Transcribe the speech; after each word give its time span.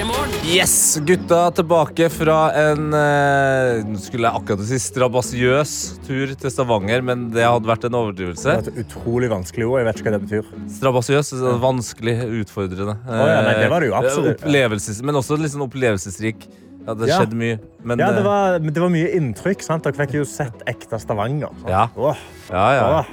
Yes, 0.00 0.96
gutta 1.04 1.50
tilbake 1.52 2.06
fra 2.08 2.36
en 2.56 2.86
eh, 2.96 3.82
skulle 4.00 4.30
jeg 4.30 4.38
akkurat 4.38 4.62
si 4.64 4.78
strabasiøs 4.80 5.72
tur 6.06 6.30
til 6.40 6.52
Stavanger, 6.54 7.02
men 7.04 7.26
det 7.34 7.44
hadde 7.44 7.68
vært 7.68 7.84
en 7.84 7.98
overdrivelse. 7.98 8.46
Det 8.48 8.70
var 8.70 8.70
et 8.72 8.78
utrolig 8.86 9.28
vanskelig 9.28 9.66
ord. 9.68 9.82
Jeg 9.82 9.88
vet 9.90 10.00
ikke 10.00 10.08
hva 10.08 10.14
det 10.16 10.22
betyr. 10.24 10.48
Strabasiøs, 10.78 11.32
vanskelig, 11.60 12.14
utfordrende. 12.40 12.94
ja, 13.10 13.42
nei, 13.44 13.52
det 13.60 13.68
var 13.74 13.84
det 13.84 13.90
jo 13.90 13.94
Eh, 13.98 14.00
absolutt. 14.00 14.40
Opplevelses, 14.40 15.02
men 15.04 15.20
også 15.20 15.36
litt 15.36 15.52
sånn 15.52 15.66
opplevelsesrik. 15.68 16.48
Ja, 16.86 16.94
det 16.96 17.08
Ja. 17.12 17.20
skjedde 17.20 17.36
mye. 17.36 17.60
Men 17.84 17.98
Ja, 18.00 18.10
det 18.16 18.24
var, 18.24 18.58
men 18.58 18.72
det 18.72 18.80
var 18.80 18.88
mye 18.88 19.12
inntrykk. 19.20 19.60
sant? 19.62 19.82
Dere 19.84 19.92
fikk 20.00 20.14
jo 20.16 20.24
sett 20.24 20.64
ekte 20.66 20.96
Stavanger. 20.98 21.52
sant? 21.60 21.68
Ja. 21.68 21.88
Åh, 21.94 22.16
ja, 22.48 22.72
ja. 22.72 23.04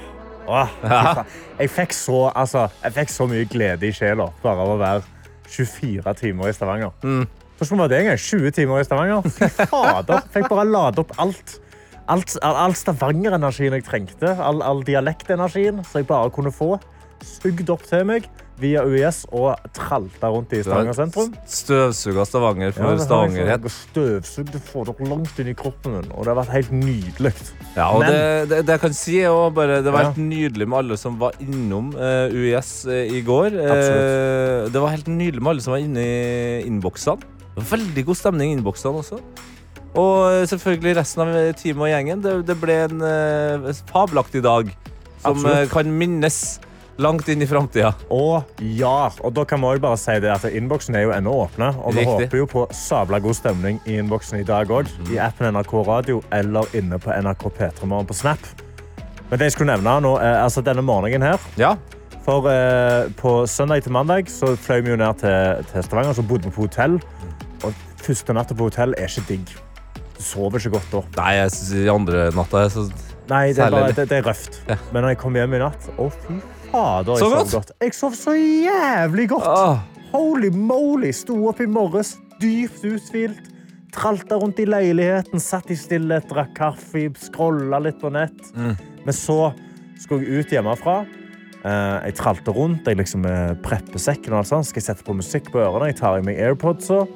åh, 0.48 0.64
åh. 0.64 1.24
Jeg 1.60 1.68
fikk, 1.68 1.92
så, 1.92 2.32
altså, 2.34 2.70
jeg 2.82 2.92
fikk 2.94 3.10
så 3.12 3.28
mye 3.28 3.44
glede 3.44 3.82
i 3.84 3.92
sjela 3.92 4.32
bare 4.42 4.56
av 4.56 4.68
å 4.72 4.78
være 4.80 5.02
24 5.48 6.14
timer 6.18 6.50
i 6.50 6.56
Stavanger. 6.56 6.92
Mm. 7.02 7.24
Hvordan 7.58 7.80
var 7.82 7.90
det 7.90 8.02
engang? 8.02 8.20
20 8.22 8.50
timer 8.54 8.80
i 8.80 8.86
Stavanger? 8.86 9.22
Fader. 9.72 10.20
Fikk 10.34 10.50
bare 10.52 10.66
lade 10.68 11.02
opp 11.02 11.14
alt. 11.18 11.56
Alt, 12.08 12.36
all, 12.40 12.56
all 12.56 12.76
Stavanger-energien 12.78 13.74
jeg 13.76 13.84
trengte. 13.84 14.32
All, 14.40 14.62
all 14.64 14.84
dialektenergien 14.86 15.82
som 15.84 16.00
jeg 16.00 16.08
bare 16.08 16.30
kunne 16.32 16.52
få. 16.54 16.76
Sugd 17.24 17.68
opp 17.74 17.82
til 17.88 18.06
meg 18.08 18.28
via 18.58 18.82
UiS 18.86 19.22
og 19.34 19.56
tralta 19.76 20.30
rundt 20.34 20.52
i 20.56 20.62
Stavanger 20.64 20.96
sentrum. 20.96 21.32
Støvsuga 21.48 22.24
Stavanger 22.28 22.74
for 22.76 22.90
Ja, 22.90 22.98
stavangerhet. 23.04 23.68
Støvsugd 23.72 24.52
det 24.54 24.62
får 24.66 24.90
dere 24.90 25.08
langt 25.12 25.38
inn 25.42 25.50
i 25.52 25.56
kroppen 25.58 25.94
min, 25.98 26.10
og 26.12 26.24
det 26.26 26.32
har 26.32 26.38
vært 26.40 26.54
helt 26.56 26.72
nydelig. 26.74 27.34
Ja, 27.76 27.88
og 27.92 28.00
Men- 28.02 28.10
det, 28.12 28.48
det, 28.50 28.60
det 28.66 28.76
jeg 28.76 28.80
kan 28.86 28.94
si 28.98 29.18
er 29.22 29.30
også 29.30 29.54
bare, 29.54 29.82
Det 29.82 29.92
var 29.92 30.08
helt 30.10 30.22
nydelig 30.22 30.68
med 30.68 30.78
alle 30.78 30.96
som 31.00 31.18
var 31.18 31.32
innom 31.40 31.92
uh, 31.94 32.28
UiS 32.34 32.72
uh, 32.86 32.92
i 33.06 33.22
går. 33.22 33.54
Uh, 33.58 34.68
det 34.72 34.80
var 34.80 34.90
helt 34.94 35.06
nydelig 35.08 35.42
med 35.42 35.50
alle 35.54 35.62
som 35.62 35.72
var 35.76 35.84
inne 35.84 36.02
i 36.02 36.66
innboksene. 36.66 37.22
Veldig 37.58 38.04
god 38.06 38.16
stemning 38.16 38.52
i 38.52 38.56
innboksene 38.58 39.00
også. 39.02 39.18
Og 39.98 40.16
eh, 40.30 40.44
selvfølgelig 40.46 40.96
resten 40.98 41.22
av 41.24 41.32
teamet 41.58 41.82
og 41.86 41.88
gjengen. 41.90 42.20
Det, 42.22 42.34
det 42.46 42.56
ble 42.60 42.74
en 42.84 43.00
eh, 43.02 43.70
fabelaktig 43.88 44.42
dag 44.44 44.68
som 45.24 45.40
eh, 45.48 45.64
kan 45.72 45.88
minnes 45.90 46.36
langt 46.98 47.28
inn 47.30 47.42
i 47.42 47.46
framtida. 47.46 47.92
Og 48.10 48.62
ja, 48.62 49.10
og 49.22 49.34
da 49.36 49.44
kan 49.48 49.60
vi 49.62 49.68
også 49.70 49.82
bare 49.84 49.98
si 50.00 50.16
det 50.22 50.30
at 50.34 50.46
innboksen 50.50 50.96
er 50.98 51.06
jo 51.06 51.12
ennå 51.14 51.34
åpne, 51.44 51.70
og 51.78 51.94
vi 51.94 52.02
Riktig. 52.02 52.26
håper 52.26 52.40
jo 52.40 52.48
på 52.50 52.64
sabla 52.74 53.20
god 53.22 53.38
stemning 53.38 53.78
i 53.86 53.98
innboksen 54.00 54.40
i 54.40 54.46
dag 54.46 54.70
òg. 54.74 54.90
I 55.12 55.20
appen 55.22 55.54
NRK 55.54 55.74
Radio 55.86 56.22
eller 56.34 56.66
inne 56.78 56.98
på 56.98 57.14
NRK 57.14 57.46
P3 57.58 57.86
Morgen 57.86 58.08
på 58.08 58.16
Snap. 58.18 58.42
Men 59.28 59.38
det 59.38 59.50
jeg 59.50 59.58
skulle 59.58 59.74
nevne 59.74 59.98
nå, 60.02 60.16
er, 60.18 60.40
altså 60.42 60.64
denne 60.64 60.82
morgenen 60.82 61.22
her 61.22 61.38
Ja. 61.60 61.76
For 62.28 62.44
eh, 62.50 63.06
på 63.16 63.46
søndag 63.48 63.86
til 63.86 63.92
mandag 63.92 64.28
så 64.28 64.50
fløy 64.56 64.82
vi 64.84 64.90
jo 64.92 64.98
ned 65.00 65.20
til, 65.22 65.64
til 65.70 65.84
Stavanger, 65.86 66.12
så 66.12 66.22
bodde 66.22 66.50
vi 66.50 66.52
på 66.52 66.66
hotell. 66.66 66.98
Og 67.64 67.72
første 68.04 68.34
natta 68.36 68.56
på 68.56 68.68
hotell 68.68 68.92
er 68.98 69.08
ikke 69.08 69.24
digg. 69.30 69.54
Du 70.18 70.22
sover 70.26 70.58
ikke 70.58 70.74
godt 70.76 70.92
da. 70.92 71.04
Nei, 71.22 71.32
jeg 71.38 71.54
synes 71.54 71.88
andre 71.94 72.26
natta 72.36 72.66
er 72.66 72.74
så 72.74 72.88
Nei, 73.28 73.50
det 73.52 73.60
er, 73.60 73.70
bare, 73.70 73.92
det, 73.92 74.08
det 74.08 74.18
er 74.18 74.24
røft. 74.24 74.62
Ja. 74.68 74.76
Men 74.92 75.04
når 75.04 75.12
jeg 75.12 75.18
kom 75.20 75.34
hjem 75.36 75.52
i 75.52 75.58
natt 75.60 75.88
Å, 76.00 76.06
fy 76.24 76.38
fader, 76.72 77.12
jeg 77.14 77.18
Så 77.22 77.28
sov 77.28 77.36
godt? 77.38 77.52
godt. 77.52 77.70
Jeg 77.84 77.94
sov 77.94 78.16
så 78.18 78.34
jævlig 78.38 79.28
godt. 79.28 79.46
ah, 79.46 79.78
Holy 80.12 80.48
moly! 80.54 81.10
Sto 81.12 81.36
opp 81.50 81.60
i 81.60 81.66
morges, 81.68 82.14
dypt 82.40 82.84
uthvilt. 82.88 83.50
Tralta 83.92 84.36
rundt 84.38 84.58
i 84.60 84.66
leiligheten, 84.68 85.40
satt 85.40 85.70
i 85.72 85.76
stillhet, 85.76 86.28
drakk 86.30 86.54
kaffe, 86.56 87.06
scrolla 87.18 87.80
litt 87.82 87.98
på 88.00 88.10
nett. 88.12 88.36
Mm. 88.54 88.74
Men 89.04 89.14
så 89.16 89.52
skulle 89.98 90.24
jeg 90.28 90.44
ut 90.46 90.52
hjemmefra. 90.54 90.98
Eh, 91.64 91.96
jeg 92.08 92.14
tralte 92.20 92.52
rundt, 92.54 92.86
jeg 92.86 93.00
liksom 93.00 93.24
eh, 93.26 93.54
prepper 93.64 93.98
sekken 93.98 94.32
og 94.36 94.42
alt 94.42 94.50
sånt. 94.52 94.68
Skal 94.68 94.80
jeg 94.82 94.86
sette 94.92 95.04
på 95.08 95.16
musikk 95.18 95.50
på 95.52 95.58
ørene, 95.64 95.88
jeg 95.90 95.98
tar 96.00 96.18
i 96.20 96.22
meg 96.24 96.38
AirPods. 96.38 96.90
Og 96.94 97.08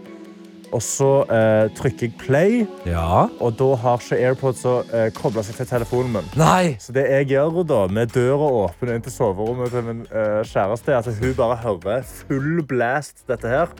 så 0.80 1.10
eh, 1.28 1.66
trykker 1.76 2.06
jeg 2.06 2.14
play, 2.16 2.62
Ja. 2.88 3.26
og 3.44 3.58
da 3.58 3.74
har 3.82 4.00
ikke 4.00 4.16
AirPods 4.16 4.62
uh, 4.64 5.10
kobla 5.12 5.42
seg 5.44 5.58
til 5.60 5.68
telefonen 5.68 6.14
min. 6.16 6.30
Nei! 6.40 6.78
Så 6.80 6.94
det 6.96 7.04
jeg 7.10 7.28
gjør 7.34 7.60
da, 7.68 7.82
med 7.92 8.14
døra 8.14 8.48
åpen 8.62 8.94
inn 8.94 9.04
til 9.04 9.12
soverommet 9.12 9.74
til 9.74 9.84
min 9.84 10.00
eh, 10.08 10.40
kjæreste, 10.48 10.94
er 10.94 11.02
at 11.02 11.20
hun 11.20 11.34
bare 11.36 11.58
hører 11.60 12.08
full 12.08 12.62
blast 12.64 13.26
dette 13.28 13.52
her. 13.52 13.74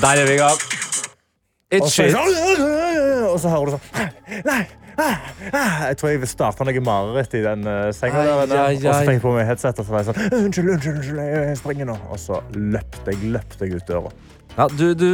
Der 0.00 0.22
er 0.22 0.26
vi 0.28 0.38
i 0.38 0.40
gang. 0.40 0.64
It's 1.74 1.92
shit. 1.92 2.14
og 3.26 3.38
så 3.42 3.50
hører 3.50 3.66
du 3.66 3.76
sånn 3.76 4.44
Nei! 4.46 4.60
ah, 4.96 5.16
ah. 5.52 5.80
Jeg 5.90 5.96
tror 5.98 6.12
jeg 6.12 6.20
vil 6.22 6.30
starte 6.30 6.64
noe 6.64 6.82
mareritt 6.84 7.34
i 7.36 7.42
den 7.44 7.66
uh, 7.66 7.88
senga. 7.96 8.22
Der, 8.22 8.38
og 8.46 8.80
så 8.80 8.94
fikk 9.02 9.16
jeg 9.16 9.22
på 9.24 9.34
meg 9.34 9.48
headset, 9.48 9.80
og 9.82 9.88
så 9.88 9.94
var 9.94 10.04
jeg 10.04 10.08
sånn 10.12 10.38
Unnskyld, 10.38 10.70
unnskyld, 10.76 11.00
unnskyld, 11.00 11.20
jeg 11.26 11.60
springer 11.60 11.90
nå. 11.90 11.98
Og 12.12 12.20
så 12.22 12.40
løpte 12.54 13.12
jeg, 13.12 13.32
løpte 13.34 13.66
jeg 13.68 13.80
ut 13.80 13.90
døra. 13.90 14.14
Ja, 14.56 14.66
du, 14.72 14.94
du, 14.96 15.08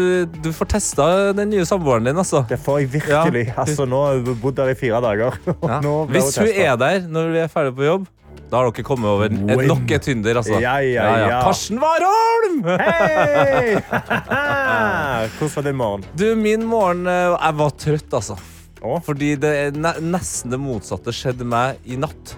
du 0.45 0.51
får 0.55 0.69
testa 0.77 1.05
den 1.35 1.49
nye 1.51 1.65
samboeren 1.67 2.05
din, 2.07 2.19
altså. 2.21 2.45
Det 2.47 2.61
får 2.63 2.77
jeg 2.85 2.91
virkelig. 2.93 3.41
Ja. 3.49 3.57
Altså, 3.65 3.87
nå 3.91 3.99
har 4.07 4.19
jeg 4.21 4.37
bodd 4.43 4.55
der 4.61 4.71
i 4.71 4.77
fire 4.79 5.01
dager. 5.03 5.39
Ja. 5.73 5.81
Hvis 6.13 6.37
hun 6.39 6.51
er 6.53 6.77
der 6.79 7.07
når 7.11 7.33
vi 7.35 7.41
er 7.43 7.49
ferdig 7.51 7.73
på 7.79 7.87
jobb, 7.89 8.05
da 8.53 8.61
har 8.61 8.69
dere 8.71 8.85
kommet 8.85 9.09
over 9.09 9.27
en- 9.33 9.43
Win. 9.49 9.67
nok 9.69 9.91
et 9.97 10.05
Tinder. 10.07 10.39
Altså. 10.43 10.59
Ja, 10.63 10.77
ja, 10.85 11.07
ja. 11.25 11.41
Karsten 11.43 11.81
Warholm! 11.83 12.61
Hei! 12.85 13.81
Hvordan 15.39 15.51
var 15.57 15.67
din 15.67 15.77
morgen? 15.81 16.05
Du, 16.21 16.27
min 16.37 16.67
morgen 16.69 17.07
eh, 17.11 17.33
Jeg 17.35 17.57
var 17.59 17.75
trøtt, 17.83 18.15
altså. 18.21 18.37
Å? 18.83 18.99
Fordi 19.07 19.33
det 19.41 19.53
nesten 20.03 20.53
det 20.55 20.59
motsatte 20.61 21.15
skjedde 21.15 21.47
meg 21.49 21.83
i 21.87 21.97
natt. 22.03 22.37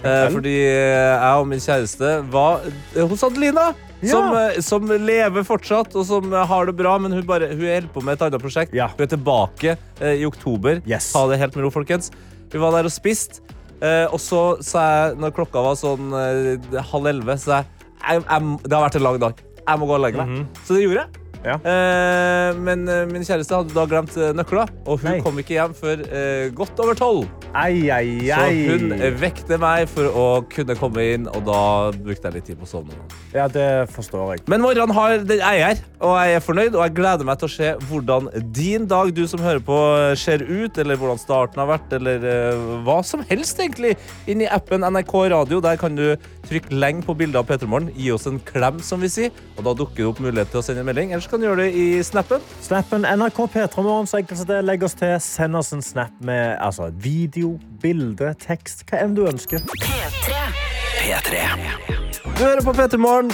Eh, 0.00 0.26
fordi 0.32 0.56
eh, 0.64 1.14
jeg 1.14 1.44
og 1.44 1.48
min 1.50 1.60
kjæreste 1.62 2.12
var 2.32 2.64
eh, 2.66 3.04
hos 3.10 3.22
Adelina. 3.26 3.68
Ja. 4.00 4.10
Som, 4.12 4.36
eh, 4.36 4.60
som 4.64 4.86
lever 4.88 5.44
fortsatt, 5.44 5.94
og 5.96 6.06
som 6.08 6.32
eh, 6.32 6.46
har 6.48 6.68
det 6.70 6.74
bra, 6.78 6.96
men 7.02 7.12
hun, 7.12 7.24
bare, 7.28 7.50
hun 7.52 7.64
holder 7.66 7.88
på 7.92 8.02
med 8.06 8.16
et 8.16 8.26
annet 8.26 8.42
prosjekt. 8.42 8.74
Ja. 8.76 8.88
Hun 8.96 9.04
er 9.04 9.12
tilbake 9.12 9.76
eh, 10.00 10.22
i 10.22 10.26
oktober. 10.28 10.80
Yes. 10.88 11.10
Ta 11.12 11.26
det 11.30 11.40
helt 11.42 11.56
med 11.58 11.66
ro, 11.66 11.72
folkens. 11.74 12.12
Vi 12.50 12.60
var 12.62 12.74
der 12.76 12.88
og 12.88 12.94
spiste. 12.94 13.44
Eh, 13.80 14.06
og 14.08 14.20
så 14.20 14.42
sa 14.64 14.86
jeg, 14.88 15.20
når 15.20 15.36
klokka 15.36 15.62
var 15.64 15.76
sånn 15.80 16.12
halv 16.12 17.12
elleve, 17.12 17.36
sa 17.40 17.60
jeg, 17.60 17.70
jeg, 18.00 18.24
jeg 18.24 18.58
Det 18.64 18.76
har 18.76 18.86
vært 18.88 19.00
en 19.00 19.06
lang 19.08 19.20
dag. 19.28 19.44
Jeg 19.60 19.80
må 19.80 19.88
gå 19.88 19.98
og 19.98 20.04
legge 20.06 20.24
meg. 20.24 20.46
Så 20.64 20.76
det 20.76 20.86
gjorde 20.86 21.04
jeg. 21.04 21.19
Ja. 21.40 21.56
Eh, 21.64 22.58
men 22.60 22.84
eh, 22.90 23.06
min 23.08 23.24
kjæreste 23.24 23.56
hadde 23.56 23.72
da 23.76 23.86
glemt 23.88 24.16
eh, 24.20 24.32
nøkler, 24.36 24.68
og 24.84 25.00
hun 25.00 25.08
Nei. 25.08 25.20
kom 25.24 25.38
ikke 25.40 25.56
hjem 25.56 25.76
før 25.78 26.02
eh, 26.04 26.48
godt 26.56 26.82
over 26.84 26.98
tolv. 26.98 27.28
Ei, 27.56 27.88
ei, 27.90 28.28
Så 28.28 28.48
hun 28.68 28.92
vekte 29.18 29.56
meg 29.58 29.88
for 29.90 30.06
å 30.12 30.26
kunne 30.52 30.76
komme 30.78 31.06
inn, 31.14 31.24
og 31.30 31.42
da 31.48 31.62
brukte 31.96 32.28
jeg 32.28 32.36
litt 32.36 32.48
tid 32.50 32.60
på 32.60 32.68
å 32.68 32.70
sovne. 32.70 32.98
Ja, 33.34 33.48
det 33.50 33.88
forstår 33.94 34.34
jeg. 34.34 34.44
Men 34.52 34.62
morgenen 34.62 34.94
har 34.94 35.16
den 35.24 35.40
eier, 35.40 35.72
er, 35.72 35.80
og 36.04 36.14
jeg 36.20 36.36
er 36.36 36.44
fornøyd, 36.44 36.76
og 36.76 36.84
jeg 36.84 36.94
gleder 37.00 37.26
meg 37.28 37.40
til 37.40 37.48
å 37.48 37.54
se 37.56 37.72
hvordan 37.88 38.28
din 38.56 38.86
dag, 38.90 39.10
du 39.16 39.24
som 39.30 39.42
hører 39.44 39.64
på, 39.64 39.78
ser 40.20 40.44
ut, 40.44 40.78
eller 40.80 41.00
hvordan 41.00 41.20
starten 41.20 41.62
har 41.64 41.72
vært, 41.72 41.96
eller 41.98 42.28
eh, 42.30 42.68
hva 42.86 43.00
som 43.06 43.24
helst, 43.32 43.58
egentlig. 43.64 43.96
Inn 44.30 44.44
i 44.44 44.50
appen 44.50 44.84
NRK 44.86 45.16
Radio, 45.34 45.60
der 45.64 45.80
kan 45.80 45.96
du 45.98 46.12
trykke 46.50 46.74
lenge 46.74 47.04
på 47.06 47.14
bildet 47.14 47.38
av 47.38 47.46
Peter 47.48 47.68
Morgen, 47.70 47.90
gi 47.94 48.10
oss 48.14 48.26
en 48.30 48.40
klem, 48.42 48.80
som 48.82 49.02
vi 49.02 49.10
sier, 49.12 49.34
og 49.56 49.64
da 49.68 49.74
dukker 49.78 50.02
det 50.02 50.08
opp 50.08 50.22
mulighet 50.24 50.50
til 50.52 50.60
å 50.60 50.64
sende 50.66 50.82
en 50.82 50.88
melding. 50.88 51.12
Ellers 51.14 51.28
kan 51.30 51.42
du 51.42 51.46
gjøre 51.46 51.66
det 51.66 51.70
i 51.78 51.86
snappen. 52.06 52.42
Snappen 52.64 53.06
NRK 53.06 53.38
P3morgen, 53.54 54.08
så 54.10 54.20
enkelt 54.20 54.42
som 54.42 54.50
det. 54.50 54.62
Legg 54.66 54.86
oss 54.86 54.98
til. 54.98 55.14
Send 55.22 55.58
oss 55.58 55.70
en 55.76 55.84
snap 55.84 56.16
med 56.24 56.56
altså, 56.58 56.90
video, 57.04 57.54
bilde, 57.82 58.32
tekst, 58.42 58.82
hva 58.90 59.04
enn 59.04 59.14
du 59.18 59.24
ønsker. 59.30 59.62
P3. 59.76 60.42
P3. 61.00 61.46
Du 62.26 62.44
hører 62.44 62.64
på 62.66 62.74
Peter 62.76 63.00
Morgen. 63.00 63.32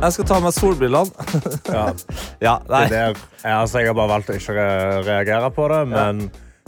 Jeg 0.00 0.14
skal 0.16 0.28
ta 0.28 0.36
av 0.38 0.44
meg 0.46 0.54
solbrillene. 0.56 1.26
Ja, 1.68 1.82
ja, 2.46 2.54
nei. 2.70 2.84
det 2.88 2.92
det. 2.94 3.24
ja, 3.42 3.56
altså, 3.58 3.82
jeg 3.82 3.90
har 3.90 3.98
bare 3.98 4.12
valgt 4.14 4.30
å 4.32 4.36
ikke 4.38 4.54
re 4.56 5.02
reagere 5.04 5.50
på 5.52 5.66
det, 5.72 5.80
men 5.90 6.22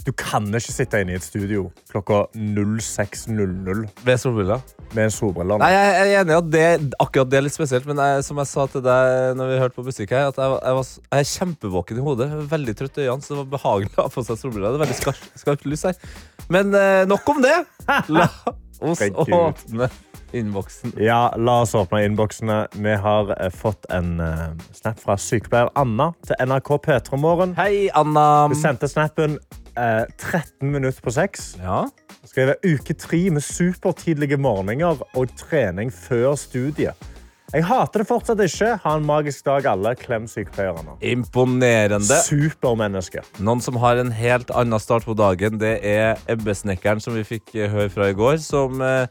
du 0.07 0.11
kan 0.19 0.47
ikke 0.51 0.73
sitte 0.75 1.01
inne 1.03 1.15
i 1.15 1.19
et 1.19 1.25
studio 1.25 1.69
klokka 1.93 2.25
06.00 2.35 3.83
Med 4.07 4.19
solbriller. 4.21 4.63
med 4.97 5.13
solbriller. 5.15 5.61
Nei, 5.63 5.71
jeg 5.73 5.93
er 5.93 6.21
enig 6.21 6.35
i 6.35 6.39
at 6.39 6.49
det, 6.53 6.95
akkurat 7.01 7.31
det 7.31 7.39
er 7.39 7.45
litt 7.47 7.55
spesielt, 7.55 7.87
men 7.89 8.01
jeg, 8.03 8.25
som 8.27 8.41
jeg 8.43 8.51
sa 8.51 8.67
til 8.73 8.85
deg 8.85 9.37
når 9.39 9.53
vi 9.53 9.61
hørte 9.63 9.79
på 9.79 9.87
musikk 9.87 10.13
her, 10.17 10.29
at 10.33 10.41
jeg, 10.43 10.57
jeg, 10.59 10.79
var, 10.79 10.91
jeg 11.07 11.27
er 11.27 11.31
kjempevåken 11.33 12.01
i 12.01 12.07
hodet. 12.09 12.29
Veldig 12.51 12.75
trøtt 12.81 12.99
i 13.01 13.07
øynene, 13.07 13.25
så 13.25 13.35
det 13.35 13.41
var 13.45 13.51
behagelig 13.57 13.93
å 13.97 14.03
ha 14.03 14.13
på 14.13 14.27
seg 14.27 14.41
solbriller. 14.43 14.75
Det 14.75 14.81
er 14.81 14.85
veldig 14.87 14.99
skarpt, 15.01 15.29
skarpt 15.45 15.69
lys 15.71 15.87
her. 15.89 16.01
Men 16.53 16.75
eh, 16.77 17.05
nok 17.09 17.33
om 17.33 17.43
det. 17.45 17.57
La 18.19 18.29
oss 18.83 19.01
åpne 19.07 19.89
innboksen. 20.33 20.93
Ja, 21.01 21.35
la 21.37 21.61
oss 21.63 21.75
åpne 21.79 22.03
innboksene. 22.09 22.67
Vi 22.75 22.95
har 23.07 23.33
eh, 23.39 23.51
fått 23.55 23.87
en 23.93 24.21
eh, 24.21 24.47
snap 24.75 25.01
fra 25.01 25.17
sykepleier 25.21 25.71
Anna 25.79 26.11
til 26.27 26.37
NRK 26.43 26.71
P3morgen. 26.87 27.53
Hei, 27.61 27.89
Anna. 27.95 28.49
Hun 28.49 28.59
sendte 28.59 28.89
snappen 28.91 29.39
eh, 29.77 30.05
13 30.19 30.73
minutter 30.73 31.03
på 31.05 31.15
seks. 31.15 31.55
Ja. 31.63 31.85
Skriver 32.29 32.61
uke 32.65 32.95
tre 32.95 33.23
med 33.35 33.45
supertidlige 33.45 34.39
morgener 34.41 35.01
og 35.15 35.33
trening 35.39 35.93
før 35.95 36.37
studiet. 36.41 37.09
Jeg 37.53 37.67
hater 37.69 38.01
det 38.01 38.09
fortsatt 38.09 38.41
ikke. 38.41 38.71
Ha 38.81 38.93
en 38.97 39.05
magisk 39.05 39.45
dag, 39.45 39.67
alle. 39.75 39.93
Klem 40.01 40.25
sykepleierne. 40.31 40.95
Imponerende. 41.05 42.17
Supermenneske. 42.25 43.21
Noen 43.45 43.61
som 43.61 43.77
har 43.83 44.01
en 44.01 44.13
helt 44.17 44.49
annen 44.57 44.81
start 44.81 45.05
på 45.05 45.17
dagen, 45.19 45.59
det 45.61 45.75
er 45.85 46.23
ebbesnekkeren 46.33 47.03
som 47.05 47.19
vi 47.19 47.27
fikk 47.29 47.53
eh, 47.59 47.69
høre 47.73 47.93
fra 47.93 48.09
i 48.09 48.17
går, 48.17 48.41
som 48.41 48.81
eh, 48.81 49.05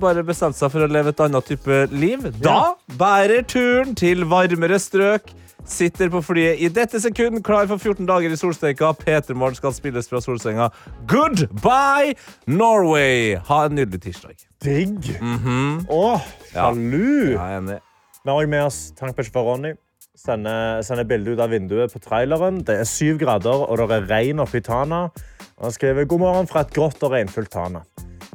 bare 0.00 0.24
bestemte 0.26 0.58
seg 0.58 0.72
for 0.72 0.84
å 0.84 0.90
leve 0.90 1.14
et 1.14 1.20
annet 1.24 1.46
type 1.46 1.82
liv. 1.92 2.24
Da 2.42 2.74
bærer 3.00 3.44
turen 3.48 3.94
til 3.98 4.26
varmere 4.30 4.80
strøk. 4.82 5.30
Sitter 5.70 6.08
på 6.10 6.22
flyet 6.24 6.60
i 6.64 6.70
dette 6.72 7.00
sekund, 7.02 7.42
klar 7.44 7.68
for 7.70 7.78
14 7.78 8.06
dager 8.08 8.32
i 8.32 8.38
solsteika. 8.38 8.92
Peter 8.96 9.36
Morgen 9.36 9.58
skal 9.58 9.74
spilles 9.76 10.08
fra 10.08 10.20
solsenga. 10.24 10.70
Goodbye, 11.10 12.16
Norway! 12.46 13.36
Ha 13.46 13.64
en 13.68 13.76
nydelig 13.78 14.00
tirsdag. 14.08 14.46
Digg. 14.64 15.20
Mm 15.20 15.38
-hmm. 15.38 15.86
Ja. 15.88 16.20
sjalu. 16.52 17.36
Er 17.36 17.58
enig. 17.58 17.78
Vi 18.24 18.30
har 18.30 18.36
også 18.36 18.48
med 18.48 18.64
oss 18.64 18.92
tankbikkje 18.96 19.32
for 19.32 19.42
Ronny. 19.42 19.74
Sender, 20.16 20.82
sender 20.82 21.04
bilde 21.04 21.32
ut 21.32 21.40
av 21.40 21.50
vinduet 21.50 21.92
på 21.92 21.98
traileren. 21.98 22.60
Det 22.64 22.80
er 22.80 22.84
syv 22.84 23.18
grader, 23.18 23.64
og 23.70 23.78
det 23.78 23.90
er 23.90 24.08
regn 24.10 24.40
oppe 24.40 24.58
i 24.58 24.60
Tana. 24.60 25.04
Og 25.56 25.62
han 25.62 25.72
skriver 25.72 26.04
god 26.04 26.18
morgen 26.18 26.46
fra 26.46 26.60
et 26.60 26.74
grått 26.74 27.02
og 27.02 27.10
regnfullt 27.12 27.50
Tana. 27.50 27.80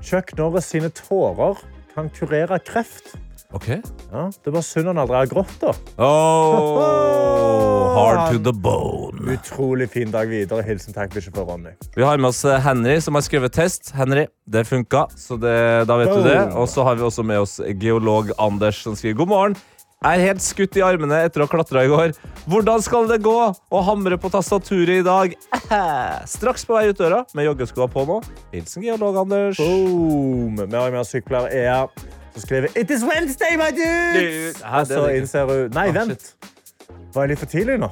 Chuck 0.06 0.36
Norris 0.38 0.68
sine 0.70 0.90
tårer 0.94 1.58
kan 1.96 2.10
kurere 2.14 2.60
kreft. 2.62 3.16
OK. 3.56 3.68
Ja, 4.12 4.30
det 4.44 4.52
var 4.54 4.62
synd 4.66 4.88
han 4.92 5.00
aldri 5.02 5.16
har 5.18 5.30
grått. 5.32 5.54
da. 5.62 5.72
Oh, 5.98 7.96
hard 7.96 8.34
to 8.34 8.40
the 8.44 8.54
bone. 8.54 9.18
Utrolig 9.34 9.90
fin 9.90 10.12
dag 10.14 10.30
videre. 10.30 10.62
Hilsen 10.68 10.94
tankbikkje 10.94 11.34
for 11.34 11.50
Ronny. 11.50 11.74
Vi 11.96 12.04
har 12.06 12.18
med 12.22 12.30
oss 12.30 12.44
eh, 12.46 12.60
Henry, 12.62 13.00
som 13.02 13.16
har 13.18 13.26
skrevet 13.26 13.56
test. 13.56 13.94
Henry, 13.98 14.28
det 14.46 14.66
funka, 14.70 15.08
så 15.18 15.40
det, 15.42 15.56
da 15.90 15.98
vet 16.02 16.12
du 16.14 16.22
det. 16.28 16.40
Og 16.54 16.70
så 16.70 16.84
har 16.86 17.00
vi 17.00 17.08
også 17.08 17.24
med 17.26 17.42
oss 17.42 17.58
geolog 17.82 18.30
Anders, 18.38 18.84
som 18.86 18.94
skriver 19.00 19.24
god 19.24 19.32
morgen. 19.34 19.58
Jeg 20.06 20.22
er 20.22 20.28
helt 20.30 20.44
skutt 20.46 20.76
i 20.78 20.84
armene 20.86 21.18
etter 21.26 21.42
å 21.42 21.48
ha 21.48 21.50
klatra 21.50 21.82
i 21.82 21.90
går. 21.90 22.12
Hvordan 22.46 22.84
skal 22.86 23.08
det 23.10 23.16
gå 23.26 23.34
å 23.50 23.80
hamre 23.88 24.20
på 24.22 24.30
tastaturet 24.30 25.00
i 25.02 25.06
dag? 25.06 25.32
Straks 26.36 26.62
på 26.70 26.76
vei 26.78 26.92
ut 26.92 27.00
døra 27.00 27.24
med 27.34 27.48
joggeskoa 27.48 27.88
på 27.90 28.04
nå. 28.06 28.20
Hilsen 28.54 28.86
geolog 28.86 29.18
Anders. 29.24 29.58
Boom! 29.58 30.60
Vi 30.62 30.78
har 30.78 30.94
med 30.94 31.02
oss 31.02 31.10
sykepleier 31.16 31.50
Ea, 31.58 31.80
som 32.36 32.46
skriver 32.46 32.70
It 32.78 32.94
is 32.94 33.02
Wednesday, 33.08 33.58
my 33.58 33.72
dudes! 33.74 34.60
Du, 34.60 34.62
her, 34.62 34.86
Og 34.86 34.86
er 34.86 34.92
så 34.94 35.08
innser 35.18 35.50
hun 35.50 35.74
Nei, 35.74 35.88
Ah, 35.90 35.98
vent. 35.98 36.30
Var 37.16 37.26
jeg 37.26 37.34
litt 37.34 37.42
for 37.42 37.56
tidlig 37.58 37.80
nå? 37.82 37.90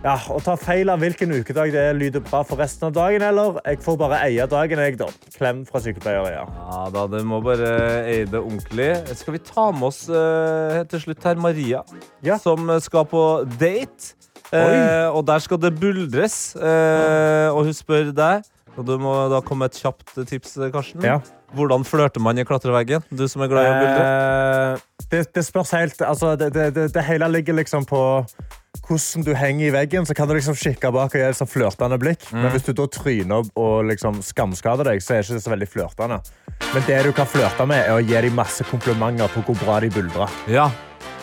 Ja, 0.00 0.14
Å 0.32 0.38
ta 0.40 0.54
feil 0.56 0.88
av 0.88 1.02
hvilken 1.02 1.32
ukedag 1.42 1.74
det 1.74 1.80
er, 1.90 1.96
lyder 1.96 2.22
bra 2.24 2.40
for 2.46 2.60
resten 2.60 2.86
av 2.88 2.94
dagen, 2.96 3.20
eller 3.20 3.58
jeg 3.68 3.82
får 3.84 3.98
bare 4.00 4.20
eie 4.24 4.46
dagen, 4.48 4.80
jeg, 4.80 4.94
da. 4.96 5.08
Klem 5.34 5.58
fra 5.68 5.82
sykepleier 5.84 6.30
Ja, 6.32 6.44
Ja, 6.48 6.78
da, 6.94 7.02
Du 7.10 7.18
må 7.28 7.42
bare 7.44 7.72
eie 8.08 8.24
det 8.24 8.40
ordentlig. 8.40 8.88
Skal 9.18 9.36
vi 9.36 9.42
ta 9.44 9.66
med 9.74 9.90
oss 9.90 10.06
uh, 10.08 10.80
til 10.88 11.02
slutt 11.04 11.26
her 11.28 11.36
Maria, 11.36 11.82
Ja. 12.24 12.38
som 12.40 12.70
skal 12.80 13.04
på 13.10 13.24
date. 13.60 14.14
Uh, 14.50 15.12
og 15.12 15.26
der 15.28 15.44
skal 15.44 15.60
det 15.60 15.74
buldres. 15.78 16.38
Uh, 16.56 17.52
og 17.52 17.68
hun 17.68 17.76
spør 17.76 18.08
deg, 18.16 18.48
og 18.78 18.88
du 18.88 18.96
må 19.02 19.12
da 19.30 19.42
komme 19.44 19.66
med 19.66 19.74
et 19.74 19.82
kjapt 19.84 20.16
tips, 20.30 20.56
Karsten. 20.72 21.04
Ja. 21.04 21.18
Hvordan 21.52 21.84
flørter 21.84 22.24
man 22.24 22.40
i 22.40 22.46
klatreveggen? 22.48 23.04
Du 23.12 23.26
som 23.28 23.44
er 23.44 23.52
glad 23.52 23.68
i 23.68 23.70
å 23.74 23.76
buldre. 23.82 25.06
Det, 25.10 25.22
det 25.34 25.44
spørs 25.44 25.74
helt 25.74 26.02
altså, 26.06 26.36
det, 26.38 26.52
det, 26.54 26.68
det, 26.76 26.88
det 26.94 27.02
hele 27.04 27.28
ligger 27.34 27.56
liksom 27.58 27.84
på 27.90 28.00
hvordan 28.90 29.24
du 29.26 29.32
henger 29.38 29.68
i 29.68 29.72
veggen. 29.74 30.06
Så 30.06 30.14
kan 30.16 30.28
du 30.28 30.34
liksom 30.36 30.58
kikke 30.58 30.90
bak 30.94 31.14
og 31.14 31.18
gi 31.20 31.24
et 31.28 31.38
sånn 31.38 31.50
flørtende 31.50 31.98
blikk. 32.00 32.26
Mm. 32.30 32.42
Men 32.42 32.54
hvis 32.54 32.66
du 32.66 32.72
da 32.76 32.86
tryner 32.90 33.42
opp 33.42 33.50
og 33.60 33.88
liksom 33.90 34.20
skamskader 34.26 34.90
deg, 34.90 35.02
så 35.04 35.16
er 35.16 35.22
det 35.22 35.30
ikke 35.30 35.46
så 35.46 35.54
veldig 35.54 35.70
flørtende. 35.70 36.20
Men 36.70 36.86
det 36.86 37.00
du 37.06 37.12
kan 37.16 37.28
flørte 37.28 37.66
med, 37.66 37.80
er 37.86 37.96
å 37.96 38.04
gi 38.04 38.20
dem 38.26 38.36
masse 38.38 38.66
komplimenter 38.68 39.30
på 39.34 39.44
hvor 39.46 39.58
bra 39.62 39.80
de 39.84 39.90
buldrer. 39.94 40.30
Ja. 40.50 40.68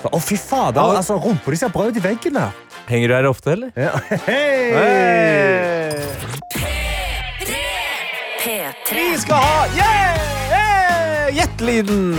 Så, 0.02 0.12
Å, 0.14 0.20
fy 0.22 0.38
fader! 0.38 0.82
Ja. 0.82 0.98
Altså, 1.02 1.18
Rumpa 1.22 1.54
di 1.54 1.58
ser 1.60 1.72
bra 1.74 1.88
ut 1.90 1.98
i 1.98 2.04
veggen 2.04 2.38
her. 2.38 2.52
Henger 2.88 3.08
du 3.12 3.14
her 3.18 3.28
ofte, 3.30 3.56
eller? 3.58 3.70
Ja. 3.76 3.94
Hei! 4.28 4.72
P3. 8.44 8.92
Vi 8.94 9.18
skal 9.20 9.42
ha 9.44 9.66
yeah! 9.76 10.16
yeah! 10.54 11.34
Gjettelyden! 11.36 12.16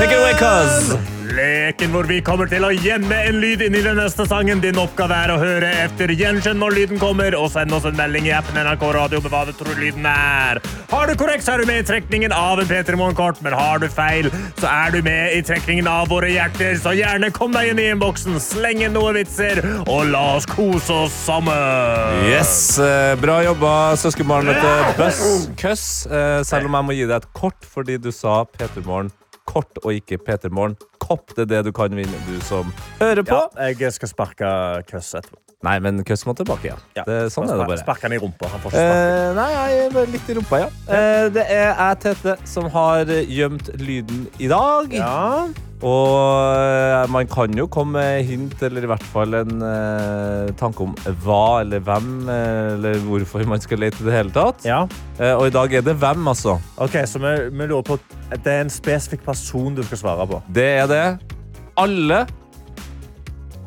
Take 0.00 0.12
it 0.12 0.18
away, 0.18 0.32
cuz! 0.32 0.94
Leken 1.36 1.90
hvor 1.92 2.06
vi 2.08 2.22
kommer 2.24 2.48
til 2.48 2.64
å 2.64 2.70
gjemme 2.72 3.18
en 3.28 3.36
lyd 3.42 3.60
inn 3.66 3.74
i 3.76 3.82
den 3.84 3.98
neste 4.00 4.24
sangen. 4.26 4.62
Din 4.64 4.78
oppgave 4.80 5.12
er 5.12 5.32
å 5.34 5.36
høre 5.38 5.68
etter 5.82 6.08
gjenkjenn 6.16 6.56
når 6.56 6.72
lyden 6.78 7.02
kommer, 7.02 7.36
og 7.36 7.50
send 7.52 7.76
oss 7.76 7.84
en 7.84 7.98
melding 7.98 8.30
i 8.30 8.32
appen 8.32 8.56
NRK 8.56 8.86
Radio 8.96 9.20
med 9.20 9.34
hva 9.34 9.42
du 9.44 9.52
tror 9.58 9.76
lyden 9.76 10.08
er. 10.08 10.62
Har 10.88 11.04
du 11.04 11.12
korrekt, 11.20 11.44
så 11.44 11.52
er 11.52 11.60
du 11.60 11.68
med 11.68 11.82
i 11.82 11.86
trekningen 11.90 12.32
av 12.32 12.64
en 12.64 12.70
P3 12.70 12.96
Morgen-kort, 12.96 13.44
men 13.44 13.58
har 13.60 13.84
du 13.84 13.86
feil, 13.92 14.30
så 14.56 14.72
er 14.72 14.96
du 14.96 15.04
med 15.04 15.36
i 15.36 15.44
trekningen 15.44 15.92
av 15.92 16.08
våre 16.08 16.32
hjerter. 16.32 16.80
Så 16.80 16.96
gjerne 16.96 17.28
kom 17.36 17.52
deg 17.52 17.74
inn 17.74 17.84
i 17.84 17.90
innboksen, 17.92 18.40
sleng 18.40 18.80
inn 18.88 18.96
noen 18.96 19.20
vitser, 19.20 19.60
og 19.84 20.08
la 20.14 20.24
oss 20.40 20.48
kose 20.48 20.96
oss 21.04 21.22
sammen. 21.28 22.24
Yes, 22.32 22.54
eh, 22.80 23.12
Bra 23.20 23.42
jobba, 23.44 23.76
søskenbarnet 24.00 24.64
til 24.64 24.92
Buss 24.96 25.24
Køss. 25.60 25.88
Eh, 26.08 26.40
selv 26.48 26.72
om 26.72 26.80
jeg 26.80 26.88
må 26.88 26.96
gi 26.96 27.04
deg 27.04 27.18
et 27.20 27.32
kort 27.36 27.68
fordi 27.76 28.00
du 28.00 28.08
sa 28.16 28.40
Petermorgen 28.56 29.12
kort 29.50 29.82
og 29.82 29.92
ikke 29.96 30.20
Petermorgen 30.24 30.78
kopp. 31.02 31.34
Det 31.36 31.46
er 31.48 31.52
det 31.56 31.62
du 31.68 31.72
kan 31.76 31.94
vinne, 31.96 32.24
du 32.28 32.40
som 32.46 32.70
hører 33.00 33.24
på. 33.26 33.38
Ja, 33.58 33.70
jeg 33.74 33.94
skal 33.96 34.12
sparke 34.12 34.50
køss 34.90 35.14
etterpå. 35.18 35.38
Nei, 35.60 35.74
men 35.84 36.00
Køss 36.08 36.22
må 36.24 36.32
tilbake 36.32 36.70
igjen. 36.70 36.84
Ja. 36.96 37.02
Det, 37.04 37.16
sånn 37.34 37.50
er 37.50 37.58
det 37.60 37.66
bare. 37.68 37.80
Sparke 37.82 38.06
han 38.06 38.14
i 38.16 38.20
rumpa. 38.22 38.48
Han 38.48 38.62
får 38.62 38.72
ikke 38.72 38.84
sparke. 38.86 39.08
Eh, 39.10 39.32
nei, 39.36 39.48
jeg 39.74 39.90
bare 39.92 40.12
litt 40.14 40.30
i 40.32 40.36
rumpa, 40.38 40.60
ja. 40.62 40.68
Eh, 40.88 41.24
det 41.34 41.44
er 41.52 41.66
jeg, 41.66 41.98
Tete, 42.06 42.36
som 42.48 42.70
har 42.72 43.12
gjemt 43.28 43.68
lyden 43.82 44.22
i 44.40 44.48
dag. 44.48 44.96
Ja. 44.96 45.10
Og 45.80 46.10
eh, 46.60 47.06
man 47.08 47.28
kan 47.32 47.54
jo 47.56 47.64
komme 47.72 47.96
med 48.02 48.26
hint, 48.28 48.58
eller 48.66 48.84
i 48.84 48.88
hvert 48.90 49.04
fall 49.14 49.32
en 49.38 49.62
eh, 49.64 50.50
tanke 50.60 50.84
om 50.84 50.90
hva 51.24 51.62
eller 51.62 51.80
hvem 51.86 52.10
eh, 52.28 52.74
eller 52.74 52.98
hvorfor 53.06 53.46
man 53.48 53.62
skal 53.64 53.80
lete 53.80 54.02
i 54.02 54.08
det 54.10 54.12
hele 54.18 54.34
tatt. 54.34 54.66
ja. 54.68 54.82
Eh, 55.20 55.32
og 55.36 55.46
i 55.48 55.54
dag 55.54 55.72
er 55.78 55.86
det 55.86 55.94
hvem, 56.00 56.28
altså. 56.28 56.58
Ok, 56.80 56.98
så 57.08 57.20
vi, 57.22 57.32
vi 57.52 57.66
lurer 57.70 57.84
på 57.88 57.96
Det 58.30 58.52
er 58.52 58.60
en 58.66 58.72
spesifikk 58.72 59.24
person 59.24 59.74
du 59.76 59.82
skal 59.88 60.02
svare 60.02 60.26
på. 60.28 60.42
Det 60.52 60.68
er 60.82 60.86
det. 60.90 61.02
Alle 61.80 62.22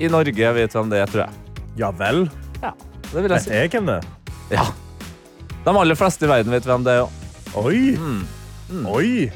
i 0.02 0.10
Norge 0.10 0.54
vet 0.58 0.74
hvem 0.78 0.90
det 0.94 1.02
er, 1.04 1.10
tror 1.10 1.26
jeg. 1.26 1.58
Ja 1.82 1.90
vel? 1.98 2.28
Ja, 2.62 2.72
Det 3.10 3.16
vil 3.18 3.24
jeg 3.26 3.34
Vet 3.40 3.46
si. 3.50 3.54
jeg 3.58 3.74
hvem 3.74 3.90
det 3.90 3.98
er? 4.00 4.08
Ja. 4.54 4.66
De 5.66 5.74
aller 5.80 5.98
fleste 5.98 6.26
i 6.26 6.30
verden 6.30 6.54
vet 6.54 6.66
hvem 6.70 6.86
det 6.86 6.98
er. 7.02 7.22
Oi! 7.58 7.98
Mm. 7.98 8.86
Oi! 8.90 9.30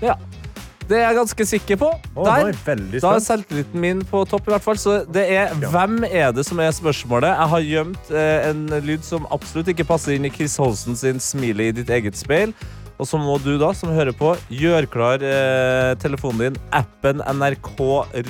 Det 0.88 0.96
er 0.96 1.04
jeg 1.10 1.18
ganske 1.18 1.46
sikker 1.50 1.80
på. 1.82 1.90
Oh, 2.16 2.28
er 2.32 2.54
Der. 2.56 3.00
Da 3.04 3.14
er 3.18 3.24
selvtilliten 3.24 3.80
min 3.84 4.04
på 4.08 4.22
topp. 4.30 4.48
i 4.48 4.54
hvert 4.54 4.64
fall 4.64 4.78
Så 4.80 5.06
det 5.12 5.26
er 5.30 5.52
Ja. 5.52 5.70
Hvem 5.74 6.04
er 6.08 6.32
det 6.32 6.46
som 6.48 6.60
er 6.64 6.72
spørsmålet? 6.72 7.28
Jeg 7.36 7.50
har 7.54 7.60
gjemt 7.60 8.12
eh, 8.12 8.50
en 8.50 8.68
lyd 8.86 9.04
som 9.04 9.28
absolutt 9.32 9.68
ikke 9.68 9.84
passer 9.88 10.16
inn 10.16 10.26
i 10.26 10.32
Chris 10.32 10.56
Holsen 10.58 10.96
sin 10.96 11.20
smile 11.20 11.68
i 11.68 11.72
ditt 11.76 11.90
eget 11.90 12.16
speil. 12.16 12.54
Og 12.98 13.06
så 13.06 13.20
må 13.22 13.36
du 13.44 13.58
da, 13.62 13.74
som 13.78 13.92
hører 13.94 14.16
på, 14.16 14.32
gjøre 14.50 14.88
klar 14.90 15.22
eh, 15.22 15.94
telefonen 16.02 16.40
din, 16.56 16.62
appen 16.74 17.22
NRK 17.22 17.76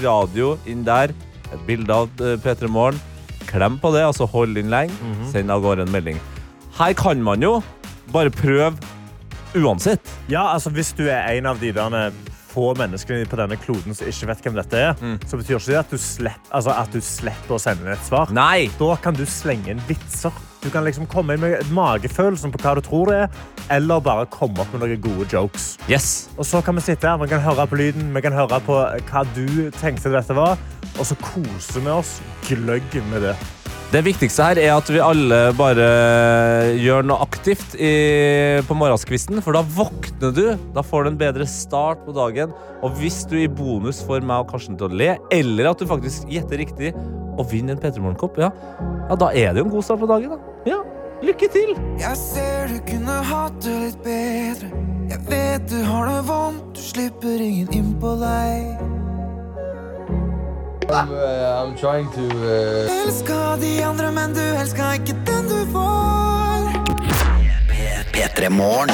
Radio 0.04 0.58
inn 0.68 0.84
der. 0.84 1.14
Et 1.54 1.62
bilde 1.70 1.94
av 1.94 2.10
eh, 2.20 2.36
P3 2.44 2.68
Morgen. 2.68 3.00
Klem 3.48 3.78
på 3.80 3.94
det, 3.96 4.02
altså 4.04 4.26
hold 4.28 4.58
inn 4.60 4.74
lenge. 4.74 4.92
Mhm. 5.00 5.30
Send 5.32 5.52
av 5.54 5.62
gårde 5.64 5.86
en 5.86 5.94
melding. 5.94 6.20
Her 6.78 6.94
kan 6.94 7.22
man 7.24 7.42
jo 7.42 7.62
bare 8.12 8.30
prøve 8.34 8.74
uansett. 9.56 10.02
Ja, 10.28 10.50
altså 10.54 10.70
Hvis 10.70 10.92
du 10.98 11.08
er 11.08 11.24
en 11.38 11.46
av 11.46 11.60
de 11.62 11.72
der 11.72 12.12
få 12.58 12.72
menneskene 12.80 13.28
på 13.30 13.38
denne 13.38 13.58
kloden 13.62 13.94
som 13.94 14.10
ikke 14.10 14.32
vet 14.32 14.42
hvem 14.48 14.58
dette 14.58 14.82
er, 14.82 14.94
Mm. 14.98 15.18
så 15.30 15.38
betyr 15.38 15.60
ikke 15.60 15.72
det 15.76 15.80
at 15.84 15.92
du, 15.94 15.98
slepp, 16.02 16.48
altså, 16.52 16.74
at 16.74 16.92
du 16.92 17.00
slipper 17.06 17.54
å 17.56 17.60
sende 17.62 17.92
et 17.94 18.06
svar. 18.08 18.32
Nei! 18.34 18.68
Da 18.80 18.96
kan 18.98 19.14
du 19.14 19.26
slenge 19.30 19.70
inn 19.76 19.82
vitser. 19.88 20.34
Du 20.64 20.72
kan 20.74 20.84
liksom 20.84 21.06
komme 21.08 21.36
inn 21.38 21.44
med 21.44 21.70
magefølelsen 21.72 22.52
på 22.52 22.60
hva 22.64 22.74
du 22.76 22.82
tror 22.82 23.12
det 23.12 23.20
er, 23.28 23.30
eller 23.78 24.02
bare 24.02 24.26
komme 24.34 24.58
opp 24.64 24.74
med 24.74 24.82
noen 24.84 25.02
gode 25.06 25.28
jokes. 25.30 25.78
Yes. 25.88 26.30
Og 26.38 26.46
så 26.50 26.64
kan 26.66 26.76
vi 26.76 26.82
sitte 26.88 27.08
her, 27.08 27.20
vi 27.22 27.30
kan 27.30 27.44
høre 27.46 27.68
på 27.70 27.78
lyden, 27.78 28.10
vi 28.16 28.22
kan 28.26 28.34
høre 28.34 28.60
på 28.66 28.80
hva 29.12 29.24
du 29.38 29.70
tenkte 29.78 30.12
dette 30.12 30.34
var, 30.36 30.58
og 30.98 31.06
så 31.06 31.16
koser 31.22 31.86
vi 31.86 31.94
oss 31.94 32.18
gløgg 32.50 32.98
med 33.12 33.22
det. 33.30 33.36
Det 33.88 34.02
viktigste 34.04 34.44
her 34.44 34.60
er 34.60 34.74
at 34.74 34.90
vi 34.92 35.00
alle 35.00 35.38
bare 35.56 35.86
gjør 36.76 37.06
noe 37.08 37.24
aktivt 37.24 37.78
i, 37.80 37.92
på 38.68 38.76
morgenskvisten, 38.76 39.40
for 39.46 39.56
da 39.56 39.62
våkner 39.64 40.34
du. 40.36 40.42
Da 40.76 40.84
får 40.84 41.06
du 41.06 41.12
en 41.14 41.20
bedre 41.22 41.48
start 41.48 42.02
på 42.04 42.16
dagen. 42.18 42.52
Og 42.84 43.00
hvis 43.00 43.22
du 43.32 43.38
i 43.40 43.48
bonus 43.48 44.02
får 44.04 44.28
meg 44.28 44.44
og 44.44 44.52
Karsten 44.52 44.76
til 44.76 44.90
å 44.90 45.00
le, 45.04 45.14
eller 45.32 45.72
at 45.72 45.80
du 45.80 45.88
faktisk 45.88 46.28
gjetter 46.28 46.60
riktig 46.60 46.92
og 47.38 47.48
vinner 47.48 47.78
en 47.78 47.80
P3 47.80 48.04
Morgen-kopp, 48.04 48.42
ja, 48.44 48.52
ja, 49.08 49.16
da 49.24 49.32
er 49.32 49.56
det 49.56 49.64
jo 49.64 49.70
en 49.70 49.76
god 49.78 49.88
start 49.88 50.04
på 50.04 50.12
dagen. 50.12 50.36
da. 50.36 50.56
Ja, 50.68 50.84
Lykke 51.24 51.48
til! 51.50 51.72
Jeg 51.98 52.20
ser 52.20 52.68
du 52.70 52.76
kunne 52.92 53.16
hatt 53.26 53.56
det 53.64 53.80
litt 53.88 54.04
bedre. 54.04 54.70
Jeg 55.08 55.24
vet 55.32 55.72
du 55.72 55.80
har 55.88 56.12
det 56.12 56.20
vondt, 56.28 56.76
du 56.76 56.84
slipper 56.92 57.40
ingen 57.42 57.72
inn 57.74 57.94
på 58.04 58.18
deg. 58.20 58.97
I'm, 60.90 61.12
uh, 61.12 61.66
I'm 61.66 61.76
trying 61.76 62.10
to. 62.12 62.26
Uh... 62.38 63.04
Elska 63.06 63.58
de 63.60 63.84
andre, 63.84 64.12
men 64.12 64.34
du 64.34 64.40
elska 64.40 64.94
ikke 64.96 65.18
den 65.28 65.50
du 65.52 65.66
var. 65.74 66.64
P3 68.14 68.50
Morgen. 68.50 68.94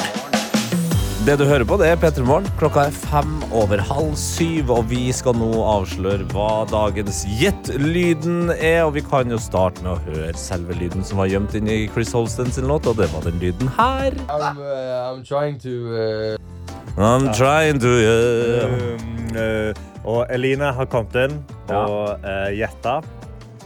Det 1.23 1.37
du 1.39 1.45
hører 1.45 1.63
på, 1.69 1.77
det 1.77 1.91
er 1.91 1.99
P3 2.01 2.25
Morgen. 2.25 2.49
Klokka 2.57 2.87
er 2.89 2.97
fem 2.97 3.37
over 3.53 3.77
halv 3.77 4.17
syv, 4.17 4.73
og 4.73 4.89
vi 4.89 5.11
skal 5.13 5.37
nå 5.37 5.51
avsløre 5.61 6.25
hva 6.33 6.65
dagens 6.71 7.21
Gjett-lyden 7.37 8.49
er. 8.57 8.81
Og 8.87 8.97
vi 8.97 9.05
kan 9.05 9.29
jo 9.29 9.37
starte 9.37 9.85
med 9.85 9.93
å 9.93 10.01
høre 10.09 10.33
selve 10.33 10.73
lyden 10.81 11.05
som 11.05 11.21
var 11.21 11.29
gjemt 11.29 11.53
inni 11.61 11.83
Chris 11.93 12.17
Holsten 12.17 12.49
sin 12.51 12.71
låt, 12.73 12.89
og 12.89 12.97
det 12.97 13.11
var 13.13 13.29
den 13.29 13.37
lyden 13.37 13.69
her. 13.77 14.17
I'm, 14.33 14.57
uh, 14.57 15.13
I'm 15.13 15.21
trying 15.21 15.61
to. 15.61 15.77
Uh, 15.93 16.37
I'm 16.97 17.29
trying 17.37 17.79
to 17.85 17.97
uh... 18.01 18.65
Um, 18.65 19.37
eh, 19.37 19.92
og 20.03 20.27
Eline 20.33 20.73
har 20.75 20.87
kommet 20.91 21.15
inn 21.25 21.39
og 21.71 22.21
uh, 22.23 22.51
gjetta. 22.53 22.99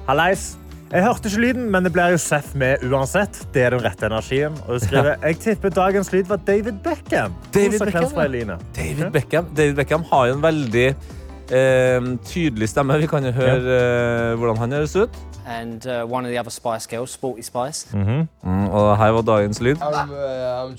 Hallais. 0.08 0.56
Jeg 0.88 1.04
hørte 1.04 1.28
ikke 1.28 1.42
lyden, 1.44 1.66
men 1.72 1.84
det 1.84 1.92
blir 1.92 2.14
jo 2.14 2.20
Seth 2.22 2.56
med 2.56 2.84
uansett. 2.88 3.42
Det 3.54 3.66
er 3.66 3.74
den 3.76 3.84
rette 3.84 4.08
energien. 4.08 4.56
Og 4.66 4.78
hun 4.78 4.84
skriver 4.86 5.18
jeg 5.20 5.40
tipper 5.44 5.74
dagens 5.76 6.14
lyd 6.14 6.30
var 6.30 6.40
David 6.48 6.80
Beckham. 6.86 7.36
David 7.54 7.84
Beckham, 7.84 8.14
ja. 8.16 8.58
David 8.78 9.12
Beckham. 9.12 9.50
David 9.58 9.76
Beckham 9.76 10.06
har 10.12 10.30
jo 10.30 10.38
en 10.38 10.46
veldig 10.46 10.86
eh, 10.88 12.08
tydelig 12.32 12.70
stemme. 12.72 13.02
Vi 13.04 13.12
kan 13.12 13.28
jo 13.28 13.36
høre 13.36 13.82
eh, 13.82 14.38
hvordan 14.40 14.64
han 14.64 14.80
høres 14.80 14.96
ut. 14.96 15.20
and 15.48 15.88
uh, 15.88 16.06
one 16.06 16.26
of 16.26 16.32
the 16.32 16.38
other 16.38 16.50
Spice 16.50 16.86
Girls, 16.86 17.12
Sporty 17.12 17.42
Spice. 17.42 17.88
Mm, 17.94 18.28
og 18.68 18.98
her 18.98 19.10
var 19.10 19.22
dagens 19.22 19.62
lyd. 19.62 19.76
I'm, 19.76 20.12
uh, 20.12 20.68
I'm 20.68 20.76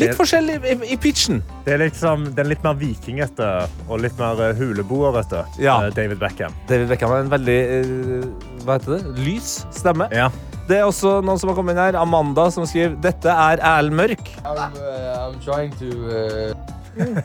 Litt 0.00 0.16
forskjellig 0.18 0.56
i, 0.62 0.74
i 0.94 0.96
pitchen. 1.00 1.40
Det 1.66 1.74
er 1.76 1.80
liksom, 1.84 2.28
den 2.36 2.50
litt 2.50 2.62
mer 2.66 2.76
vikingete 2.80 3.48
og 3.88 4.02
litt 4.04 4.16
mer 4.20 4.40
uh, 4.40 4.50
huleboerete. 4.58 5.44
Ja. 5.62 5.78
eh, 5.86 5.92
David 5.96 6.20
Beckham. 6.22 6.54
David 6.68 6.88
Beckham 6.92 7.14
har 7.14 7.24
en 7.24 7.32
veldig 7.32 7.56
eh, 7.78 8.28
hva 8.66 8.76
heter 8.78 8.96
det? 8.98 9.16
lys 9.26 9.50
stemme. 9.74 10.08
Ja. 10.14 10.28
Det 10.66 10.80
er 10.80 10.86
også 10.88 11.20
noen 11.22 11.38
som 11.38 11.50
har 11.52 11.56
kommet 11.58 11.76
inn 11.76 11.82
her. 11.84 11.96
Amanda 12.00 12.48
som 12.50 12.66
skriver 12.66 12.96
dette 13.04 13.30
er 13.30 13.60
Erlend 13.62 13.94
Mørk. 14.00 14.32
I'm, 14.42 14.58
uh, 14.80 15.28
I'm 15.28 15.38
trying 15.44 15.72
to. 15.82 15.92
Uh, 16.10 16.72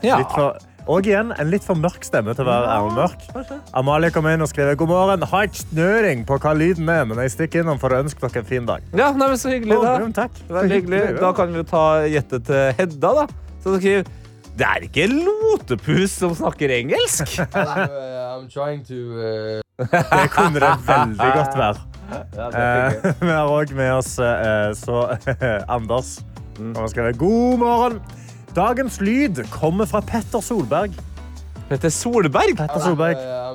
Ja. 0.04 0.18
Litt 0.20 0.34
for, 0.36 0.58
og 0.90 1.06
igjen, 1.06 1.32
en 1.38 1.50
litt 1.52 1.64
for 1.66 1.78
mørk 1.78 2.04
stemme 2.06 2.34
til 2.36 2.44
å 2.44 2.48
være 2.48 2.70
Erlend 2.76 2.98
Mørk. 2.98 3.60
Amalie 3.78 4.10
kom 4.14 4.26
inn 4.30 4.42
og 4.44 4.50
skrev 4.50 4.72
god 4.80 4.90
morgen. 4.90 5.26
Har 5.30 5.46
ikke 5.48 5.62
snøring 5.66 6.24
på 6.28 6.38
hva 6.42 6.54
lyden 6.58 6.90
er, 6.92 7.04
men 7.08 7.20
jeg 7.24 7.34
stikker 7.36 7.62
innom 7.62 7.80
for 7.82 7.94
å 7.94 8.00
ønske 8.02 8.22
dere 8.24 8.42
en 8.42 8.48
fin 8.48 8.66
dag. 8.68 8.88
ja, 8.96 9.12
nei, 9.12 9.28
men 9.28 9.38
Så 9.38 9.52
hyggelig, 9.52 9.78
da. 9.82 9.94
Oh, 10.00 10.10
takk. 10.16 10.42
Veldig 10.48 10.80
hyggelig. 10.80 11.04
Da 11.20 11.32
kan 11.36 11.54
vi 11.54 11.62
jo 11.62 11.68
ta 11.68 11.84
gjette 12.10 12.42
til 12.48 12.74
Hedda, 12.80 13.14
da. 13.22 13.28
Så 13.62 13.78
skriver 13.78 14.10
det 14.52 14.66
er 14.68 14.84
ikke 14.84 15.06
Lotepus 15.08 16.12
som 16.20 16.34
snakker 16.36 16.68
engelsk. 16.76 17.38
I'm, 17.56 18.44
uh, 18.44 18.48
trying 18.52 18.84
to. 18.84 18.98
Uh, 19.16 19.62
Det 19.88 20.28
kunne 20.34 20.60
det 20.60 20.74
veldig 20.86 21.30
godt 21.38 21.56
være. 21.56 21.86
Ja, 22.36 22.50
det 22.52 22.58
Eh, 22.60 23.14
vi 23.26 23.30
har 23.32 23.48
òg 23.48 23.72
med 23.74 23.92
oss 23.94 24.18
eh, 24.20 24.74
så 24.76 25.06
Anders. 25.68 26.18
Og 26.60 26.76
han 26.76 26.90
skriver 26.92 27.16
god 27.16 27.58
morgen. 27.62 28.02
Dagens 28.56 29.00
lyd 29.00 29.44
kommer 29.50 29.88
fra 29.88 30.00
Petter 30.04 30.40
Solberg. 30.44 30.92
Petter 31.70 31.88
Solberg. 31.88 32.56
Petter 32.58 32.76
I'm, 32.76 32.84
Solberg. 32.84 33.16
uh. 33.16 33.52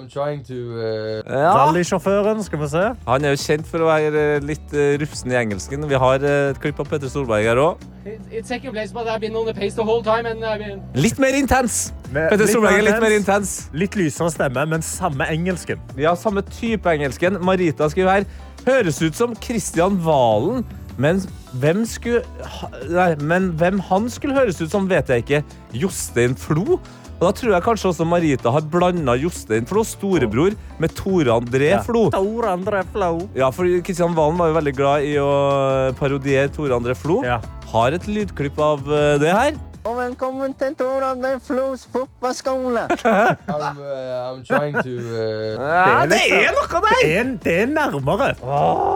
Uh, 0.50 1.22
Ja. 1.27 1.51
Rallysjåføren, 1.54 2.42
skal 2.44 2.60
vi 2.60 2.70
se. 2.72 2.84
Han 3.06 3.25
er 3.25 3.36
jo 3.36 3.42
kjent 3.44 3.68
for 3.70 3.84
å 3.86 3.89
være 3.92 4.24
eh, 4.38 4.39
litt 4.42 4.74
eh, 4.74 4.96
rufsen 5.01 5.32
i 5.34 5.38
engelsken. 5.38 5.86
Vi 5.89 6.00
har 6.01 6.24
eh, 6.25 6.50
et 6.54 6.62
klipp 6.63 6.80
av 6.82 6.89
Petter 6.89 7.12
Solberg 7.13 7.46
her 7.46 7.62
òg. 7.62 7.84
It's 8.32 8.48
second 8.48 8.74
place, 8.74 8.92
but 8.96 9.06
I've 9.06 9.20
been 9.22 9.36
on 9.36 9.46
the 9.46 9.54
pace 9.54 9.75
the 9.75 9.84
whole 9.86 10.01
time, 10.01 10.25
and 10.25 10.42
I've 10.44 10.63
been. 10.63 10.82
Litt 10.98 11.20
mer 11.22 11.36
intens. 11.38 11.92
Med 12.10 12.32
Petter 12.32 12.50
Solberg 12.50 12.80
er 12.80 12.88
litt 12.88 13.01
mer 13.04 13.13
intens. 13.20 13.54
intens. 13.68 13.77
Litt 13.77 14.00
lysere 14.00 14.32
stemme, 14.34 14.66
men 14.74 14.82
samme 14.82 15.27
engelsken. 15.30 15.77
Ja, 16.00 16.16
samme 16.18 16.42
type 16.58 16.89
engelsken. 16.89 17.38
Marita 17.46 17.89
skriver 17.94 18.22
her. 18.22 18.30
Høres 18.66 18.98
ut 19.04 19.16
som 19.16 19.36
Kristian 19.44 20.00
Valen, 20.04 20.66
men 20.98 21.22
hvem 21.62 21.84
skulle 21.88 22.24
Nei, 22.89 23.12
men 23.22 23.51
hvem 23.58 23.82
han 23.89 24.08
skulle 24.12 24.38
høres 24.38 24.62
ut 24.62 24.72
som, 24.72 24.88
vet 24.89 25.10
jeg 25.13 25.25
ikke. 25.25 25.44
Jostein 25.77 26.38
Flo? 26.38 26.80
Og 27.18 27.24
da 27.25 27.32
tror 27.34 27.56
jeg 27.56 27.66
kanskje 27.66 27.89
også 27.89 28.06
Marita 28.06 28.51
har 28.54 28.66
blanda 28.70 29.16
Jostein 29.18 29.66
Flo, 29.70 29.82
storebror, 29.88 30.54
med 30.77 30.94
Tore 30.98 31.34
André 31.34 31.72
Flo. 31.86 32.08
Tor 32.13 32.50
André 32.51 32.84
Flo. 32.94 33.13
Ja, 33.38 33.50
for 33.54 33.66
Kristian 33.86 34.13
Valen 34.18 34.38
var 34.38 34.51
jo 34.51 34.58
veldig 34.60 34.75
glad 34.77 35.08
i 35.08 35.16
å 35.22 35.32
parodiere 35.98 36.51
Tore 36.54 36.77
André 36.77 36.94
Flo. 36.98 37.24
Ja. 37.25 37.39
Har 37.72 37.98
et 37.98 38.06
lydklipp 38.06 38.62
av 38.62 38.86
eh, 38.86 39.16
det 39.24 39.34
her. 39.34 39.58
Og 39.86 39.94
velkommen 39.98 40.54
til 40.60 40.74
Tor 40.76 41.04
André 41.08 41.36
Flos 41.44 41.86
fotballskole. 41.94 42.84
I'm, 42.92 43.80
uh, 43.80 44.34
I'm 44.34 44.42
trying 44.48 44.76
to. 44.76 44.96
Uh, 44.98 45.56
Ja, 45.78 46.06
det 46.10 46.20
er 46.34 46.52
noe 46.58 46.82
der! 46.84 46.98
Det 47.04 47.12
er, 47.22 47.30
det 47.46 47.56
er 47.62 47.70
nærmere. 47.72 48.30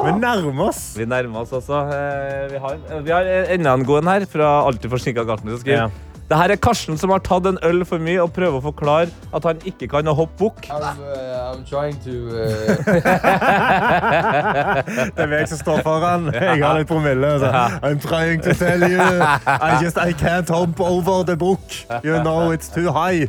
Vi 0.08 0.14
nærmer 0.20 0.66
oss. 0.68 0.82
Vi 1.00 1.06
nærmer 1.08 1.46
oss 1.46 1.54
altså. 1.62 1.84
Eh, 1.96 2.52
Vi 2.52 2.60
har, 2.66 2.78
vi 3.08 3.14
har 3.16 3.30
enda 3.56 3.74
en 3.78 3.86
god 3.88 4.02
en 4.04 4.12
her 4.12 4.26
fra 4.32 4.50
Alltid 4.68 4.90
forsinka 4.92 5.24
Gartner. 5.28 5.56
som 5.56 5.64
skriver 5.64 5.86
Ja. 5.86 5.90
Det 6.32 6.38
her 6.40 6.54
er 6.54 6.60
Karsten 6.64 6.96
som 6.96 7.12
har 7.12 7.20
tatt 7.26 7.44
en 7.50 7.58
øl 7.68 7.82
for 7.84 8.00
mye 8.00 8.22
og 8.24 8.30
prøver 8.32 8.62
å 8.62 8.64
forklare 8.64 9.10
at 9.36 9.44
han 9.44 9.58
ikke 9.68 9.90
kan 9.92 10.08
hoppe 10.16 10.38
bukk. 10.40 10.70
Uh, 10.72 11.52
I'm. 11.52 12.08
Uh, 12.08 12.72
Det 15.12 15.20
er 15.26 15.28
meg 15.28 15.44
som 15.52 15.60
står 15.60 15.84
foran. 15.84 16.30
Jeg 16.32 16.64
har 16.64 16.80
litt 16.80 16.88
promille. 16.88 17.34
Så. 17.42 17.50
I'm 17.84 18.00
trying 18.00 18.40
to 18.46 18.54
tell 18.56 18.80
you. 18.88 19.04
I 19.04 19.84
just 19.84 20.00
I 20.00 20.16
can't 20.16 20.48
hump 20.48 20.80
over 20.80 21.28
the 21.28 21.36
book. 21.36 21.60
You 22.00 22.24
know 22.24 22.56
it's 22.56 22.72
too 22.72 22.88
high. 22.96 23.28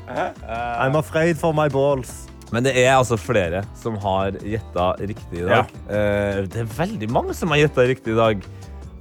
I'm 0.79 0.95
afraid 0.95 1.35
for 1.41 1.51
my 1.53 1.67
balls. 1.69 2.29
Men 2.53 2.63
det 2.69 2.77
er 2.77 2.93
altså 2.95 3.17
flere 3.19 3.65
som 3.81 3.97
har 4.03 4.37
gjetta 4.45 4.91
riktig 5.01 5.41
i 5.41 5.47
dag. 5.49 5.65
Eh, 5.89 6.43
Det 6.53 6.61
er 6.61 6.69
veldig 6.77 7.09
mange 7.11 7.35
som 7.35 7.49
har 7.51 7.57
gjetta 7.65 7.83
riktig 7.89 8.13
i 8.13 8.17
dag. 8.19 8.45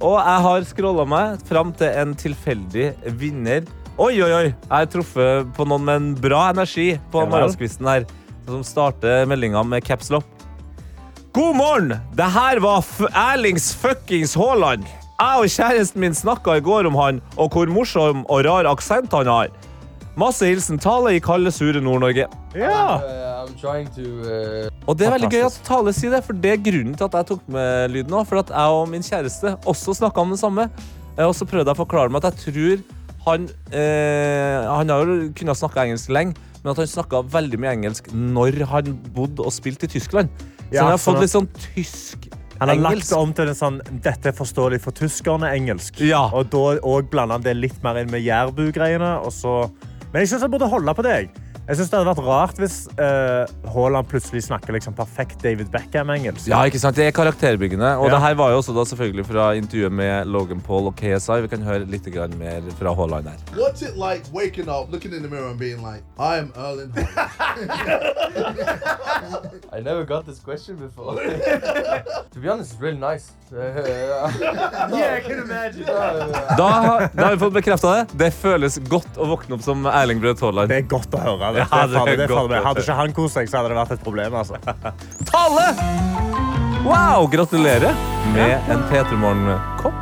Og 0.02 0.16
jeg 0.18 0.42
har 0.48 0.64
scrolla 0.66 1.04
meg 1.06 1.38
fram 1.46 1.70
til 1.78 1.86
en 2.02 2.16
tilfeldig 2.18 2.88
vinner. 3.20 3.62
Oi, 4.00 4.14
oi, 4.24 4.30
oi! 4.32 4.44
Jeg 4.48 4.70
har 4.72 4.86
truffet 4.88 5.48
på 5.52 5.64
noen 5.68 5.82
med 5.84 5.98
en 5.98 6.12
bra 6.16 6.46
energi 6.48 6.94
på 7.12 7.20
Ja 7.20 7.28
morgenskvisten 7.28 7.88
her. 7.90 8.06
Som 8.46 8.62
starter 8.64 9.26
meldinga 9.28 9.60
med 9.68 9.84
caps 9.84 10.08
lock. 10.10 10.24
God 11.36 11.56
morgen! 11.56 11.92
Det 12.16 12.28
her 12.32 12.60
var 12.64 12.80
F 12.80 13.02
Erlings 13.10 13.70
fuckings 13.76 14.32
Haaland. 14.34 14.86
Jeg 15.20 15.42
og 15.44 15.52
kjæresten 15.52 16.00
min 16.00 16.16
snakka 16.16 16.56
i 16.56 16.64
går 16.64 16.88
om 16.88 16.96
han, 16.98 17.20
og 17.36 17.52
hvor 17.52 17.68
morsom 17.70 18.24
og 18.32 18.46
rar 18.48 18.66
aksent 18.70 19.12
han 19.12 19.28
har. 19.28 19.52
Masse 20.18 20.48
hilsen 20.48 20.80
Tale 20.80 21.14
i 21.16 21.20
kalde, 21.24 21.52
sure 21.52 21.80
Nord-Norge. 21.80 22.26
Ja. 22.56 22.96
uh. 22.96 23.44
Uh, 23.44 24.72
Og 24.88 24.96
det 24.96 25.06
er 25.06 25.14
veldig 25.14 25.30
gøy 25.32 25.44
at 25.46 25.60
Tale 25.68 25.92
sier 25.96 26.16
det, 26.16 26.24
for 26.24 26.36
det 26.36 26.56
er 26.56 26.64
grunnen 26.64 26.96
til 26.96 27.06
at 27.10 27.20
jeg 27.20 27.30
tok 27.34 27.44
med 27.52 27.92
lyden 27.92 28.16
òg. 28.16 28.24
For 28.28 28.40
at 28.40 28.50
jeg 28.56 28.80
og 28.80 28.88
min 28.88 29.04
kjæreste 29.04 29.54
også 29.68 29.98
snakka 30.00 30.24
om 30.24 30.32
det 30.32 30.40
samme. 30.40 30.68
Eh, 31.18 31.24
Og 31.28 31.36
så 31.36 31.44
prøvde 31.48 31.68
jeg 31.68 31.76
å 31.76 31.82
forklare 31.84 32.12
meg 32.12 32.24
at 32.24 32.32
jeg 32.32 32.44
tror 32.48 32.84
han 33.26 33.48
eh, 33.72 34.66
Han 34.68 34.88
har 34.92 35.06
jo 35.06 35.30
kunnet 35.38 35.58
snakke 35.58 35.84
engelsk 35.86 36.10
lenge, 36.14 36.34
men 36.62 36.70
at 36.72 36.80
han 36.82 36.86
snakka 36.90 37.22
veldig 37.32 37.58
mye 37.62 37.72
engelsk 37.76 38.10
når 38.14 38.62
han 38.70 38.92
bodde 39.14 39.44
og 39.46 39.52
spilte 39.54 39.88
i 39.88 39.92
Tyskland. 39.94 40.28
Så 40.68 40.74
Ja, 40.76 40.84
han 40.86 40.92
har 40.94 40.98
sånn 41.02 41.14
fått 41.18 41.24
litt 41.26 41.34
sånn 41.34 41.48
tysk 41.74 42.28
Han 42.60 42.68
har 42.68 42.76
lagt 42.76 42.92
engelsk. 42.94 43.08
det 43.10 43.18
om 43.18 43.32
til 43.36 43.48
en 43.52 43.58
sånn 43.58 43.80
Dette 44.02 44.30
er 44.30 44.36
forståelig 44.38 44.80
for 44.80 44.92
tyskerne 44.96 45.50
engelsk. 45.52 46.00
Ja. 46.00 46.28
Og 46.32 46.48
da 46.50 47.00
blander 47.02 47.34
han 47.38 47.42
det 47.44 47.56
litt 47.58 47.82
mer 47.84 47.98
inn 48.00 48.10
med 48.10 48.22
jærbu-greiene. 48.24 49.18
og 49.24 49.32
så- 49.32 49.70
Men 50.12 50.20
jeg 50.22 50.28
syns 50.30 50.40
han 50.42 50.50
burde 50.50 50.68
holde 50.70 50.94
på 50.94 51.02
det. 51.02 51.12
jeg. 51.12 51.30
Jeg 51.68 51.76
synes 51.78 51.90
Det 51.92 51.98
hadde 51.98 52.10
vært 52.10 52.26
rart 52.26 52.56
hvis 52.58 52.76
eh, 52.98 53.44
Haaland 53.70 54.08
plutselig 54.10 54.40
snakker 54.48 54.74
liksom 54.74 54.94
perfekt 54.98 55.38
David 55.44 55.68
Beckham-engelsk. 55.70 56.48
Ja, 56.50 56.58
ikke 56.66 56.80
sant? 56.82 56.96
Det 56.98 57.06
er 57.06 57.14
karakterbyggende. 57.14 57.92
Og 58.02 58.08
Ja. 58.08 58.16
det 58.16 58.20
her 58.24 58.34
var 58.40 58.50
jo 58.50 58.56
også 58.58 58.74
da 58.74 58.82
selvfølgelig 58.90 59.26
fra 59.28 59.44
intervjuet 59.54 59.92
med 59.94 60.26
Logan 60.26 60.60
Paul 60.60 60.86
og 60.90 60.96
KSI. 60.98 61.38
Vi 61.46 61.48
kan 61.52 61.62
høre 61.62 61.86
litt 61.86 62.06
mer 62.34 62.60
fra 62.78 62.94
Haaland 62.98 63.28
her. 63.30 63.38
What's 63.54 63.82
it 63.82 63.94
like 63.96 64.26
waking 64.34 64.68
up, 64.68 64.90
looking 64.90 65.14
in 65.14 65.22
the 65.22 65.28
mirror, 65.30 65.50
and 65.50 65.58
being 65.58 65.78
like, 65.78 66.02
"I 66.18 66.38
am 66.42 66.52
Erling 66.56 66.90
Haaland"? 66.92 67.06
I 69.72 69.80
never 69.80 70.04
got 70.04 70.26
this 70.26 70.40
question 70.40 70.76
before. 70.76 71.14
to 72.32 72.38
be 72.40 72.48
honest, 72.48 72.72
it's 72.72 72.80
really 72.82 72.98
nice. 72.98 73.30
Yeah, 73.52 75.16
I 75.16 75.20
can 75.20 75.38
imagine. 75.44 75.84
Da, 76.56 76.68
har- 76.68 77.08
da 77.14 77.22
har 77.24 77.30
vi 77.32 77.38
fått 77.38 77.52
bekrefta 77.52 77.90
det. 77.96 78.06
Det 78.18 78.30
føles 78.34 78.78
godt 78.88 79.18
å 79.20 79.26
våkne 79.28 79.54
opp 79.58 79.62
som 79.64 79.84
Erling 79.86 80.20
Braut 80.22 80.40
Haaland. 80.40 80.68
Det 80.72 80.78
er 80.82 80.86
godt 80.88 81.12
å 81.12 81.20
høre. 81.20 81.51
Det. 81.52 81.66
Det 81.68 81.78
er 81.78 82.16
det 82.16 82.28
er 82.28 82.56
er 82.58 82.66
Hadde 82.66 82.84
ikke 82.84 82.96
han 82.98 83.16
kost 83.16 83.38
seg, 83.38 83.50
så 83.50 83.60
hadde 83.60 83.72
det 83.72 83.78
vært 83.80 83.94
et 83.96 84.04
problem. 84.06 84.38
Altså. 84.42 84.60
Tale! 85.28 85.66
Wow, 86.82 87.28
gratulerer 87.30 87.92
med 88.34 88.72
en 88.72 88.82
P3 88.90 89.18
Morgen-kopp. 89.22 90.00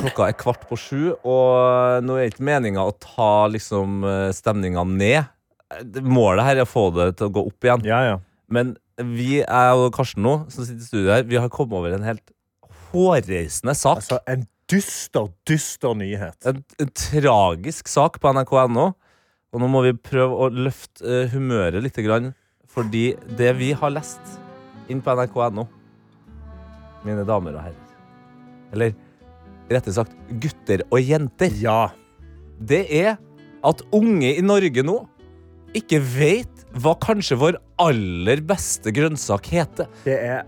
Klokka 0.00 0.28
er 0.28 0.36
kvart 0.38 0.62
på 0.68 0.78
sju, 0.78 1.02
og 1.26 2.04
nå 2.06 2.16
er 2.16 2.30
ikke 2.30 2.46
meninga 2.46 2.84
å 2.86 2.94
ta 3.02 3.46
liksom 3.52 4.02
stemninga 4.36 4.84
ned. 4.88 5.28
Målet 6.02 6.46
her 6.46 6.60
er 6.60 6.66
å 6.66 6.70
få 6.70 6.88
det 6.96 7.12
til 7.18 7.28
å 7.28 7.34
gå 7.34 7.44
opp 7.50 7.66
igjen. 7.68 7.84
Ja, 7.88 8.00
ja. 8.06 8.16
Men 8.50 8.74
vi, 8.96 9.40
jeg 9.40 9.80
og 9.80 9.90
Karsten 9.94 10.24
nå, 10.26 10.34
som 10.52 10.66
sitter 10.66 10.82
i 10.82 10.88
studio 10.88 11.12
her, 11.14 11.26
vi 11.28 11.38
har 11.40 11.50
kommet 11.52 11.78
over 11.78 11.94
en 11.96 12.06
helt 12.06 12.24
hårreisende 12.90 13.76
sak. 13.78 14.02
Altså, 14.02 14.18
en 14.30 14.46
dyster, 14.70 15.30
dyster 15.48 15.94
nyhet. 15.98 16.36
en, 16.46 16.62
en 16.82 16.90
tragisk 16.96 17.90
sak 17.90 18.20
på 18.22 18.32
nrk.no. 18.34 18.90
Og 19.50 19.62
nå 19.62 19.66
må 19.70 19.80
vi 19.82 19.94
prøve 19.98 20.36
å 20.44 20.48
løfte 20.54 21.02
eh, 21.24 21.30
humøret 21.32 21.82
litt, 21.82 21.98
grann, 22.06 22.30
fordi 22.70 23.16
det 23.38 23.50
vi 23.58 23.72
har 23.74 23.90
lest 23.90 24.36
inn 24.90 25.00
på 25.02 25.14
nrk.no, 25.16 25.64
mine 27.06 27.24
damer 27.26 27.56
og 27.56 27.64
herrer 27.64 28.74
Eller 28.74 28.92
rettere 29.70 29.94
sagt 29.96 30.14
gutter 30.42 30.84
og 30.90 31.00
jenter, 31.02 31.50
Ja. 31.58 31.88
det 32.60 32.84
er 32.94 33.16
at 33.66 33.82
unge 33.92 34.34
i 34.36 34.42
Norge 34.44 34.84
nå 34.86 35.00
ikke 35.76 36.00
vet 36.02 36.64
hva 36.82 36.94
kanskje 37.02 37.38
vår 37.38 37.58
aller 37.82 38.40
beste 38.46 38.90
grønnsak 38.94 39.46
heter. 39.52 39.90
Det 40.04 40.16
er 40.18 40.46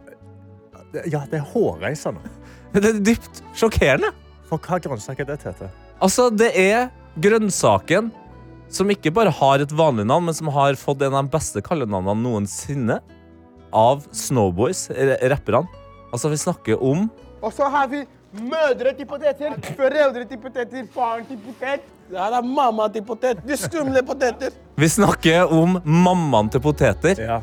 Ja, 1.09 1.23
det 1.31 1.39
er 1.41 1.47
hårreisende. 1.55 2.21
Det 2.73 2.85
er 2.89 2.99
dypt 3.05 3.43
sjokkerende. 3.57 4.11
For 4.49 4.61
hva 4.61 4.79
grønnsak 4.81 5.19
er 5.21 5.29
det, 5.29 5.39
Tete? 5.43 5.69
Altså, 6.01 6.31
det 6.33 6.51
er 6.57 6.91
grønnsaken 7.21 8.11
som 8.73 8.89
ikke 8.93 9.13
bare 9.15 9.33
har 9.37 9.63
et 9.63 9.75
vanlig 9.77 10.07
navn, 10.09 10.29
men 10.29 10.37
som 10.37 10.49
har 10.55 10.79
fått 10.81 11.05
en 11.05 11.15
av 11.15 11.27
de 11.27 11.35
beste 11.35 11.63
kallenavnene 11.65 12.25
noensinne 12.25 12.99
av 13.73 14.07
Snowboys, 14.13 14.87
rapperne. 15.33 15.69
Altså, 16.13 16.29
vi 16.33 16.41
snakker 16.41 16.83
om 16.85 17.07
Og 17.43 17.53
så 17.57 17.69
har 17.73 17.89
vi 17.89 18.03
mødre 18.33 18.93
til 18.97 19.07
poteter, 19.09 19.55
foreldre 19.77 20.25
til 20.29 20.39
poteter, 20.41 20.85
faren 20.95 21.25
til 21.29 21.41
potet. 21.43 21.85
Ja, 22.13 22.29
det 22.31 22.39
er 22.39 22.47
mamma 22.47 22.89
til 22.93 23.05
potet. 23.09 23.41
De 23.49 23.57
skumle 23.57 24.03
poteter. 24.07 24.53
Vi 24.77 24.89
snakker 24.89 25.53
om 25.53 25.79
mammaen 25.85 26.51
til 26.53 26.63
poteter. 26.65 27.19
Ja. 27.19 27.41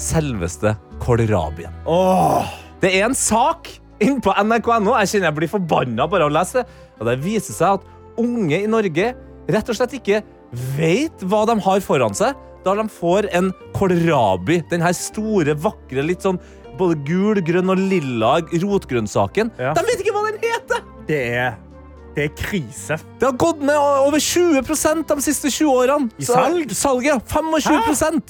Selveste 0.00 0.74
kålrabien. 1.02 1.74
Åh! 1.86 2.50
Det 2.82 2.90
er 2.94 3.06
en 3.06 3.18
sak 3.18 3.70
inne 4.02 4.22
på 4.22 4.34
nrk.no. 4.42 4.94
Jeg 5.02 5.12
kjenner 5.12 5.30
jeg 5.30 5.38
blir 5.38 5.52
forbanna 5.52 6.06
bare 6.10 6.26
av 6.26 6.32
å 6.32 6.36
lese 6.38 6.62
det. 6.62 6.80
Og 6.98 7.10
det 7.10 7.18
viser 7.22 7.56
seg 7.56 7.78
at 7.78 8.18
unge 8.22 8.62
i 8.62 8.70
Norge 8.70 9.12
rett 9.50 9.70
og 9.70 9.76
slett 9.76 9.98
ikke 9.98 10.22
vet 10.76 11.24
hva 11.28 11.44
de 11.50 11.58
har 11.64 11.84
foran 11.84 12.16
seg 12.16 12.34
da 12.64 12.74
de 12.78 12.86
får 12.88 13.28
en 13.36 13.50
kålrabi. 13.76 14.62
Den 14.70 14.84
her 14.84 14.94
store, 14.96 15.52
vakre, 15.60 16.04
litt 16.06 16.24
sånn 16.24 16.40
både 16.78 16.96
gul, 17.06 17.40
grønn 17.44 17.70
og 17.70 17.82
lilla 17.92 18.38
rotgrønnsaken. 18.64 19.52
Ja. 19.60 19.74
De 19.76 19.84
vet 19.86 20.00
ikke 20.02 20.14
hva 20.16 20.24
den 20.30 20.40
heter! 20.42 20.82
Det 21.08 21.20
er 21.36 21.60
Det 22.14 22.28
er 22.28 22.34
krise. 22.38 22.96
Det 23.18 23.26
har 23.26 23.34
gått 23.34 23.58
ned 23.66 23.74
over 23.74 24.22
20% 24.22 25.08
de 25.10 25.22
siste 25.24 25.50
20 25.50 25.66
årene. 25.66 26.10
I 26.22 26.26
salg? 26.28 26.70
Salget, 26.70 27.24
25 27.26 27.58
Hæ? 27.66 28.20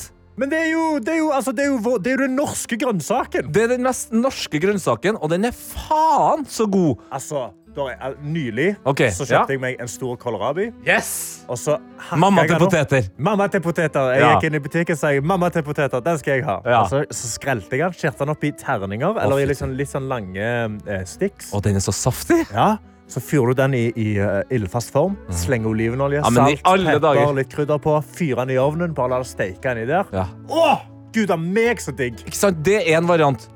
Men 0.41 0.51
det 0.51 0.59
er 0.59 0.71
jo, 0.73 0.85
det 0.99 1.13
er 1.13 1.19
jo, 1.21 1.29
altså, 1.37 1.53
det 1.55 1.63
er 1.63 1.69
jo, 1.69 1.99
det 2.03 2.11
er 2.11 2.17
jo 2.17 2.23
den 2.25 2.35
norske 2.35 2.79
grønnsaken. 2.81 3.53
Det 3.55 3.67
er 3.67 3.69
den 3.77 3.85
mest 3.87 4.11
norske 4.17 4.59
grønnsaken, 4.59 5.21
og 5.21 5.31
den 5.31 5.45
er 5.47 5.55
faen 5.55 6.43
så 6.51 6.67
god. 6.67 7.05
Altså, 7.13 7.51
er, 7.79 8.15
nylig 8.23 8.77
okay, 8.87 9.11
så 9.11 9.25
ja. 9.27 9.41
kjøpte 9.41 9.53
jeg 9.57 9.61
meg 9.61 9.81
en 9.83 9.89
stor 9.89 10.17
kålrabi. 10.17 10.71
Yes! 10.87 11.45
Og 11.49 11.59
så 11.59 11.77
Mamma 12.17 12.47
til 12.47 12.59
poteter. 12.63 13.09
Mamma 13.19 13.47
til 13.49 13.61
poteter. 13.61 14.13
Jeg 14.15 14.21
Ja. 14.23 14.33
gikk 14.35 14.45
inn 14.49 14.55
i 14.55 14.63
butikken 14.65 14.93
og 14.95 14.99
sa 14.99 15.13
mamma 15.21 15.49
til 15.51 15.63
poteter, 15.67 16.01
den 16.01 16.19
skal 16.19 16.35
jeg 16.39 16.45
ha. 16.45 16.61
Ja. 16.65 16.85
Så, 16.89 17.05
så 17.11 17.29
skrelte 17.35 17.77
jeg 17.77 17.85
den, 17.91 17.93
skjærte 17.99 18.19
den 18.25 18.29
opp 18.35 18.45
i 18.45 18.53
terninger, 18.53 19.19
eller 19.21 19.39
i 19.43 19.47
litt 19.47 19.59
sånn, 19.59 19.75
litt 19.77 19.89
sånn 19.91 20.09
lange 20.09 20.49
eh, 20.87 21.05
sticks. 21.05 21.53
Og 21.55 21.63
den 21.67 21.77
er 21.77 21.85
så 21.85 21.93
saftig. 21.93 22.45
Ja, 22.53 22.77
så 23.11 23.21
fyrer 23.21 23.53
du 23.53 23.55
den 23.59 23.75
i, 23.77 23.83
i 24.01 24.19
uh, 24.19 24.41
ildfast 24.51 24.91
form, 24.95 25.17
slenger 25.31 25.69
olivenolje, 25.75 26.23
Mhm. 26.25 26.35
Ja, 26.39 26.57
salt, 26.57 26.87
pepper, 26.89 27.35
litt 27.37 27.51
krydder 27.53 27.79
på, 27.79 27.99
fyrer 28.17 28.47
den 28.47 28.55
i 28.57 28.59
ovnen, 28.59 28.95
bare 28.95 29.09
la 29.11 29.19
det 29.19 29.29
steike 29.29 29.75
inni 29.75 29.85
der. 29.91 30.05
Ja. 30.13 30.25
Åh, 30.49 30.79
Gud, 31.13 31.31
er 31.31 31.37
meg 31.37 31.79
så 31.85 31.93
digg! 31.95 32.23
Ikke 32.25 32.37
sant? 32.39 32.63
Det 32.65 32.81
er 32.89 32.97
en 32.99 33.07
variant. 33.07 33.49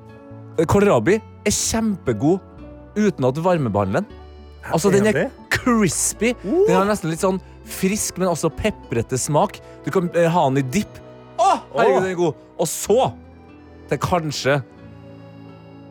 Kålrabi 0.69 1.17
er 1.47 1.55
kjempegod 1.55 2.41
uten 2.99 3.28
at 3.28 3.37
du 3.37 3.43
varmebehandler 3.45 4.02
den. 4.02 4.25
Altså, 4.69 4.90
den 4.93 5.09
er 5.09 5.28
crispy. 5.55 6.35
Den 6.45 6.75
har 6.75 6.88
nesten 6.88 7.12
litt 7.12 7.23
sånn 7.25 7.40
frisk, 7.69 8.19
men 8.21 8.31
også 8.31 8.50
peprete 8.59 9.19
smak. 9.21 9.61
Du 9.85 9.93
kan 9.95 10.11
eh, 10.17 10.28
ha 10.33 10.49
den 10.50 10.62
i 10.62 10.67
dipp. 10.78 11.00
Å, 11.38 11.55
herregud, 11.76 12.02
den 12.02 12.11
er 12.11 12.19
god. 12.19 12.43
Og 12.59 12.69
så 12.71 12.99
til 13.88 14.00
kanskje 14.02 14.59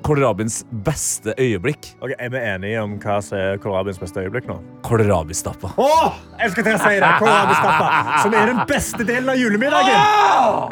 kålrabiens 0.07 0.61
beste 0.85 1.33
øyeblikk. 1.41 1.89
Ok, 1.99 2.13
er 2.15 2.29
vi 2.31 2.39
enige 2.39 2.83
om 2.83 2.93
hva 3.01 3.17
som 3.23 3.37
er 3.39 3.57
kålrabiens 3.63 3.99
beste 3.99 4.21
øyeblikk 4.23 4.47
nå? 4.47 4.59
Kålrabistappa. 4.85 5.73
Åh, 5.81 6.19
jeg 6.43 6.53
skal 6.53 6.67
til 6.67 6.77
å 6.77 6.81
si 6.83 6.93
det! 7.01 7.09
Kålrabistappa, 7.23 7.89
som 8.23 8.37
er 8.37 8.53
den 8.53 8.61
beste 8.69 9.07
delen 9.07 9.33
av 9.33 9.41
julemiddagen. 9.41 9.97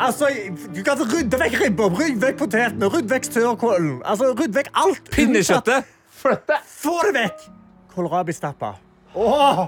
Altså, 0.08 0.30
du 0.76 0.80
kan 0.88 1.02
rydde 1.02 1.42
vekk 1.42 1.60
ribba, 1.66 1.90
rydde 1.98 2.30
vekk 2.30 2.40
potetene, 2.46 2.92
rydde 2.94 3.12
vekk 3.16 3.30
størkålen. 3.32 3.98
Altså, 4.06 4.32
rydde 4.38 4.62
vekk 4.62 4.72
alt. 4.86 5.12
Pinnekjøttet. 5.16 5.92
Flytt 6.26 6.48
det. 6.50 6.60
Få 6.82 6.96
det 7.06 7.14
vekk! 7.20 7.44
Kålrabistappa. 7.96 8.74
Åh! 9.16 9.66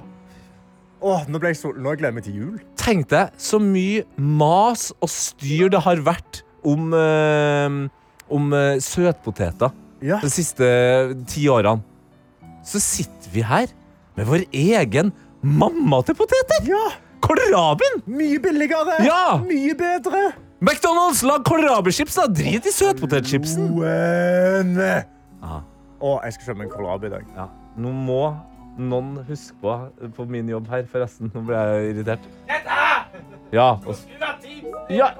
Åh, 1.06 1.26
nå 1.30 1.38
ble 1.39 1.52
jeg 1.54 1.60
så... 1.60 1.70
Nå 1.78 1.93
gleder 1.93 2.10
jeg 2.10 2.15
meg 2.17 2.26
til 2.26 2.38
jul. 2.41 2.56
Tenk 2.82 3.06
deg 3.12 3.36
så 3.41 3.60
mye 3.62 4.02
mas 4.17 4.88
og 4.98 5.12
styr 5.13 5.70
det 5.70 5.84
har 5.86 6.02
vært 6.02 6.39
om, 6.65 6.88
eh, 6.98 7.78
om 8.34 8.48
eh, 8.58 8.80
søtpoteter 8.82 9.70
Ja. 10.04 10.17
de 10.22 10.30
siste 10.34 10.65
ti 11.30 11.46
årene. 11.50 11.84
Så 12.65 12.82
sitter 12.84 13.30
vi 13.34 13.46
her 13.46 13.70
med 14.17 14.28
vår 14.28 14.48
egen 14.52 15.13
mamma 15.46 16.02
til 16.08 16.17
poteter. 16.17 16.65
Ja, 16.67 16.88
Kålrabien! 17.22 18.02
mye 18.10 18.41
billigere. 18.41 18.98
Ja. 19.06 19.38
Mye 19.46 19.74
bedre. 19.78 20.32
McDonald's, 20.62 21.22
lag 21.26 21.43
kålrabichips, 21.46 22.17
da! 22.17 22.26
Drit 22.34 22.65
i 22.65 22.74
søtpotetchipsen. 22.74 23.70
Men... 23.78 24.74
Aha. 26.02 26.20
Jeg 26.26 26.34
skal 26.38 26.46
kjøpe 26.52 26.58
meg 26.62 26.68
en 26.70 26.74
kålrabi 26.76 27.08
i 27.10 27.10
dag. 27.16 27.26
Ja. 27.36 27.48
Nå 27.78 27.92
må 27.94 28.22
noen 28.78 29.24
huske 29.28 29.56
på 29.62 29.74
på 30.16 30.26
min 30.30 30.50
jobb 30.50 30.68
her, 30.70 30.84
forresten. 30.92 31.32
Nå 31.34 31.42
ble 31.48 31.56
jeg 31.58 31.96
irritert. 31.96 32.28
Ja. 33.52 33.72
og- 33.86 33.96
ja. 34.90 35.12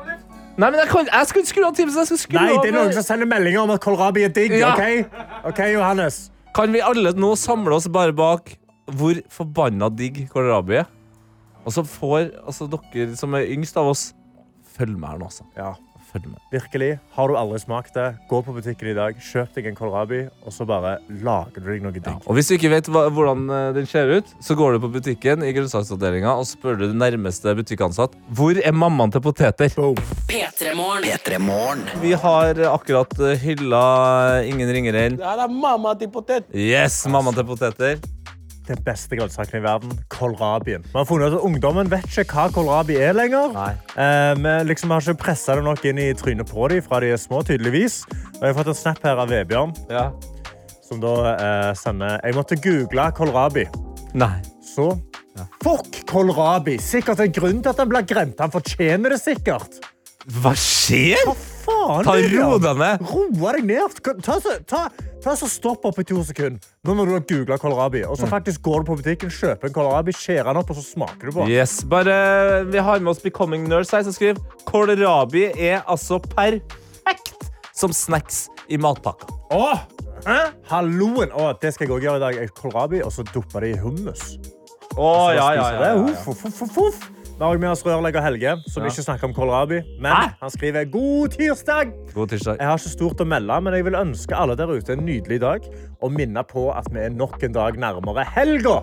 Nei, 0.58 0.70
men 0.72 0.80
jeg, 0.80 0.88
kan, 0.90 1.06
jeg 1.06 1.28
skal 1.30 1.42
ikke 1.42 1.50
skru 1.54 1.66
av 1.68 1.76
Teams. 1.78 1.96
Jeg 1.96 2.08
skal 2.10 2.18
skru 2.18 2.38
Nei, 2.40 2.54
det 2.64 2.70
er 2.72 2.76
noen 2.78 2.94
som 2.94 3.04
sender 3.06 3.30
meldinger 3.30 3.62
om 3.62 3.72
at 3.76 3.82
kålrabi 3.82 4.24
er 4.26 4.30
digg, 4.34 4.56
Ja. 4.58 4.74
ok? 4.74 5.06
Ok, 5.52 5.60
Johannes. 5.74 6.32
Kan 6.56 6.74
vi 6.74 6.82
alle 6.82 7.12
nå 7.14 7.36
samle 7.38 7.76
oss 7.78 7.88
bare 7.88 8.14
bak 8.14 8.56
hvor 8.90 9.20
forbanna 9.30 9.90
digg 9.94 10.28
kålrabi 10.34 10.80
er? 10.82 10.88
Og 11.66 11.74
så 11.76 11.84
får 11.86 12.32
altså, 12.48 12.66
dere 12.94 13.16
som 13.20 13.34
er 13.36 13.46
yngst 13.54 13.78
av 13.78 13.88
oss, 13.92 14.14
følge 14.78 14.98
med 14.98 15.10
her 15.10 15.18
nå, 15.20 15.26
altså. 15.30 15.44
Ja, 15.58 15.74
Følg 16.18 16.34
med. 16.34 16.42
virkelig. 16.52 16.90
Har 17.14 17.28
du 17.30 17.38
aldri 17.38 17.60
smakt 17.62 17.94
det, 17.98 18.08
gå 18.30 18.42
på 18.44 18.54
butikken 18.56 18.90
i 18.92 18.96
dag, 18.98 19.18
kjøp 19.22 19.54
deg 19.56 19.70
en 19.72 19.78
kålrabi, 19.78 20.22
og 20.46 20.54
så 20.54 20.66
bare 20.68 20.98
lager 21.24 21.62
du 21.62 21.70
deg 21.72 21.84
noe 21.86 21.94
digg. 21.96 22.08
Og 22.26 22.38
hvis 22.38 22.50
du 22.50 22.56
ikke 22.58 22.72
vet 22.74 22.90
hva, 22.92 23.08
hvordan 23.14 23.46
eh, 23.50 23.70
den 23.78 23.88
ser 23.90 24.10
ut, 24.18 24.34
så 24.44 24.58
går 24.58 24.76
du 24.78 24.84
på 24.88 24.92
butikken 24.98 25.46
i 25.46 25.54
grønnsaksavdelinga 25.56 26.34
og 26.38 26.48
spør 26.50 26.80
du 26.80 26.86
den 26.88 27.00
nærmeste 27.02 27.54
butikkansatt 27.58 28.16
hvor 28.38 28.58
er 28.58 28.74
mammaen 28.76 29.14
til 29.14 29.24
poteter. 29.24 29.70
P3morgen. 29.72 31.06
P3morgen. 31.08 31.86
Vi 32.02 32.14
har 32.18 32.62
akkurat 32.74 33.14
eh, 33.20 33.38
hylla 33.42 33.86
Ingen 34.48 34.70
ringer. 34.74 34.96
Ja, 34.98 35.36
det 35.38 35.48
er 35.48 35.52
mamma 35.54 35.94
til 36.00 36.10
potet. 36.14 36.48
Yes, 36.56 37.02
mammaen 37.12 37.36
til 37.36 37.46
poteter. 37.48 38.00
Den 38.68 38.82
beste 38.84 39.16
grønnsaken 39.16 39.62
i 39.62 39.64
verden, 39.64 39.92
kålrabien. 40.12 40.84
Vi 40.84 40.98
har 40.98 41.06
funnet 41.08 41.32
at 41.38 41.44
Ungdommen 41.48 41.88
vet 41.92 42.04
ikke 42.12 42.26
hva 42.36 42.48
kålrabi 42.52 42.98
er 43.00 43.14
lenger. 43.16 43.56
Eh, 43.96 44.34
vi 44.36 44.56
liksom 44.68 44.92
har 44.92 45.06
ikke 45.06 45.22
pressa 45.24 45.56
det 45.56 45.64
nok 45.64 45.86
inn 45.88 46.02
i 46.04 46.10
trynet 46.20 46.50
på 46.52 46.68
dem 46.74 46.84
fra 46.84 47.00
de 47.00 47.14
er 47.16 47.22
små, 47.22 47.40
tydeligvis. 47.48 48.02
Og 48.12 48.42
jeg 48.44 48.52
har 48.52 48.58
fått 48.60 48.74
en 48.74 48.80
snap 48.82 49.00
her 49.08 49.24
av 49.24 49.32
Vebjørn, 49.32 49.72
Ja. 49.90 50.10
som 50.84 51.00
da 51.04 51.14
eh, 51.36 51.74
sender 51.80 52.20
Jeg 52.24 52.36
måtte 52.36 52.60
google 52.64 53.08
kålrabi. 53.16 53.68
Nei. 54.14 54.36
Så 54.76 54.92
Fuck 55.64 56.02
kålrabi! 56.10 56.80
Sikkert 56.82 57.20
en 57.22 57.32
grunn 57.32 57.60
til 57.62 57.70
at 57.70 57.78
han 57.78 57.90
blir 57.92 58.06
glemt. 58.10 58.40
Han 58.42 58.52
fortjener 58.52 59.14
det 59.14 59.20
sikkert. 59.22 59.80
Hva 60.42 60.52
skjer? 60.60 61.22
Hva 61.24 61.36
faen? 61.38 62.08
Ta 62.08 62.16
ro 62.20 62.58
deg 62.60 62.80
ned. 62.82 63.04
Roa 63.12 63.52
deg 63.56 63.68
ned. 63.70 64.00
Ta, 64.04 64.16
ta, 64.42 64.56
ta, 64.68 64.82
ta 65.24 65.36
så 65.36 65.50
Stopp 65.50 65.86
opp 65.88 66.00
i 66.02 66.06
to 66.08 66.22
sekunder 66.26 66.62
nå 66.86 66.96
når 66.96 67.10
du 67.10 67.14
har 67.16 67.26
googla 67.32 67.58
kålrabi. 67.62 68.04
Og 68.08 68.18
så 68.20 68.30
faktisk 68.30 68.62
går 68.68 68.84
du 68.84 68.90
på 68.92 68.98
butikken, 69.02 69.32
kjøper 69.34 69.70
en 69.70 69.76
kålrabi, 69.76 70.16
skjærer 70.16 70.52
den 70.52 70.62
opp, 70.62 70.72
og 70.72 70.80
så 70.80 70.86
smaker 70.86 71.30
du 71.30 71.32
på 71.34 71.44
den. 71.44 71.54
Yes, 71.56 71.80
bare 71.90 72.64
Vi 72.70 72.84
har 72.84 73.02
med 73.04 73.12
oss 73.12 73.24
Becoming 73.24 73.68
Nurse 73.68 73.96
her, 73.96 74.06
som 74.08 74.16
skriver 74.16 74.42
kålrabi 74.70 75.50
er 75.54 75.82
altså 75.86 76.20
perfekt 76.24 77.50
som 77.78 77.94
snacks 77.94 78.48
i 78.70 78.80
matpakka. 78.82 79.30
Åh! 79.54 79.86
Halloen! 80.70 81.32
Åh, 81.32 81.54
det 81.62 81.74
skal 81.76 81.88
jeg 81.88 81.96
òg 81.98 82.08
gjøre 82.08 82.22
i 82.22 82.26
dag. 82.26 82.56
Kålrabi, 82.58 83.04
og 83.06 83.14
så 83.14 83.26
dupper 83.34 83.66
det 83.66 83.76
i 83.76 83.82
hummus. 83.82 84.38
Åh, 84.98 85.36
ja, 85.36 85.52
ja, 85.54 85.54
ja, 85.54 85.68
ja, 85.78 85.90
ja, 85.94 86.08
uff, 86.08 86.28
uff, 86.34 86.62
uff, 86.66 86.78
uff. 86.88 87.04
Vi 87.38 87.44
har 87.46 87.58
med 87.62 87.70
oss 87.70 87.84
rørlegger 87.86 88.22
Helge, 88.26 88.56
som 88.68 88.82
Ja. 88.84 88.90
ikke 88.90 89.04
snakker 89.06 89.28
om 89.28 89.34
kålrabi. 89.34 89.82
Men 90.02 90.12
Hæ? 90.12 90.30
han 90.42 90.50
skriver 90.50 90.86
god 90.92 91.30
tirsdag. 91.30 91.92
God 92.14 92.28
tirsdag. 92.30 92.58
Jeg 92.60 92.68
har 92.68 92.78
ikke 92.78 92.90
stort 92.90 93.22
å 93.22 93.26
melde, 93.26 93.62
men 93.62 93.74
jeg 93.74 93.86
vil 93.86 93.94
ønske 93.94 94.34
alle 94.36 94.56
der 94.58 94.66
ute 94.74 94.94
en 94.94 95.06
nydelig 95.06 95.40
dag. 95.42 95.62
Og 96.02 96.12
minne 96.12 96.44
på 96.44 96.76
at 96.76 96.88
vi 96.92 97.00
er 97.00 97.10
nok 97.10 97.44
en 97.44 97.54
dag 97.54 97.74
nærmere 97.78 98.26
helga. 98.26 98.82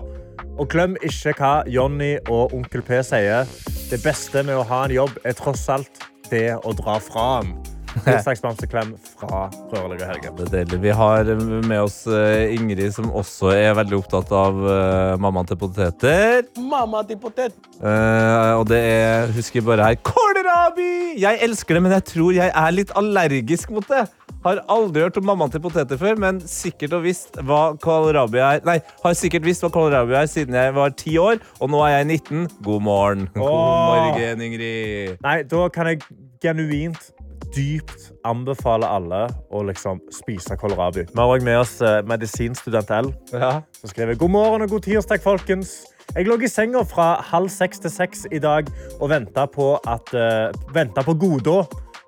Og 0.57 0.69
glem 0.69 0.95
ikke 1.03 1.33
hva 1.35 1.63
Jonny 1.67 2.17
og 2.29 2.53
Onkel 2.53 2.81
P 2.81 3.01
sier. 3.03 3.43
Det 3.91 3.99
beste 4.03 4.41
med 4.43 4.55
å 4.55 4.63
ha 4.63 4.85
en 4.85 4.91
jobb 4.91 5.17
er 5.25 5.33
tross 5.33 5.67
alt 5.69 5.89
det 6.31 6.55
å 6.63 6.71
dra 6.75 6.97
fra 6.99 7.41
den. 7.41 7.57
Tirsdagsbamseklem 8.03 8.93
fra 9.15 9.45
rørlegger 9.71 10.09
Helge. 10.11 10.31
Det 10.37 10.45
er 10.45 10.51
deilig. 10.57 10.79
Vi 10.83 10.93
har 10.99 11.29
med 11.69 11.77
oss 11.79 12.01
eh, 12.11 12.55
Ingrid, 12.55 12.91
som 12.95 13.07
også 13.15 13.53
er 13.55 13.77
veldig 13.77 13.99
opptatt 14.01 14.33
av 14.35 14.59
eh, 14.59 15.13
mammaen 15.21 15.47
til 15.49 15.59
poteter. 15.61 16.43
Mamma 16.59 17.05
til 17.07 17.19
potet. 17.21 17.55
Uh, 17.79 18.59
og 18.59 18.67
det 18.69 18.79
er, 18.79 19.31
husker 19.35 19.63
bare 19.65 19.89
her, 19.89 19.97
kålrabi! 20.05 21.15
Jeg 21.21 21.41
elsker 21.43 21.77
det, 21.77 21.81
men 21.85 21.95
jeg 21.97 22.07
tror 22.11 22.35
jeg 22.35 22.51
er 22.51 22.75
litt 22.75 22.93
allergisk 22.99 23.73
mot 23.75 23.87
det. 23.91 24.05
Har 24.45 24.61
aldri 24.69 25.01
hørt 25.01 25.17
om 25.17 25.25
mammaen 25.25 25.53
til 25.53 25.63
poteter 25.63 25.99
før, 25.99 26.19
men 26.21 26.39
sikkert 26.49 26.93
og 26.99 27.05
visst 27.07 27.39
hva 27.47 27.63
kålrabi 27.81 28.43
er. 28.43 28.61
Nei, 28.67 28.77
har 29.03 29.17
sikkert 29.17 29.47
visst 29.47 29.65
hva 29.65 29.71
kålrabi 29.73 30.19
er 30.19 30.29
siden 30.29 30.57
jeg 30.59 30.75
var 30.75 30.93
ti 30.99 31.17
år, 31.21 31.41
og 31.59 31.73
nå 31.73 31.81
er 31.87 31.97
jeg 31.97 32.11
19. 32.19 32.47
God 32.67 32.85
morgen. 32.85 33.27
God 33.33 33.49
morgen, 33.49 34.45
Ingrid. 34.45 35.17
Nei, 35.25 35.39
da 35.49 35.67
kan 35.73 35.93
jeg 35.93 36.03
genuint 36.43 37.11
dypt 37.53 38.11
anbefale 38.25 38.87
alle 38.89 39.25
å 39.53 39.63
liksom 39.67 39.99
spise 40.13 40.57
kålrabi. 40.59 41.05
Vi 41.11 41.19
har 41.19 41.33
òg 41.33 41.43
med 41.45 41.59
oss 41.61 41.77
eh, 41.85 42.01
medisinstudent 42.07 42.91
L, 42.91 43.11
Ja. 43.33 43.61
som 43.79 43.91
skriver 43.91 44.17
god 44.19 44.33
morgen 44.33 44.65
og 44.65 44.69
god 44.69 44.87
tirsdag, 44.87 45.21
folkens. 45.23 45.83
Jeg 46.15 46.27
lå 46.29 46.37
i 46.41 46.47
senga 46.47 46.83
fra 46.87 47.15
halv 47.31 47.49
seks 47.49 47.81
til 47.81 47.91
seks 47.91 48.25
i 48.31 48.39
dag 48.39 48.69
og 48.99 49.09
venta 49.09 49.47
på 49.49 49.73
at 49.89 50.13
uh, 50.13 51.03
på 51.03 51.13
Godå. 51.17 51.65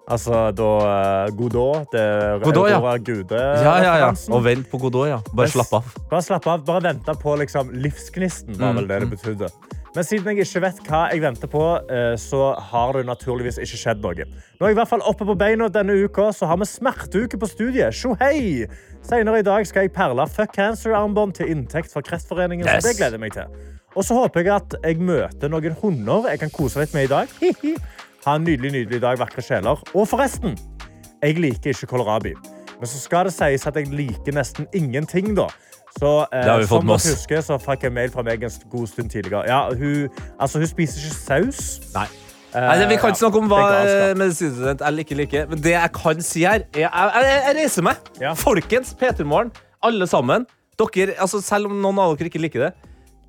Altså 0.07 0.51
da 0.55 0.67
uh, 1.27 1.35
Godå, 1.35 1.65
det 1.91 2.03
Godot, 2.45 2.69
ja. 2.69 2.97
Gude. 2.97 3.35
Ja, 3.35 3.73
ja, 3.83 3.95
ja. 4.05 4.11
Og 4.31 4.45
vent 4.45 4.69
på 4.71 4.79
Godot, 4.79 5.07
ja. 5.09 5.17
Bare 5.35 5.49
slapp 5.51 5.73
av. 5.73 5.89
Bare 6.09 6.21
slapp 6.23 6.47
av. 6.47 6.63
Bare 6.63 6.83
vente 6.93 7.17
på 7.19 7.35
liksom, 7.41 7.73
livsgnisten, 7.75 8.55
var 8.61 8.77
vel 8.77 8.87
det 8.87 9.01
det 9.03 9.09
betydde. 9.17 9.49
Men 9.97 10.05
siden 10.05 10.27
jeg 10.29 10.45
ikke 10.45 10.61
vet 10.61 10.79
hva 10.85 10.97
jeg 11.09 11.23
venter 11.23 11.49
på, 11.49 11.61
eh, 11.89 12.11
så 12.21 12.51
har 12.69 12.91
det 12.93 13.07
naturligvis 13.07 13.57
ikke 13.63 13.79
skjedd 13.81 14.03
noe. 14.03 14.27
Nå 14.29 14.67
er 14.67 14.69
jeg 14.69 14.75
i 14.75 14.77
hvert 14.77 14.91
fall 14.91 15.01
oppe 15.09 15.25
på 15.25 15.33
beina 15.39 15.71
denne 15.73 15.95
uka, 16.05 16.27
så 16.37 16.45
har 16.45 16.59
vi 16.61 16.67
smerteuke 16.69 17.39
på 17.41 17.49
studiet. 17.49 17.97
Sjo, 17.97 18.11
hei! 18.19 18.67
Senere 19.01 19.39
i 19.41 19.47
dag 19.47 19.65
skal 19.65 19.87
jeg 19.87 19.95
perle 19.95 20.27
Fuck 20.29 20.53
Cancer-armbånd 20.53 21.33
til 21.39 21.49
inntekt 21.49 21.89
for 21.89 22.05
Kreftforeningen. 22.05 22.69
Yes. 22.69 22.85
Så 22.85 22.91
det 22.91 22.99
gleder 22.99 23.17
jeg 23.17 23.23
meg 23.25 23.33
til. 23.33 23.49
Og 23.97 24.05
så 24.05 24.19
håper 24.19 24.45
jeg 24.45 24.53
at 24.53 24.77
jeg 24.83 25.01
møter 25.01 25.49
noen 25.49 25.79
hunder 25.81 26.29
jeg 26.29 26.43
kan 26.45 26.53
kose 26.53 26.83
litt 26.83 26.93
med 26.93 27.09
i 27.09 27.11
dag. 27.15 27.33
Hihi. 27.41 27.73
Ha 28.27 28.37
en 28.37 28.45
nydelig, 28.45 28.75
nydelig 28.75 29.01
dag, 29.01 29.17
vakre 29.17 29.41
sjeler. 29.41 29.81
Og 29.97 30.05
forresten, 30.11 30.53
jeg 31.23 31.41
liker 31.41 31.73
ikke 31.73 31.89
kålrabi. 31.95 32.35
Men 32.77 32.85
så 32.85 33.01
skal 33.01 33.25
det 33.25 33.33
sies 33.33 33.65
at 33.65 33.81
jeg 33.81 33.89
liker 33.89 34.37
nesten 34.37 34.69
ingenting, 34.77 35.33
da. 35.33 35.49
Så, 35.97 36.11
eh, 36.31 36.43
Det 36.43 36.49
har 36.51 36.59
vi 36.61 36.67
fått 36.69 36.81
som 36.81 36.85
med 36.85 36.93
dere 36.93 37.01
oss. 37.01 37.09
husker, 37.15 37.41
så 37.41 37.57
fikk 37.61 37.83
jeg 37.87 37.93
mail 37.93 38.09
fra 38.13 38.23
meg 38.23 38.43
en 38.43 38.51
god 38.69 38.87
stund 38.87 39.09
tidligere. 39.09 39.47
Ja, 39.49 39.69
hun, 39.73 40.09
altså, 40.39 40.59
hun 40.61 40.67
spiser 40.69 41.01
ikke 41.01 41.19
saus. 41.23 41.79
Nei. 41.95 42.05
Eh, 42.55 42.61
Nei, 42.61 42.85
vi 42.89 42.95
kan 42.97 43.11
ikke 43.11 43.19
snakke 43.21 43.37
om 43.41 43.49
hva 43.51 43.61
eh, 43.83 44.13
medisinstudent 44.17 44.81
eller 44.87 45.03
ikke 45.03 45.17
liker. 45.19 45.47
Men 45.49 45.61
det 45.61 45.73
jeg 45.73 45.91
kan 45.97 46.21
si 46.21 46.43
her, 46.47 46.63
er 46.73 46.85
jeg, 46.85 46.91
jeg, 46.93 47.41
jeg 47.47 47.55
reiser 47.61 47.83
meg. 47.89 47.95
Ja. 48.21 48.33
Folkens, 48.39 48.93
P3morgen, 48.97 49.51
alle 49.83 50.07
sammen. 50.07 50.45
Dere, 50.77 51.15
altså, 51.19 51.41
selv 51.41 51.71
om 51.71 51.81
noen 51.81 51.99
av 51.99 52.13
dere 52.17 52.29
ikke 52.29 52.41
liker 52.41 52.67
det. 52.67 52.73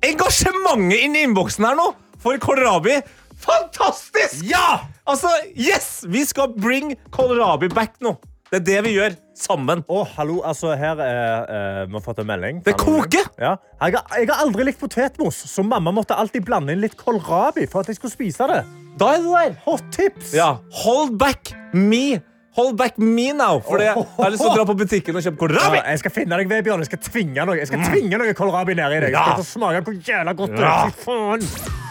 Engasjementet 0.05 1.01
inni 1.03 1.25
innboksen 1.27 1.65
her 1.65 1.75
nå 1.75 1.89
for 2.21 2.37
kålrabi! 2.39 2.99
Fantastisk! 3.39 4.43
Ja! 4.47 4.79
Altså, 5.07 5.29
yes! 5.57 6.03
Vi 6.07 6.23
skal 6.27 6.53
bring 6.55 6.93
kålrabi 7.15 7.69
back 7.73 7.97
nå. 8.03 8.13
Det 8.49 8.57
er 8.57 8.65
det 8.65 8.77
vi 8.87 8.91
gjør 8.95 9.13
sammen. 9.37 9.83
Å, 9.85 9.99
hallo, 10.15 10.39
altså 10.47 10.71
her 10.77 10.97
er, 11.05 11.43
eh, 11.53 11.81
Vi 11.85 11.93
har 11.93 12.01
fått 12.01 12.21
en 12.23 12.29
melding. 12.31 12.61
Det 12.65 12.73
koker! 12.81 13.27
Ja. 13.37 13.51
Jeg, 13.77 13.93
har, 13.93 14.15
jeg 14.17 14.29
har 14.31 14.41
aldri 14.41 14.65
likt 14.65 14.79
potetmos, 14.81 15.37
så 15.51 15.65
mamma 15.65 15.93
måtte 15.93 16.17
alltid 16.17 16.47
blande 16.47 16.73
inn 16.73 16.81
litt 16.81 16.97
kålrabi 16.97 17.67
for 17.69 17.83
at 17.83 17.91
jeg 17.91 17.99
skulle 17.99 18.15
spise 18.15 18.47
det. 18.49 18.63
Da 18.99 19.13
er 19.13 19.21
det 19.21 19.35
der. 19.35 19.53
Hot 19.67 19.85
tips! 19.93 20.33
Ja, 20.33 20.55
hold 20.81 21.13
back 21.21 21.53
me. 21.77 22.19
Hold 22.57 22.73
back 22.79 22.97
me 22.97 23.29
now. 23.37 23.61
For 23.61 23.79
jeg 23.85 23.93
har 23.93 24.33
lyst 24.33 24.41
til 24.41 24.49
å 24.49 24.55
dra 24.57 24.65
på 24.67 24.75
butikken 24.81 25.19
og 25.19 25.23
kjøpe 25.23 25.51
Ja, 25.53 25.69
jeg 25.93 26.01
skal 26.01 26.15
finne 26.15 26.39
deg, 26.41 26.49
Vebjørn. 26.49 26.81
Jeg 26.81 26.89
skal 26.89 27.03
tvinge 27.05 27.45
noe, 27.45 27.59
jeg 27.61 27.69
skal 27.69 27.85
tvinge 27.85 28.17
noe 28.19 28.33
kålrabi 28.35 28.75
ned 28.81 28.97
i 28.97 29.03
deg. 29.05 29.13
Jeg 29.13 29.37
skal 29.37 29.47
smake 29.53 29.85
hvor 29.85 30.01
jævla 30.09 30.33
godt 30.41 30.57
det 30.57 30.65
er. 30.65 30.97
Fy 30.97 31.05
faen. 31.05 31.87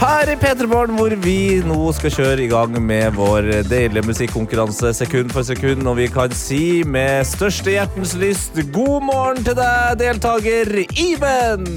Her 0.00 0.30
i 0.32 0.34
P3morgen, 0.40 0.94
hvor 0.96 1.12
vi 1.20 1.60
nå 1.60 1.90
skal 1.92 2.12
kjøre 2.14 2.46
i 2.46 2.48
gang 2.48 2.72
med 2.80 3.18
vår 3.18 3.50
deilige 3.68 4.06
musikkonkurranse 4.08 4.94
sekund 4.96 5.28
for 5.34 5.44
sekund. 5.44 5.84
Og 5.90 5.98
vi 5.98 6.06
kan 6.08 6.32
si 6.32 6.80
med 6.88 7.28
største 7.28 7.74
hjertens 7.74 8.14
lyst 8.16 8.56
god 8.72 9.04
morgen 9.04 9.44
til 9.44 9.58
deg, 9.58 9.98
deltaker 10.00 10.72
Iben. 10.88 11.68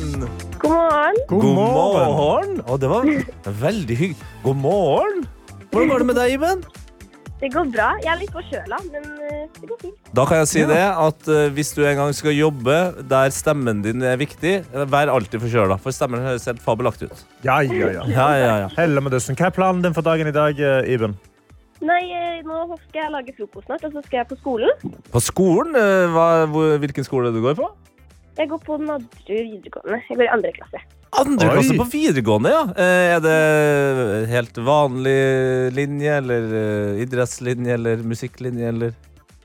God 0.56 0.72
morgen. 0.72 1.20
God 1.34 1.50
morgen. 1.52 2.56
Og 2.64 2.80
det 2.80 2.94
var 2.94 3.12
veldig 3.66 4.00
hyggelig. 4.06 4.32
God 4.46 4.56
morgen. 4.70 5.28
Hvordan 5.74 5.92
går 5.92 6.06
det 6.06 6.10
med 6.14 6.20
deg, 6.22 6.38
Iben? 6.38 6.64
Det 7.44 7.50
går 7.52 7.66
bra. 7.74 7.90
Jeg 8.00 8.08
er 8.08 8.20
litt 8.22 8.32
forkjøla, 8.32 8.78
men 8.94 9.08
eh, 9.28 9.40
det 9.58 9.68
går 9.68 9.80
fint. 9.82 10.12
Da 10.16 10.24
kan 10.30 10.40
jeg 10.40 10.48
si 10.48 10.62
det 10.70 10.80
at 10.80 11.28
eh, 11.28 11.50
hvis 11.52 11.74
du 11.76 11.82
en 11.84 11.98
gang 12.00 12.14
skal 12.16 12.32
jobbe 12.38 12.78
der 13.12 13.34
stemmen 13.36 13.82
din 13.84 14.06
er 14.08 14.16
viktig, 14.22 14.54
eh, 14.64 14.86
vær 14.94 15.12
alltid 15.12 15.44
forkjøla, 15.44 15.76
for 15.84 15.92
stemmen 15.92 16.24
høres 16.24 16.48
helt 16.48 16.64
fabelaktig 16.64 17.10
ut. 17.12 17.26
Ja, 17.44 17.58
ja, 17.68 17.92
ja. 17.98 18.08
Ja, 18.14 18.30
ja, 18.40 18.56
ja. 18.64 18.72
Helle 18.78 19.04
med 19.04 19.12
dussen. 19.12 19.36
Hva 19.36 19.50
er 19.50 19.58
planen 19.60 19.84
din 19.84 19.98
for 19.98 20.08
dagen 20.08 20.32
i 20.32 20.36
dag, 20.36 20.64
Iben? 20.88 21.18
Nei, 21.84 22.00
nå 22.48 22.64
skal 22.86 23.02
jeg 23.02 23.12
lage 23.18 23.36
frokost 23.36 23.68
snart, 23.68 23.84
og 23.90 23.98
så 23.98 24.08
skal 24.08 24.22
jeg 24.22 24.32
på 24.32 24.40
skolen. 24.40 24.98
På 25.12 25.20
skolen? 25.28 25.76
Hva, 26.16 26.28
hvor, 26.48 26.78
hvilken 26.80 27.04
skole 27.04 27.36
du 27.36 27.44
går 27.44 27.60
på? 27.60 27.68
Jeg 28.40 28.54
går 28.56 28.64
på 28.64 28.80
Nadderud 28.88 29.50
videregående. 29.52 30.00
Jeg 30.08 30.16
går 30.16 30.30
i 30.30 30.36
andre 30.40 30.56
klasse. 30.56 30.88
Andre 31.22 31.48
Oi. 31.50 31.54
klasse 31.58 31.78
på 31.78 31.86
videregående, 31.92 32.52
ja. 32.54 32.64
Eh, 32.74 33.14
Er 33.14 33.20
det 33.24 34.30
helt 34.32 34.58
vanlig 34.66 35.18
linje, 35.76 36.18
eller 36.18 36.48
eh, 36.60 37.02
idrettslinje, 37.06 37.74
eller 37.78 38.02
musikklinje, 38.08 38.68
eller 38.74 38.94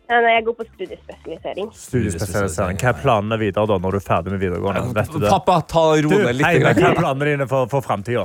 nei, 0.08 0.32
jeg 0.38 0.44
går 0.46 0.54
på 0.56 0.64
studiespesialisering. 0.70 1.66
Studiespesialisering. 1.76 2.78
Hva 2.80 2.92
er 2.94 3.00
planene 3.02 3.36
videre 3.42 3.68
da, 3.68 3.76
når 3.76 3.92
du 3.92 3.98
er 3.98 4.06
ferdig 4.06 4.32
med 4.32 4.40
videregående? 4.40 4.94
Vet 4.96 5.12
du 5.12 5.18
det? 5.20 5.28
Pappa, 5.34 5.58
ta 5.68 5.82
ro 6.00 6.08
ned 6.14 6.38
litt. 6.38 6.46
hei, 6.46 6.54
hva 6.64 6.72
er 6.72 6.96
planene 6.96 7.28
dine 7.34 7.48
for, 7.50 7.68
for 7.68 7.84
framtida? 7.84 8.24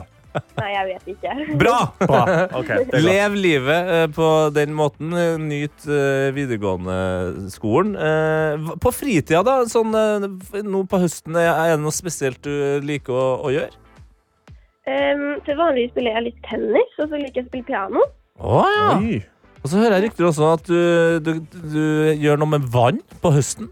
Nei, 0.58 0.70
jeg 0.74 0.86
vet 0.90 1.10
ikke. 1.14 1.34
Bra! 1.62 1.78
Bra. 2.00 2.22
Ok, 2.60 2.70
det 2.70 2.78
godt. 2.90 2.96
Lev 3.06 3.36
livet 3.38 3.92
eh, 3.98 4.06
på 4.16 4.30
den 4.56 4.74
måten. 4.78 5.12
Eh, 5.18 5.36
Nyt 5.42 5.86
eh, 5.86 6.30
videregående-skolen. 6.36 7.94
Eh, 7.96 8.72
På 8.82 8.94
fritida, 8.96 9.44
da? 9.46 9.60
Sånn, 9.70 9.94
nå 9.94 10.84
på 10.90 11.02
høsten, 11.04 11.38
er 11.40 11.76
det 11.76 11.84
noe 11.84 11.94
spesielt 11.96 12.42
du 12.46 12.82
liker 12.86 13.14
å, 13.14 13.28
å 13.46 13.54
gjøre? 13.54 13.72
Um, 14.84 15.38
til 15.46 15.56
vanlig 15.56 15.86
spiller 15.94 16.18
jeg 16.18 16.26
litt 16.26 16.42
tennis, 16.50 16.98
og 17.00 17.08
så 17.08 17.16
liker 17.22 17.40
jeg 17.40 17.46
å 17.46 17.52
spille 17.52 17.70
piano. 17.70 18.02
Å 18.44 18.64
ja. 18.68 18.90
Og 19.64 19.70
så 19.72 19.80
hører 19.80 19.96
jeg 19.96 20.10
rykter 20.10 20.28
også 20.28 20.50
at 20.58 20.66
du, 20.68 20.82
du, 21.24 21.32
du 21.72 21.84
gjør 22.20 22.42
noe 22.42 22.52
med 22.58 22.66
vann 22.74 23.00
på 23.24 23.32
høsten. 23.32 23.70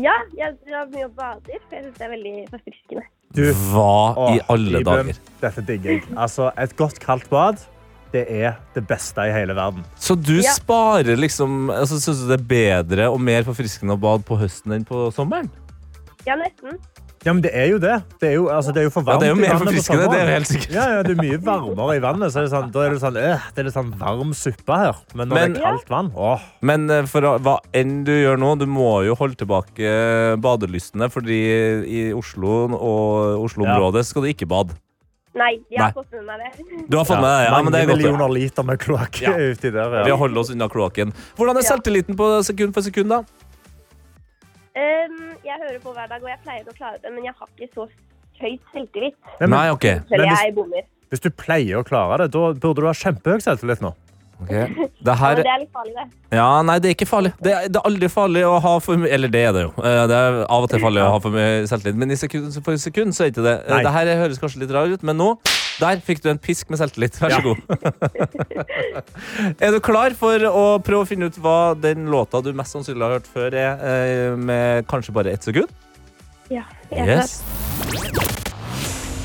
Ja, 0.00 0.14
jeg 0.38 0.54
drar 0.68 0.86
mye 0.92 1.08
og 1.08 1.16
bader, 1.18 1.58
for 1.66 1.74
jeg 1.76 1.82
synes 1.88 1.98
det 1.98 2.06
er 2.06 2.12
veldig 2.14 2.34
forfriskende. 2.52 3.02
Du, 3.32 3.44
Hva 3.72 4.34
i 4.34 4.40
alle 4.52 4.80
Iben, 4.82 4.84
dager? 4.84 5.20
Dette 5.40 5.64
digger 5.66 5.94
jeg. 5.96 6.02
Altså, 6.16 6.50
et 6.60 6.74
godt 6.76 6.98
kaldt 7.02 7.28
bad 7.32 7.62
det 8.12 8.26
er 8.28 8.58
det 8.74 8.82
beste 8.86 9.24
i 9.24 9.30
hele 9.32 9.54
verden. 9.56 9.84
Så 9.96 10.12
du 10.20 10.34
Ja. 10.42 10.52
sparer 10.52 11.16
liksom 11.16 11.70
altså, 11.72 11.96
Syns 11.98 12.20
du 12.20 12.28
det 12.28 12.40
er 12.40 12.44
bedre 12.44 13.06
og 13.08 13.18
mer 13.24 13.42
forfriskende 13.46 13.94
å 13.96 14.00
bade 14.00 14.22
på 14.28 14.36
høsten 14.36 14.74
enn 14.76 14.84
på 14.84 15.06
sommeren? 15.16 15.48
Ja, 16.26 16.36
nesten. 16.36 16.76
Ja, 17.22 17.30
men 17.32 17.40
det 17.44 17.52
er 17.54 17.68
jo 17.70 17.76
det. 17.78 17.96
Det 18.18 18.28
er 18.28 18.32
jo, 18.34 18.48
altså, 18.50 18.72
det 18.74 18.80
er 18.82 18.86
jo 18.88 18.90
for 18.90 19.06
Ja, 19.06 19.14
det 19.20 19.28
er 19.28 19.30
jo 19.30 19.36
i 19.38 19.42
mer 19.44 19.58
forfriskende, 19.60 20.06
det 20.10 20.20
er 20.24 20.30
helt 20.32 20.48
sikkert. 20.50 20.72
Ja, 20.74 20.86
ja, 20.96 21.02
det 21.06 21.12
er 21.14 21.20
mye 21.22 21.38
varmere 21.46 21.94
i 21.94 22.00
vannet. 22.02 22.32
Så 22.34 22.40
er 22.40 22.48
det 22.48 22.50
sånn, 22.50 22.72
da 22.74 22.80
er 22.82 22.90
det 22.96 23.02
sånn, 23.04 23.18
øh, 23.20 23.44
det 23.54 23.62
er 23.62 23.68
litt 23.68 23.76
sånn 23.76 23.92
varm 24.00 24.32
suppe 24.34 24.78
her. 24.80 24.96
Men 25.14 25.28
når 25.30 25.34
Men- 25.38 25.52
det 25.54 25.62
er 25.62 25.66
kaldt 25.68 25.88
vann, 25.94 26.10
åh. 26.18 26.40
Men 26.60 26.90
eh, 26.90 27.06
for 27.06 27.20
hva 27.38 27.58
enn 27.72 28.02
du 28.04 28.10
gjør 28.10 28.40
nå, 28.42 28.58
du 28.58 28.66
må 28.66 29.04
jo 29.06 29.14
holde 29.14 29.36
tilbake 29.38 29.92
badelystene, 30.42 31.08
fordi 31.14 31.38
i 31.86 32.12
Oslo 32.12 32.66
og 32.74 33.44
Oslo-området 33.46 34.04
skal 34.04 34.22
du 34.26 34.28
ikke 34.34 34.48
bade. 34.50 34.74
Nei, 35.34 35.60
jeg 35.70 35.78
har 35.80 35.92
Nei. 35.94 36.02
fått 36.02 36.10
med 36.12 36.26
meg 36.26 36.40
det. 36.42 36.88
Du 36.90 36.96
har 36.98 37.04
fått 37.08 37.22
med 37.22 37.30
deg 37.30 37.46
ja, 37.46 37.50
mange 37.54 37.64
men 37.64 37.72
det 37.72 37.80
er 37.80 37.86
godt. 37.86 37.96
millioner 38.02 38.28
liter 38.34 38.62
med 38.68 38.78
kloakk 38.82 39.22
Ja. 39.22 39.30
uti 39.54 39.70
der. 39.72 39.94
Ja. 40.00 40.02
Vi 40.04 40.10
holder 40.10 40.40
oss 40.42 40.50
unna 40.50 40.68
kloakken. 40.68 41.14
Hvordan 41.38 41.56
er 41.56 41.62
selvtilliten 41.70 42.18
på 42.18 42.42
sekund 42.44 42.74
for 42.74 42.82
sekund, 42.82 43.08
da? 43.08 43.22
Um, 44.76 45.31
jeg 45.44 45.58
hører 45.64 45.78
på 45.82 45.92
hver 45.96 46.08
dag, 46.08 46.22
og 46.22 46.28
jeg 46.32 46.38
pleier 46.44 46.64
å 46.70 46.76
klare 46.76 46.98
det, 47.02 47.12
men 47.14 47.24
jeg 47.24 47.34
har 47.38 47.48
ikke 47.56 47.74
så 47.74 47.88
høyt 48.42 48.60
selvtillit. 48.74 49.16
Nei, 49.40 49.46
men 49.46 49.50
Nei, 49.56 49.66
OK. 49.74 49.82
Selv 49.82 50.10
Men 50.10 50.28
hvis- 50.28 50.42
jeg 50.46 50.54
bommer. 50.54 50.88
Hvis 51.12 51.20
du 51.20 51.28
pleier 51.30 51.76
å 51.76 51.84
klare 51.84 52.18
det, 52.24 52.30
da 52.32 52.52
burde 52.54 52.80
du 52.80 52.86
ha 52.88 52.92
kjempehøy 52.96 53.42
selvtillit 53.44 53.82
nå. 53.84 53.92
Ok. 54.42 54.48
Det 54.48 54.88
Ja, 55.06 55.14
her 55.14 55.36
men 55.36 55.44
det 55.44 55.52
er 55.52 55.60
litt 55.60 55.72
farlig, 55.76 55.92
det. 55.94 56.06
Ja, 56.38 56.46
nei, 56.66 56.78
det 56.82 56.88
er 56.90 56.94
ikke 56.96 57.06
farlig. 57.10 57.32
Det 57.38 57.52
er, 57.52 57.68
det 57.68 57.76
er 57.78 57.84
aldri 57.90 58.08
farlig 58.10 58.42
å 58.48 58.56
ha 58.64 58.72
for 58.82 58.96
mye 58.98 59.10
Eller 59.14 59.28
det 59.30 59.42
er 59.46 59.52
det 59.54 59.62
jo. 59.68 59.72
Eh, 59.78 60.06
Det 60.10 60.16
er 60.18 60.38
av 60.48 60.64
og 60.66 60.70
til 60.72 60.80
farlig 60.82 61.02
å 61.04 61.10
ha 61.12 61.18
for 61.22 61.30
mye 61.36 61.66
selvtillit, 61.70 61.98
men 62.00 62.10
i 62.10 62.18
sekund 62.18 62.48
for 62.64 62.74
sekund 62.80 63.14
så 63.14 63.26
er 63.26 63.30
ikke 63.34 63.44
det. 63.46 63.54
Nei. 63.68 63.82
Det 63.86 63.92
her 63.98 64.10
høres 64.24 64.40
kanskje 64.42 64.64
litt 64.64 64.72
rar 64.74 64.86
ut, 64.90 65.02
men 65.06 65.16
nå 65.20 65.28
der 65.80 66.00
fikk 66.04 66.20
du 66.24 66.28
en 66.32 66.38
pisk 66.42 66.70
med 66.72 66.78
selvtillit. 66.80 67.16
Vær 67.22 67.30
så 67.30 67.38
Ja. 67.38 67.42
god. 67.46 67.58
er 69.64 69.70
du 69.72 69.80
klar 69.80 70.14
for 70.18 70.38
å 70.48 70.64
prøve 70.84 71.02
å 71.04 71.08
finne 71.08 71.26
ut 71.30 71.38
hva 71.42 71.74
den 71.80 72.06
låta 72.12 72.42
du 72.44 72.52
mest 72.52 72.72
sannsynlig 72.76 73.02
har 73.06 73.16
hørt 73.18 73.26
før, 73.32 73.54
er, 73.54 73.72
eh, 73.80 74.36
med 74.36 74.86
kanskje 74.90 75.12
bare 75.16 75.32
ett 75.32 75.42
sekund? 75.48 75.68
Ja, 76.50 76.64
jeg 76.90 76.98
er 77.00 77.06
klar. 77.06 77.22
Yes. 77.22 77.42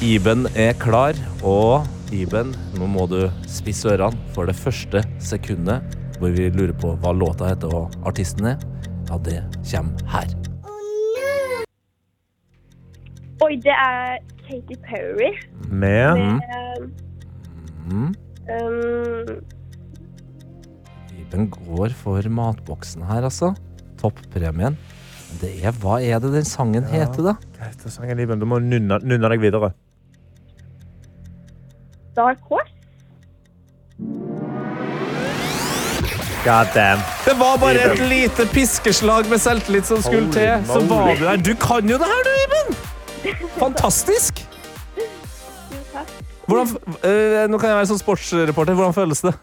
Iben 0.02 0.46
er 0.56 0.74
klar, 0.78 1.14
og 1.44 1.88
Iben, 2.14 2.54
nå 2.78 2.88
må 2.88 3.08
du 3.10 3.26
spisse 3.50 3.90
ørene 3.92 4.16
for 4.36 4.46
det 4.48 4.56
første 4.56 5.02
sekundet 5.20 5.82
hvor 6.22 6.32
vi 6.34 6.48
lurer 6.50 6.74
på 6.80 6.94
hva 7.02 7.12
låta 7.14 7.50
heter 7.50 7.74
og 7.76 7.92
artisten 8.08 8.46
er. 8.54 8.58
Ja, 9.10 9.18
det 9.22 9.42
kommer 9.70 10.08
her. 10.14 10.28
Oi, 13.46 13.54
det 13.62 13.74
er 13.76 14.18
Katy 14.48 14.76
Perry. 14.88 15.32
Med 15.70 16.18
Med, 16.18 16.90
Mm. 17.88 18.16
um, 18.50 19.42
Iben 21.20 21.50
går 21.52 21.90
for 21.96 22.22
matboksen 22.30 23.04
her, 23.08 23.24
altså. 23.28 23.54
Toppremien. 24.00 24.78
Det 25.42 25.52
er, 25.66 25.72
hva 25.82 25.98
er 26.04 26.20
det 26.24 26.32
den 26.34 26.46
sangen 26.48 26.84
heter, 26.88 27.24
da? 27.32 27.34
Hva 27.58 27.70
heter 27.72 27.90
sangen, 27.92 28.20
Iben? 28.20 28.40
Du 28.40 28.46
må 28.48 28.60
nunne, 28.64 29.00
nunne 29.04 29.30
deg 29.34 29.42
videre. 29.44 29.72
Dark 32.16 32.40
Horse? 32.50 32.74
God 36.48 36.68
damn. 36.76 37.00
Det 37.26 37.34
var 37.40 37.58
bare 37.60 37.82
et 37.92 38.00
lite 38.10 38.46
piskeslag 38.54 39.28
med 39.30 39.38
selvtillit 39.44 39.86
som 39.90 40.02
skulle 40.02 40.22
Holy 40.30 40.34
til. 40.34 40.66
Så 40.70 40.80
var 40.88 41.16
du 41.20 41.26
her. 41.28 41.38
Du 41.44 41.54
kan 41.60 41.90
jo 41.92 41.98
det 42.00 42.08
her, 42.14 42.22
du, 42.28 42.32
Iben! 42.46 42.78
Fantastisk! 43.58 44.44
Jo, 44.98 45.82
takk. 45.94 46.14
Hvordan, 46.48 46.78
eh, 47.04 47.44
nå 47.52 47.60
kan 47.60 47.74
jeg 47.74 47.82
være 47.82 47.90
sånn 47.90 48.00
sportsreporter. 48.00 48.78
Hvordan 48.78 48.96
føles 48.96 49.24
det? 49.26 49.34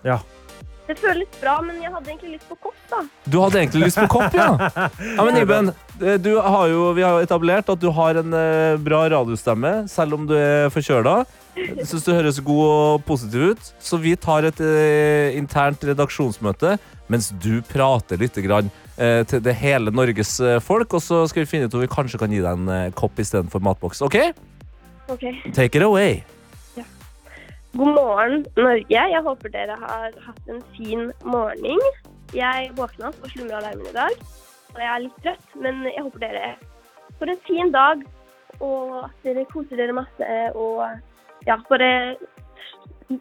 Det 0.84 0.98
føles 1.00 1.28
bra, 1.40 1.54
men 1.64 1.78
jeg 1.80 1.92
hadde 1.92 2.10
egentlig 2.12 2.34
lyst 2.34 2.48
på 2.50 2.56
kopp, 2.66 2.76
da. 2.90 2.98
Du 3.24 3.38
hadde 3.40 3.60
egentlig 3.62 3.86
lyst 3.86 4.00
på 4.02 4.08
kopp, 4.18 4.34
ja? 4.36 4.50
ja 5.16 5.24
men 5.24 5.38
Iben, 5.40 5.70
eh, 5.96 6.18
du 6.20 6.34
har 6.36 6.66
jo, 6.68 6.90
vi 6.96 7.04
har 7.04 7.16
jo 7.16 7.24
etablert 7.24 7.70
at 7.72 7.80
du 7.80 7.88
har 7.96 8.20
en 8.20 8.36
eh, 8.36 8.76
bra 8.84 9.04
radiostemme, 9.12 9.72
selv 9.88 10.18
om 10.18 10.26
du 10.28 10.34
er 10.36 10.68
forkjøla. 10.72 11.22
Syns 11.86 12.04
du 12.04 12.12
høres 12.12 12.40
god 12.44 12.64
og 12.66 13.04
positiv 13.08 13.54
ut. 13.54 13.72
Så 13.80 14.00
vi 14.02 14.12
tar 14.20 14.48
et 14.48 14.60
eh, 14.60 15.36
internt 15.38 15.84
redaksjonsmøte 15.88 16.76
mens 17.12 17.30
du 17.40 17.58
prater 17.68 18.20
litt 18.20 18.36
grann, 18.44 18.70
til 18.96 19.42
det 19.44 19.54
hele 19.58 19.90
Norges 19.94 20.36
eh, 20.40 20.60
folk. 20.62 20.94
Og 20.94 21.02
så 21.02 21.24
skal 21.30 21.44
vi 21.44 21.50
finne 21.50 21.68
ut 21.68 21.74
om 21.74 21.82
vi 21.82 21.90
kanskje 21.90 22.20
kan 22.20 22.32
gi 22.32 22.42
deg 22.44 22.60
en 22.60 22.70
eh, 22.70 22.92
kopp 22.96 23.18
istedenfor 23.18 23.62
matboks. 23.64 24.02
OK? 24.06 24.18
Ok. 25.12 25.24
Take 25.56 25.78
it 25.78 25.84
away. 25.84 26.22
Ja. 26.78 26.86
God 27.76 27.94
morgen, 27.96 28.46
Norge. 28.56 28.84
Jeg 28.88 29.22
håper 29.26 29.54
dere 29.54 29.78
har 29.80 30.14
hatt 30.26 30.52
en 30.52 30.62
fin 30.76 31.10
morgen. 31.26 31.82
Jeg 32.34 32.70
våkna 32.78 33.10
opp 33.10 33.22
og 33.22 33.34
slumra 33.34 33.60
alarmen 33.62 33.90
i 33.90 33.96
dag. 33.96 34.22
Og 34.74 34.80
jeg 34.82 34.90
er 34.90 35.02
litt 35.04 35.18
trøtt, 35.22 35.50
men 35.62 35.82
jeg 35.90 36.06
håper 36.06 36.24
dere 36.24 36.54
får 37.18 37.34
en 37.34 37.44
fin 37.48 37.74
dag. 37.74 38.06
Og 38.62 39.00
at 39.04 39.26
dere 39.26 39.46
koser 39.50 39.78
dere 39.78 39.96
masse 39.96 40.38
og 40.54 40.84
ja, 41.48 41.58
bare 41.68 41.90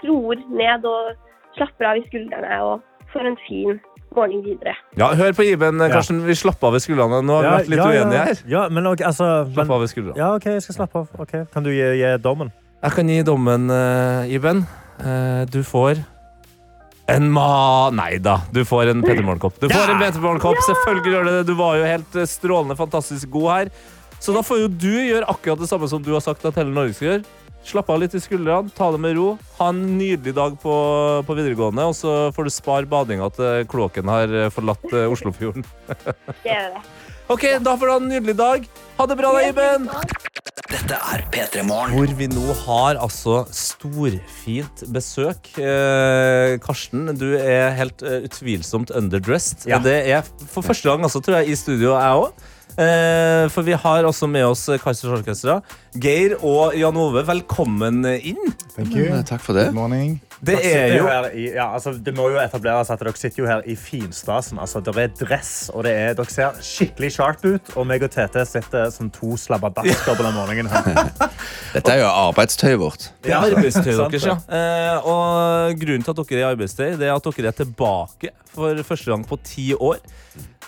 roer 0.06 0.42
ned 0.50 0.86
og 0.88 1.14
slapper 1.58 1.90
av 1.90 2.00
i 2.00 2.06
skuldrene 2.08 2.60
og 2.66 3.10
får 3.14 3.30
en 3.30 3.40
fin 3.48 3.82
morgen 4.16 4.44
videre. 4.46 4.76
Ja, 5.00 5.10
Hør 5.18 5.36
på 5.38 5.46
Iben, 5.48 5.82
eh, 5.82 5.92
Karsten. 5.92 6.22
Vi 6.26 6.36
slapper 6.38 6.70
av 6.70 6.78
ved 6.78 6.84
skuldrene. 6.86 7.22
Nå 7.26 7.38
har 7.38 7.44
vi 7.44 7.52
vært 7.56 7.72
litt 7.74 7.84
uenige 7.84 8.24
her. 8.30 8.42
Ja, 8.50 8.64
men, 8.70 8.88
altså, 8.94 9.28
Slapp 9.50 9.58
men, 9.58 9.76
av 9.76 9.84
ved 9.84 9.92
skuldrene. 9.92 10.18
ja, 10.18 10.32
OK, 10.36 10.46
jeg 10.46 10.64
skal 10.66 10.80
slappe 10.80 11.04
av. 11.04 11.12
Okay. 11.26 11.46
Kan 11.54 11.66
du 11.66 11.72
gi, 11.74 11.84
gi 12.00 12.16
dommen? 12.24 12.54
Jeg 12.84 12.98
kan 12.98 13.08
gi 13.10 13.22
dommen, 13.24 13.70
uh, 13.72 14.28
Iben. 14.28 14.66
Uh, 15.00 15.46
du 15.50 15.62
får 15.64 16.04
en 17.12 17.30
ma... 17.32 17.90
Nei 17.92 18.18
da, 18.24 18.38
du 18.54 18.64
får 18.68 18.94
en 18.94 19.04
Petter 19.04 19.24
Morgenkopp. 19.26 19.60
Du 19.60 19.68
får 19.72 19.92
en 19.92 20.00
Petter 20.00 20.24
Morgenkopp, 20.24 20.62
Selvfølgelig 20.68 21.16
gjør 21.16 21.28
du 21.28 21.32
det. 21.34 21.44
Du 21.50 21.54
var 21.60 21.78
jo 21.80 21.88
helt 21.88 22.18
strålende 22.32 22.78
fantastisk 22.80 23.32
god 23.34 23.50
her. 23.52 23.72
Så 24.24 24.32
da 24.36 24.44
får 24.46 24.62
jo 24.62 24.68
du 24.72 24.92
gjøre 25.04 25.28
akkurat 25.28 25.60
det 25.60 25.68
samme 25.68 25.88
som 25.92 26.04
du 26.04 26.14
har 26.16 26.24
sagt 26.24 26.46
at 26.48 26.56
hele 26.56 26.72
Norge 26.72 26.96
skal 26.96 27.10
gjøre. 27.10 27.24
Slapp 27.64 27.90
av 27.94 28.02
litt 28.02 28.16
i 28.18 28.20
skuldrene, 28.20 28.72
ta 28.76 28.90
det 28.92 29.00
med 29.00 29.16
ro. 29.16 29.28
Ha 29.60 29.70
en 29.72 29.82
nydelig 29.98 30.36
dag 30.36 30.58
på, 30.60 30.76
på 31.24 31.38
videregående, 31.38 31.86
og 31.88 31.96
så 31.96 32.16
får 32.36 32.50
du 32.50 32.54
spare 32.54 32.90
badinga 32.90 33.30
til 33.38 33.64
kloakken 33.72 34.12
har 34.12 34.36
forlatt 34.54 34.84
eh, 34.92 35.08
Oslofjorden. 35.12 35.66
Er. 36.44 36.76
OK, 37.32 37.48
da 37.64 37.78
får 37.80 37.88
du 37.88 37.94
ha 37.94 38.00
en 38.02 38.10
nydelig 38.12 38.36
dag. 38.36 38.66
Ha 39.00 39.08
det 39.08 39.16
bra, 39.18 39.32
da, 39.38 39.48
Iben. 39.48 39.88
Dette 40.74 40.98
er 40.98 41.22
P3 41.32 41.64
Morgen. 41.68 41.94
Hvor 41.96 42.14
vi 42.18 42.28
nå 42.32 42.54
har 42.66 42.98
altså 43.02 43.44
storfint 43.54 44.84
besøk. 44.94 45.52
Eh, 45.62 46.56
Karsten, 46.64 47.12
du 47.20 47.30
er 47.38 47.76
helt 47.78 48.04
eh, 48.04 48.26
utvilsomt 48.28 48.92
underdressed. 48.92 49.68
Ja. 49.70 49.80
Det 49.84 49.96
er 50.12 50.26
for 50.52 50.66
første 50.66 50.90
gang 50.90 51.06
altså, 51.06 51.22
tror 51.24 51.40
jeg, 51.40 51.54
i 51.54 51.60
studio, 51.60 51.94
jeg 51.96 52.26
òg. 52.26 52.44
Eh, 52.74 53.46
for 53.54 53.62
vi 53.68 53.76
har 53.78 54.08
også 54.08 54.30
med 54.30 54.46
oss 54.48 54.66
Kaizers 54.82 55.20
Orkestra. 55.20 55.60
Geir 55.94 56.38
og 56.42 56.74
Jan 56.78 56.98
Ove, 56.98 57.26
velkommen 57.28 58.02
inn. 58.18 58.42
Thank 58.76 58.96
you. 58.98 59.10
Takk 59.30 59.46
for 59.46 59.54
det. 59.58 59.70
Det 60.44 60.58
er 60.68 60.96
jo 60.98 61.08
i, 61.34 61.46
ja, 61.54 61.70
altså, 61.74 61.94
Det 61.94 62.14
må 62.16 62.28
jo 62.34 62.40
etableres 62.42 62.92
at 62.92 63.00
dere 63.00 63.14
sitter 63.16 63.44
jo 63.44 63.48
her 63.48 63.64
i 63.70 63.76
finstasen. 63.80 64.60
Altså, 64.60 64.82
det 64.84 64.96
er 65.00 65.14
dress, 65.20 65.70
og 65.74 65.86
det 65.88 65.94
er, 65.96 66.14
dere 66.18 66.32
ser 66.32 66.60
skikkelig 66.64 67.12
sharp 67.16 67.46
ut. 67.46 67.74
Og 67.78 67.88
meg 67.88 68.04
og 68.04 68.12
Tete 68.14 68.44
sitter 68.48 68.92
som 68.94 69.12
to 69.14 69.38
slabbadasker 69.40 70.18
på 70.18 70.24
den 70.24 70.36
morgenen. 70.36 70.72
her. 70.72 71.32
Dette 71.76 71.96
er 71.96 72.04
jo 72.04 72.10
arbeidstøyet 72.10 72.80
vårt. 72.82 73.10
Det 73.24 73.32
er 73.32 73.48
arbeidstøyet 73.54 74.02
deres, 74.04 74.28
ja. 74.28 74.38
Eh, 74.60 75.08
og 75.10 75.80
grunnen 75.80 76.04
til 76.06 76.14
at 76.14 76.24
dere 76.24 76.40
er 76.40 76.44
i 76.44 76.50
arbeidstøy, 76.52 76.90
det 77.00 77.08
er 77.08 77.16
at 77.16 77.30
dere 77.30 77.54
er 77.54 77.58
tilbake 77.64 78.34
for 78.54 78.84
første 78.86 79.12
gang 79.12 79.26
på 79.28 79.40
ti 79.48 79.72
år. 79.74 80.02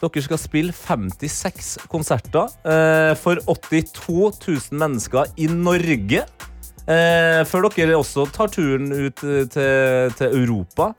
Dere 0.02 0.24
skal 0.26 0.40
spille 0.40 0.74
56 0.76 1.76
konserter 1.92 2.52
eh, 2.68 3.14
for 3.20 3.40
82 3.48 4.72
000 4.72 4.80
mennesker 4.82 5.32
i 5.38 5.48
Norge. 5.52 6.26
Eh, 6.86 7.42
før 7.50 7.66
dere 7.74 7.98
også 7.98 8.28
tar 8.30 8.52
turen 8.54 8.92
ut 8.94 9.24
eh, 9.26 9.46
til, 9.50 10.12
til 10.20 10.36
Europa. 10.44 10.92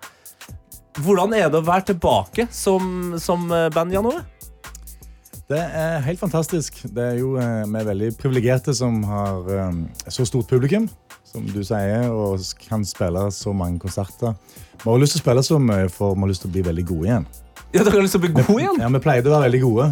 Hvordan 0.99 1.37
er 1.37 1.51
det 1.53 1.61
å 1.61 1.66
være 1.66 1.92
tilbake 1.92 2.49
som, 2.51 3.14
som 3.22 3.46
eh, 3.55 3.68
band, 3.70 3.94
Jan 3.94 4.09
Ove? 4.11 4.25
Det 5.46 5.61
er 5.62 6.03
helt 6.03 6.18
fantastisk. 6.18 6.81
Det 6.90 7.05
er 7.12 7.20
jo, 7.20 7.37
eh, 7.38 7.62
vi 7.62 7.79
er 7.79 7.90
veldig 7.92 8.11
privilegerte 8.18 8.75
som 8.75 8.99
har 9.07 9.46
så 10.11 10.27
stort 10.27 10.51
publikum, 10.51 10.88
som 11.22 11.46
du 11.46 11.62
sier, 11.62 12.11
og 12.11 12.42
kan 12.66 12.83
spille 12.87 13.29
så 13.31 13.55
mange 13.55 13.79
konserter. 13.79 14.35
Vi 14.83 14.90
har 14.90 14.99
lyst 14.99 15.14
til 15.14 15.22
å 15.22 15.27
spille 15.29 15.46
så 15.46 15.62
mye, 15.62 15.87
for 15.92 16.16
vi 16.16 16.27
har 16.27 16.35
lyst 16.35 16.42
til 16.42 16.51
å 16.51 16.57
bli 16.57 16.66
veldig 16.66 16.88
gode 16.90 17.12
igjen. 17.12 17.31
Ja, 17.74 17.83
Dere 17.83 17.96
har 17.96 18.05
lyst 18.05 18.14
til 18.14 18.22
å 18.22 18.24
bli 18.24 18.33
gode 18.37 18.62
igjen? 18.62 18.79
Ja, 18.81 18.88
Vi 18.94 19.00
pleide 19.02 19.31
å 19.31 19.35
være 19.35 19.48
veldig 19.48 19.61
gode 19.64 19.87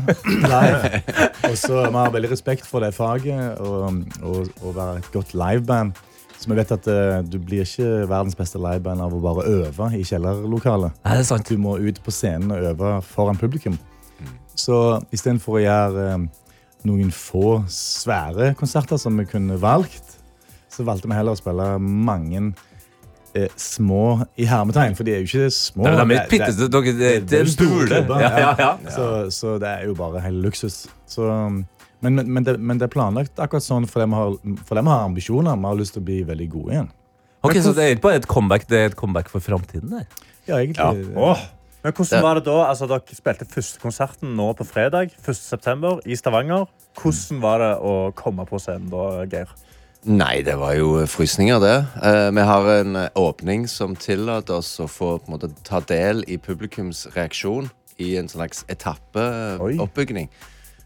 live. 0.46 1.00
Og 1.50 1.56
så 1.58 1.80
Vi 1.82 1.96
har 1.96 2.12
veldig 2.14 2.30
respekt 2.30 2.68
for 2.70 2.84
det 2.84 2.92
faget 2.94 3.60
og, 3.60 4.04
og 4.22 4.76
være 4.76 5.00
et 5.02 5.08
godt 5.14 5.34
liveband. 5.34 5.98
Så 6.38 6.50
vi 6.50 6.58
vet 6.58 6.72
at 6.74 6.86
uh, 6.90 7.18
du 7.24 7.38
blir 7.40 7.64
ikke 7.64 8.04
verdens 8.10 8.36
beste 8.38 8.60
liveband 8.60 9.02
av 9.02 9.14
å 9.16 9.20
bare 9.22 9.46
øve 9.48 9.90
i 9.98 10.04
kjellerlokalet. 10.06 10.94
Er 11.08 11.18
det 11.18 11.26
sant? 11.28 11.48
Du 11.48 11.60
må 11.60 11.78
ut 11.80 12.00
på 12.04 12.14
scenen 12.14 12.52
og 12.54 12.70
øve 12.70 12.94
foran 13.08 13.40
publikum. 13.40 13.78
Så 14.54 15.00
istedenfor 15.14 15.58
å 15.58 15.64
gjøre 15.64 16.08
uh, 16.14 16.26
noen 16.86 17.10
få 17.14 17.62
svære 17.72 18.52
konserter 18.60 19.00
som 19.00 19.16
vi 19.18 19.26
kunne 19.30 19.58
valgt, 19.60 20.18
så 20.70 20.86
valgte 20.86 21.08
vi 21.10 21.16
heller 21.16 21.34
å 21.34 21.40
spille 21.40 21.74
mange 21.80 22.52
eh, 23.34 23.48
små 23.56 24.26
i 24.38 24.44
hermetegn, 24.46 24.94
for 24.96 25.04
de 25.04 25.12
er 25.14 25.22
jo 25.24 25.28
ikke 25.28 25.50
små. 25.52 25.84
Nei, 25.84 25.94
de 25.94 26.00
er 26.00 26.06
Det- 26.06 26.16
det- 26.18 26.30
pitteste- 26.30 26.68
dere- 26.70 26.98
det- 26.98 27.26
det 27.30 27.40
er 27.40 27.44
en 27.44 27.56
bule. 27.68 28.20
Ja, 28.20 28.30
ja, 28.38 28.54
ja. 28.58 28.76
Så, 28.90 29.08
så 29.30 29.58
det 29.60 29.68
er 29.68 29.86
jo 29.86 29.94
bare 29.94 30.20
helt 30.20 30.42
luksus. 30.44 30.86
Så, 31.06 31.26
men, 32.00 32.14
men, 32.14 32.32
men, 32.32 32.44
det, 32.44 32.58
men 32.60 32.78
det 32.78 32.86
er 32.90 32.92
planlagt 32.94 33.36
akkurat 33.38 33.62
sånn 33.64 33.86
fordi 33.88 34.06
vi 34.10 34.14
har, 34.14 34.36
fordi 34.68 34.82
vi 34.84 34.88
har 34.94 35.04
ambisjoner. 35.08 35.56
Vi 35.56 35.66
har 35.70 35.74
lyst 35.76 35.94
til 35.94 36.02
å 36.02 36.04
bli 36.04 36.22
veldig 36.24 36.48
gode 36.50 36.72
igjen. 36.72 36.88
Ok, 37.44 37.52
Så 37.60 37.74
det 37.74 37.84
er 37.84 37.94
ikke 37.96 38.02
bare 38.08 38.16
et 38.22 38.26
comeback, 38.26 38.66
det 38.68 38.78
er 38.78 38.86
et 38.86 38.96
comeback 38.96 39.28
for 39.28 39.40
framtiden? 39.40 40.06
Ja, 40.46 40.56
egentlig. 40.56 41.12
Åh. 41.16 41.38
Men 41.84 41.92
hvordan 41.92 42.22
var 42.22 42.34
det 42.38 42.44
da? 42.46 42.54
Altså, 42.70 42.86
dere 42.88 43.02
spilte 43.12 43.44
første 43.44 43.78
konserten 43.82 44.30
nå 44.38 44.46
på 44.56 44.64
fredag 44.64 45.10
1. 45.20 45.34
september, 45.36 45.98
i 46.06 46.16
Stavanger. 46.16 46.64
Hvordan 46.96 47.40
var 47.42 47.58
det 47.60 47.72
å 47.84 48.14
komme 48.16 48.46
på 48.48 48.56
scenen 48.58 48.88
da, 48.88 49.26
Geir? 49.28 49.48
Nei, 50.04 50.42
det 50.44 50.58
var 50.60 50.74
jo 50.76 50.98
frysninger, 51.08 51.60
det. 51.62 51.76
Eh, 52.04 52.30
vi 52.36 52.42
har 52.44 52.66
en 52.74 52.96
åpning 53.16 53.64
som 53.70 53.94
tillater 53.96 54.58
oss 54.58 54.74
å 54.82 54.88
få 54.90 55.14
på 55.16 55.30
en 55.30 55.32
måte, 55.32 55.48
ta 55.64 55.80
del 55.80 56.20
i 56.28 56.36
publikums 56.36 57.06
reaksjon 57.14 57.70
i 57.96 58.10
en 58.20 58.28
slags 58.28 58.66
etappeoppbygning. 58.68 60.28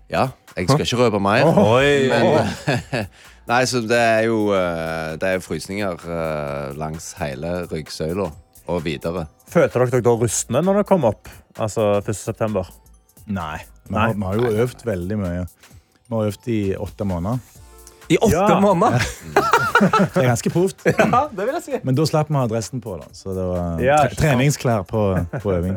Ja, 0.09 0.29
jeg 0.55 0.71
skal 0.71 0.87
ikke 0.87 1.01
røpe 1.03 1.21
mer. 1.21 1.51
Oi. 1.51 2.07
Men, 2.13 3.11
nei, 3.51 3.61
så 3.67 3.83
det 3.85 3.99
er 3.99 4.23
jo 4.29 4.53
eh, 4.57 5.19
Det 5.21 5.35
er 5.35 5.43
frysninger 5.45 6.07
eh, 6.07 6.79
langs 6.79 7.11
hele 7.19 7.65
ryggsøyla 7.69 8.31
og 8.69 8.83
videre. 8.87 9.27
Følte 9.51 9.81
dere 9.81 9.93
dere 9.97 10.07
da 10.07 10.15
rustne 10.21 10.63
når 10.63 10.81
dere 10.81 10.89
kom 10.95 11.09
opp? 11.09 11.29
Altså 11.59 11.97
1. 12.05 12.13
september? 12.17 12.71
Nei. 13.27 13.59
Vi 13.89 13.97
har, 13.97 14.15
vi 14.15 14.29
har 14.31 14.39
jo 14.39 14.59
øvd 14.65 14.85
veldig 14.87 15.17
mye. 15.27 15.47
Vi 16.07 16.15
har 16.15 16.31
øvd 16.31 16.53
i 16.55 16.61
åtte 16.79 17.09
måneder. 17.09 17.65
I 18.09 18.17
åtte 18.19 18.35
Ja. 18.35 18.61
måneder? 18.61 19.03
Det 19.79 20.23
er 20.25 20.27
ganske 20.33 20.51
proft. 20.51 20.81
Ja, 20.89 21.29
det 21.31 21.45
vil 21.47 21.55
jeg 21.55 21.63
si. 21.63 21.79
Men 21.87 21.95
da 21.95 22.03
slapp 22.09 22.31
vi 22.33 22.35
å 22.35 22.41
ha 22.43 22.49
dressen 22.51 22.81
på. 22.83 22.97
da 22.99 23.07
Så 23.15 23.31
det 23.37 23.45
var 23.47 23.83
Ja, 23.85 23.99
tre 24.09 24.17
treningsklær 24.19 24.83
på, 24.89 25.03
på 25.39 25.53
øving. 25.55 25.77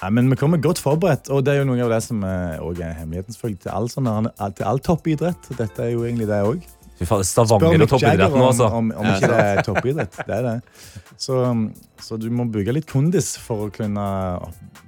Nei, 0.00 0.10
men 0.16 0.30
Vi 0.32 0.38
kommer 0.40 0.58
godt 0.64 0.80
forberedt, 0.80 1.28
og 1.30 1.44
det 1.44 1.52
er 1.52 1.58
jo 1.60 1.66
noe 1.68 1.82
av 1.84 1.92
det 1.92 2.00
som 2.06 2.24
er, 2.24 2.56
også 2.64 2.86
er 2.86 2.96
hemmeligheten 3.02 3.36
selvfølgelig, 3.36 3.60
til 3.66 3.74
all, 3.76 3.90
sånn, 3.92 4.08
til 4.56 4.66
all 4.70 4.80
toppidrett. 4.80 5.50
Dette 5.60 5.84
er 5.84 5.92
jo 5.92 6.06
egentlig 6.08 6.30
det 6.30 6.40
òg. 6.46 6.64
Fy 6.98 7.06
faen, 7.10 7.24
Stavanger 7.26 7.84
og 7.84 7.90
toppidrett 7.90 8.32
nå, 8.32 8.44
altså. 8.48 8.70
om, 8.70 8.90
om 8.94 9.06
Ja, 9.10 9.14
ikke 9.18 9.30
det 9.34 9.44
er 9.44 9.62
toppidrett. 9.66 10.18
Det 10.24 10.36
er 10.40 10.44
det. 10.48 10.56
Så, 11.20 11.38
så 12.00 12.16
du 12.20 12.28
må 12.32 12.46
bygge 12.54 12.74
litt 12.78 12.88
kondis 12.90 13.34
for 13.40 13.66
å 13.68 13.72
kunne 13.74 14.04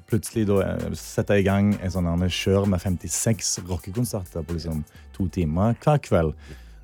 plutselig 0.08 0.46
da 0.48 0.60
eh, 0.62 0.92
sette 0.98 1.40
i 1.40 1.44
gang 1.46 1.72
en 1.82 1.90
sånn 1.92 2.06
her 2.08 2.30
kjør 2.32 2.68
med 2.70 2.80
56 2.82 3.56
rockekonserter 3.68 4.46
på 4.46 4.54
liksom 4.56 4.84
to 5.16 5.26
timer 5.34 5.74
hver 5.82 5.98
kveld. 6.04 6.32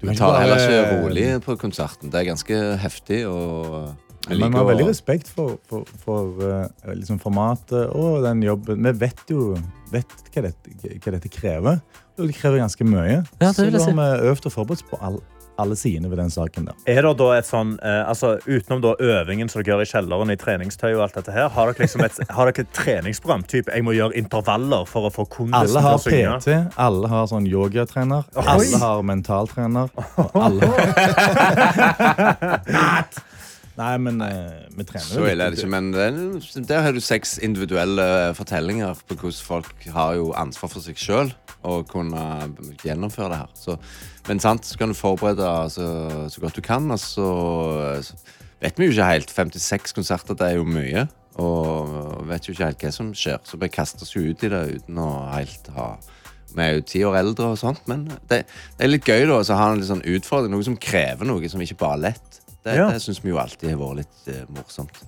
Du 0.02 0.14
tar 0.18 0.32
bare- 0.32 0.40
heller 0.42 0.62
ikke 0.62 1.02
rolig 1.02 1.26
på 1.44 1.56
konserten. 1.60 2.10
Det 2.10 2.20
er 2.20 2.30
ganske 2.32 2.56
heftig 2.82 3.20
og 3.30 3.94
Jeg 4.28 4.38
Men 4.38 4.52
vi 4.52 4.58
har 4.58 4.64
veldig 4.68 4.86
respekt 4.86 5.26
for, 5.34 5.56
for, 5.66 5.82
for 6.04 6.42
eh, 6.46 6.92
liksom 6.94 7.18
formatet 7.18 7.88
og 7.90 8.22
den 8.22 8.42
jobben. 8.42 8.78
Vi 8.86 8.92
vet 9.00 9.18
jo 9.28 9.56
vet 9.90 10.06
hva, 10.34 10.42
dette, 10.46 10.74
hva 11.02 11.12
dette 11.16 11.28
krever. 11.28 11.80
Og 12.18 12.28
det 12.28 12.36
krever 12.38 12.58
ganske 12.62 12.84
mye. 12.86 13.16
Ja, 13.40 13.48
det 13.48 13.54
Så 13.56 13.64
vil 13.66 13.72
jeg 13.74 13.80
da 13.82 13.88
har 13.90 14.20
vi 14.20 14.28
øvd 14.30 14.46
og 14.46 14.52
forberedt 14.54 14.84
oss 14.84 14.90
på 14.92 15.00
all, 15.02 15.18
alle 15.62 15.76
sidene 15.78 16.10
ved 16.12 16.20
den 16.20 16.30
saken. 16.32 16.68
der. 16.68 16.74
Er 16.86 17.02
det 17.06 17.14
da 17.20 17.28
et 17.38 17.48
sånn, 17.48 17.74
eh, 17.82 18.02
altså 18.08 18.34
Utenom 18.46 18.82
da 18.84 18.94
øvingen 18.98 19.48
som 19.50 19.62
dere 19.62 19.72
gjør 19.72 19.84
i 19.84 19.90
kjelleren 19.92 20.32
i 20.34 20.38
treningstøy, 20.40 20.90
og 20.96 21.04
alt 21.06 21.18
dette 21.20 21.32
her, 21.34 21.48
har 21.54 21.72
dere 21.72 21.86
liksom 21.86 22.04
et, 22.06 22.20
har 22.30 22.50
dere 22.50 22.66
et 22.66 22.72
treningsprogram? 22.76 23.46
Typ, 23.48 23.70
jeg 23.72 23.86
må 23.86 23.94
gjøre 23.96 24.16
intervaller 24.18 24.86
for 24.90 25.08
å 25.08 25.12
få 25.14 25.26
kondisen 25.30 25.78
til 25.78 25.92
å 25.94 25.98
synge? 26.02 26.22
Alle 26.22 26.36
har. 26.36 26.40
PT, 26.42 26.78
alle 26.86 27.12
har 27.12 27.28
sånn 27.32 27.46
yogatrener, 27.50 28.22
alle 28.42 28.82
har 28.82 29.02
mentaltrener. 29.06 29.92
og 30.16 30.40
Alle. 30.42 30.66
Nei, 33.78 33.92
men 34.04 34.18
eh, 34.20 34.66
vi 34.76 34.84
trener 34.84 35.06
Så 35.06 35.22
ille 35.30 35.46
er 35.46 35.54
det 35.54 35.62
ikke, 35.62 35.70
men 35.72 35.86
er- 35.96 36.66
der 36.68 36.82
har 36.84 36.92
du 36.92 37.00
seks 37.00 37.38
individuelle 37.40 38.04
fortellinger 38.36 38.98
på 39.08 39.16
hvordan 39.16 39.46
folk 39.46 39.86
har 39.94 40.18
jo 40.18 40.26
ansvar 40.36 40.68
for 40.74 40.84
seg 40.84 41.00
sjøl 41.00 41.32
og 41.64 41.86
kunne 41.88 42.20
gjennomføre 42.84 43.30
det 43.32 43.38
her. 43.40 43.50
Så, 43.56 43.78
men 44.28 44.42
sant, 44.44 44.66
så 44.68 44.76
kan 44.76 44.92
du 44.92 44.98
forberede 44.98 45.48
så, 45.72 45.86
så 46.28 46.42
godt 46.42 46.58
du 46.58 46.60
kan, 46.66 46.90
og 46.90 46.98
så, 47.00 47.28
så 48.04 48.18
vet 48.60 48.76
vi 48.78 48.90
jo 48.90 48.96
ikke 48.96 49.08
helt. 49.08 49.30
56 49.32 49.94
konserter, 49.96 50.34
det 50.36 50.50
er 50.50 50.58
jo 50.58 50.66
mye. 50.68 51.06
Og 51.40 52.26
vet 52.28 52.44
jo 52.44 52.52
ikke 52.52 52.66
helt 52.68 52.82
hva 52.84 52.90
som 52.92 53.14
skjer, 53.16 53.38
så 53.48 53.56
vi 53.56 53.70
kaster 53.72 54.04
oss 54.04 54.12
jo 54.12 54.26
ut 54.26 54.42
i 54.44 54.50
det 54.52 54.64
uten 54.82 54.98
å 55.00 55.08
helt 55.32 55.70
ha 55.78 55.94
vi 56.52 56.60
er 56.60 56.74
jo 56.76 56.82
ti 56.84 57.00
år 57.08 57.14
eldre, 57.16 57.46
og 57.54 57.56
sånt, 57.56 57.78
men 57.88 58.02
det, 58.28 58.42
det 58.76 58.84
er 58.84 58.90
litt 58.90 59.06
gøy 59.08 59.22
da, 59.24 59.38
å 59.40 59.56
ha 59.56 59.70
en 59.72 59.78
litt 59.80 59.88
sånn 59.88 60.02
utfordring. 60.04 60.52
Noe 60.52 60.66
som 60.66 60.74
krever 60.76 61.24
noe, 61.24 61.48
som 61.48 61.62
ikke 61.64 61.78
bare 61.80 61.96
er 61.96 62.02
lett. 62.10 62.41
Det, 62.62 62.76
Ja. 62.78 62.86
det 62.94 63.00
syns 63.02 63.18
vi 63.24 63.30
jo 63.32 63.38
alltid 63.42 63.70
har 63.72 63.78
vært 63.80 63.96
litt 63.96 64.28
eh, 64.30 64.44
morsomt. 64.54 65.00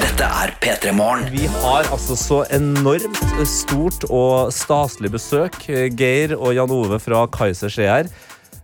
Dette 0.00 0.26
er 0.26 0.52
P3 0.60 0.92
Morgen. 0.98 1.28
Vi 1.30 1.46
har 1.46 1.84
altså 1.94 2.16
så 2.18 2.40
enormt 2.50 3.20
stort 3.46 4.02
og 4.10 4.50
staselig 4.52 5.12
besøk. 5.14 5.60
Geir 5.94 6.34
og 6.38 6.54
Jan 6.56 6.70
Ove 6.74 6.98
fra 6.98 7.26
Kaizers 7.30 7.78
er. 7.78 8.10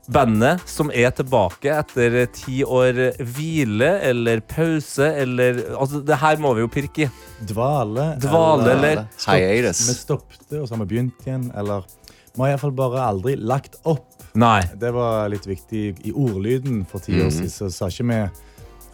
Bandet 0.09 0.63
som 0.67 0.89
er 0.91 1.11
tilbake 1.13 1.69
etter 1.69 2.23
ti 2.33 2.63
år 2.65 2.99
hvile 3.21 3.91
eller 4.09 4.41
pause 4.41 5.05
eller 5.21 5.59
Altså, 5.77 6.01
det 6.01 6.17
her 6.17 6.41
må 6.41 6.55
vi 6.57 6.63
jo 6.65 6.71
pirke 6.73 7.05
i. 7.07 7.11
Dvale. 7.45 8.15
Dvale, 8.19 8.73
eller- 8.73 9.05
Hiatus. 9.29 9.85
Vi 9.87 9.95
stoppet, 9.95 10.47
og 10.59 10.67
så 10.67 10.75
har 10.75 10.85
vi 10.87 10.95
begynt 10.97 11.27
igjen. 11.27 11.53
Eller 11.55 11.85
vi 12.39 12.45
har 12.47 12.55
iallfall 12.55 12.75
bare 12.79 13.03
aldri 13.11 13.35
lagt 13.37 13.77
opp. 13.85 14.07
Nei. 14.39 14.63
Det 14.79 14.93
var 14.95 15.29
litt 15.33 15.47
viktig 15.49 15.85
i 16.07 16.13
ordlyden 16.15 16.85
for 16.87 17.03
ti 17.03 17.13
Mhm. 17.17 17.27
år 17.27 17.31
siden. 17.35 17.51
Så 17.51 17.73
sa 17.73 17.87
ikke 17.91 18.07
vi 18.09 18.21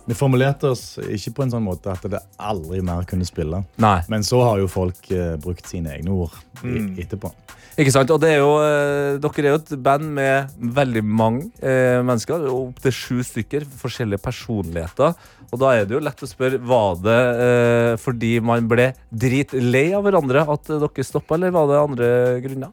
Vi 0.07 0.13
formulerte 0.13 0.65
oss 0.69 0.99
ikke 1.01 1.31
på 1.33 1.43
en 1.45 1.51
sånn 1.51 1.65
måte 1.65 1.89
at 1.91 2.03
det 2.13 2.19
aldri 2.39 2.83
mer 2.85 3.05
kunne 3.09 3.25
spille. 3.25 3.63
Nei. 3.79 4.03
Men 4.07 4.21
så 4.21 4.43
har 4.45 4.59
jo 4.61 4.67
folk 4.69 4.99
uh, 5.11 5.37
brukt 5.41 5.65
sine 5.67 5.95
egne 5.97 6.11
ord 6.13 6.31
Mm. 6.63 6.99
etterpå. 7.01 7.33
Ikke 7.79 7.91
sant? 7.91 8.11
Og 8.11 8.21
det 8.21 8.35
er 8.35 8.39
jo, 8.43 8.51
uh, 8.61 9.17
dere 9.17 9.47
er 9.47 9.49
jo 9.49 9.55
et 9.63 9.83
band 9.83 10.05
med 10.15 10.51
veldig 10.61 11.03
mange 11.03 11.47
uh, 11.63 12.03
mennesker. 12.05 12.45
Opptil 12.53 12.93
sju 12.93 13.23
stykker. 13.25 13.65
Forskjellige 13.65 14.21
personligheter. 14.21 15.15
Og 15.51 15.59
da 15.59 15.71
er 15.73 15.87
det 15.87 15.97
jo 15.97 16.01
lett 16.05 16.21
å 16.21 16.29
spørre 16.29 16.61
var 16.61 16.97
det 17.01 17.99
fordi 18.01 18.43
man 18.43 18.69
ble 18.69 18.93
dritlei 19.11 19.95
av 19.97 20.05
hverandre 20.05 20.45
at 20.53 20.65
dere 20.69 21.03
stoppa, 21.05 21.35
eller 21.37 21.51
var 21.51 21.67
det 21.67 21.81
andre 21.81 22.41
grunner? 22.43 22.73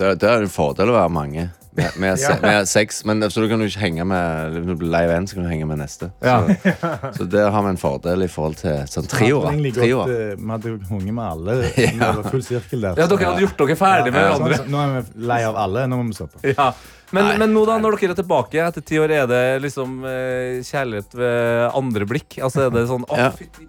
Det, 0.00 0.14
det 0.22 0.28
er 0.32 0.44
en 0.46 0.52
fordel 0.52 0.90
å 0.92 0.96
være 0.96 1.12
mange. 1.12 1.48
Med, 1.78 1.96
med, 2.02 2.16
se, 2.18 2.26
Ja. 2.34 2.38
vi 2.42 2.50
er 2.50 2.64
seks, 2.66 3.04
men 3.06 3.20
så 3.30 3.44
du 3.44 3.46
kan 3.46 3.60
jo 3.62 3.68
ikke 3.70 3.78
henge 3.84 4.02
med 4.10 4.56
Når 4.56 4.64
du 4.66 4.78
blir 4.80 4.88
lei 4.90 5.04
av 5.06 5.12
en, 5.14 5.26
så 5.30 5.36
kan 5.38 5.44
du 5.46 5.50
henge 5.52 5.68
med 5.70 5.78
neste. 5.78 6.08
Ja. 6.26 6.40
Så, 6.50 7.12
så 7.20 7.26
der 7.30 7.50
har 7.54 7.62
vi 7.62 7.70
en 7.76 7.78
fordel 7.78 8.24
i 8.26 8.28
forhold 8.32 8.56
til 8.58 8.80
sånn 8.90 9.06
trioer. 9.12 9.54
Vi 9.54 9.70
hadde 9.78 10.16
eh, 10.16 10.32
Vi 10.40 10.48
hadde 10.50 10.72
jo 10.72 10.78
hunget 10.90 11.14
med 11.14 11.26
alle. 11.28 11.58
Ja. 11.84 11.92
Det 12.00 12.08
var 12.24 12.30
full 12.32 12.42
sirkel 12.46 12.82
der. 12.88 12.98
Ja, 12.98 13.06
dere 13.12 13.28
hadde 13.30 13.44
gjort 13.46 13.60
dere 13.62 13.76
ferdig 13.78 14.14
med 14.16 14.24
hverandre. 14.26 14.58
sånn, 14.58 14.66
så 14.66 14.74
Nå 14.74 14.80
er 14.82 14.96
vi 15.12 15.28
lei 15.30 15.38
av 15.46 15.60
alle. 15.62 15.84
Nå 15.92 16.00
må 16.00 16.08
vi 16.10 16.16
stoppe. 16.18 16.42
Ja. 16.56 16.70
Men, 17.14 17.28
men 17.42 17.50
nå 17.54 17.62
da, 17.66 17.76
når 17.82 17.96
dere 17.98 18.14
er 18.14 18.18
tilbake 18.20 18.60
etter 18.66 18.84
ti 18.86 18.98
år, 19.02 19.10
er 19.20 19.30
det 19.30 19.42
liksom 19.64 19.96
eh, 20.06 20.58
kjærlighet 20.66 21.14
ved 21.18 21.68
andre 21.78 22.06
blikk? 22.10 22.36
Altså 22.46 22.66
er 22.68 22.74
det 22.74 22.84
sånn 22.90 23.06
Å, 23.06 23.16
Ja. 23.18 23.30
fytti 23.34 23.66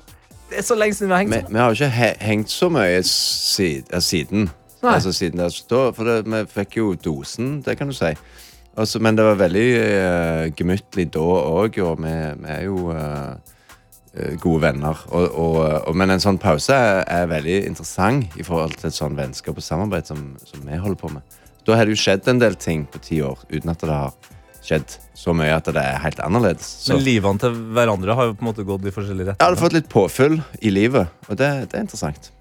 Det 0.51 0.59
er 0.61 0.65
så 0.67 0.75
lenge 0.77 0.93
siden 0.97 1.09
vi 1.09 1.15
har 1.15 1.21
hengt 1.23 1.33
Vi, 1.33 1.39
sammen. 1.45 1.53
vi 1.57 1.61
har 1.63 1.69
jo 1.73 1.77
ikke 1.79 1.93
he 1.95 2.09
hengt 2.25 2.53
så 2.53 2.69
mye 2.73 2.99
sid, 3.07 3.89
siden. 4.05 4.49
Altså 4.81 5.13
siden 5.13 5.41
det, 5.41 5.51
da, 5.69 5.81
For 5.95 6.07
det, 6.07 6.17
vi 6.25 6.41
fikk 6.49 6.77
jo 6.79 6.93
dosen, 6.97 7.59
det 7.65 7.77
kan 7.77 7.91
du 7.91 7.95
si. 7.95 8.13
Altså, 8.79 9.01
men 9.03 9.17
det 9.17 9.25
var 9.27 9.39
veldig 9.39 9.67
uh, 9.77 10.45
gemyttlig 10.57 11.09
da 11.13 11.21
òg, 11.21 11.77
og 11.83 11.99
vi, 12.01 12.13
vi 12.39 12.53
er 12.53 12.61
jo 12.69 12.93
eh, 12.95 14.37
gode 14.39 14.61
venner. 14.63 15.03
Og, 15.11 15.27
og, 15.27 15.57
og, 15.89 15.93
men 15.99 16.15
en 16.15 16.23
sånn 16.23 16.39
pause 16.41 16.75
er, 16.75 17.03
er 17.03 17.29
veldig 17.31 17.57
interessant 17.67 18.39
i 18.39 18.47
forhold 18.47 18.77
til 18.79 18.89
et 18.89 18.97
sånn 18.97 19.19
vennskap 19.19 19.59
og 19.59 19.65
samarbeid 19.65 20.07
som, 20.07 20.23
som 20.47 20.63
vi 20.63 20.79
holder 20.79 21.01
på 21.03 21.11
med. 21.17 21.39
Da 21.67 21.77
har 21.77 21.85
det 21.85 21.97
jo 21.97 22.01
skjedd 22.01 22.31
en 22.31 22.41
del 22.41 22.55
ting 22.57 22.87
på 22.89 23.01
ti 23.03 23.21
år 23.21 23.43
uten 23.51 23.75
at 23.75 23.83
det 23.83 23.91
har 23.91 24.15
skjedd 24.61 24.97
så 25.17 25.33
mye 25.35 25.53
at 25.55 25.67
det 25.73 25.83
er 25.83 26.01
helt 26.03 26.19
annerledes. 26.23 26.67
Så 26.85 26.95
Men 26.95 27.05
livene 27.05 27.41
til 27.41 27.55
hverandre 27.75 28.17
har 28.17 28.29
jo 28.29 28.35
på 28.37 28.45
en 28.45 28.51
måte 28.51 28.65
gått 28.65 28.85
i 28.87 28.93
forskjellige 28.93 29.33
jeg 29.33 29.39
hadde 29.41 29.57
har 29.57 29.61
fått 29.61 29.77
litt 29.77 29.89
påfyll 29.91 30.39
i 30.61 30.73
livet, 30.73 31.11
og 31.27 31.39
det, 31.39 31.49
det 31.71 31.79
er 31.79 31.87
interessant. 31.87 32.31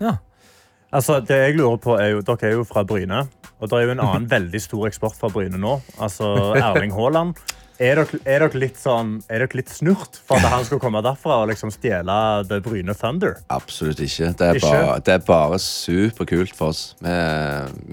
Altså, 0.90 1.20
det 1.22 1.38
jeg 1.38 1.56
lurer 1.60 1.78
på 1.82 1.94
er 2.00 2.16
jo, 2.16 2.24
Dere 2.26 2.48
er 2.48 2.58
jo 2.58 2.66
fra 2.66 2.82
Bryne, 2.86 3.22
og 3.60 3.70
det 3.70 3.78
er 3.78 3.86
jo 3.86 3.94
en 3.94 4.04
annen 4.04 4.28
veldig 4.36 4.60
stor 4.62 4.88
eksport 4.90 5.16
fra 5.18 5.30
Bryne 5.32 5.60
nå. 5.60 5.78
Altså 6.02 6.30
Erling 6.58 6.94
Haaland. 6.96 7.38
Er 7.80 7.96
dere, 7.96 8.18
er 8.28 8.42
dere 8.42 8.58
litt 8.60 8.76
sånn, 8.76 9.14
er 9.32 9.40
dere 9.40 9.56
litt 9.56 9.70
snurt 9.72 10.18
for 10.28 10.36
at 10.36 10.52
han 10.52 10.66
skal 10.68 10.80
komme 10.82 11.00
derfra 11.00 11.38
og 11.40 11.46
liksom 11.48 11.70
stjele 11.72 12.12
The 12.44 12.58
Bryne 12.60 12.92
Thunder? 12.92 13.38
Absolutt 13.48 14.02
ikke. 14.04 14.34
Det 14.36 14.48
er, 14.50 14.58
Ikke? 14.58 14.72
Bare, 14.74 14.98
det 15.06 15.14
er 15.14 15.22
bare 15.24 15.60
superkult 15.64 16.52
for 16.58 16.74
oss. 16.74 16.82
Vi, 17.00 17.14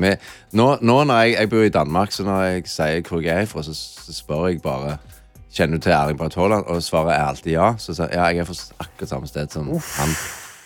vi, 0.04 0.12
nå, 0.60 0.66
nå 0.84 0.98
når 1.08 1.22
jeg, 1.22 1.38
jeg 1.38 1.52
bor 1.54 1.64
i 1.64 1.72
Danmark, 1.72 2.12
så 2.12 2.26
når 2.28 2.44
jeg 2.50 2.66
sier 2.74 3.08
hvor 3.08 3.24
jeg 3.24 3.46
er 3.46 3.48
fra, 3.48 3.64
så, 3.64 3.78
så 3.78 4.18
spør 4.18 4.50
jeg 4.50 4.64
bare 4.66 4.98
Kjenner 5.58 5.80
du 5.80 5.88
til 5.88 5.96
Erling 5.96 6.20
Braut 6.20 6.36
Haaland? 6.38 6.68
Og 6.68 6.84
svaret 6.84 7.16
er 7.16 7.24
alltid 7.24 7.56
ja. 7.56 7.70
Så 7.80 7.96
sier 7.96 8.12
jeg 8.12 8.20
ja, 8.20 8.28
jeg 8.36 8.44
er 8.44 8.50
fra 8.50 8.84
akkurat 8.84 9.10
samme 9.10 9.32
sted 9.32 9.56
som 9.56 9.72
han. 9.72 10.12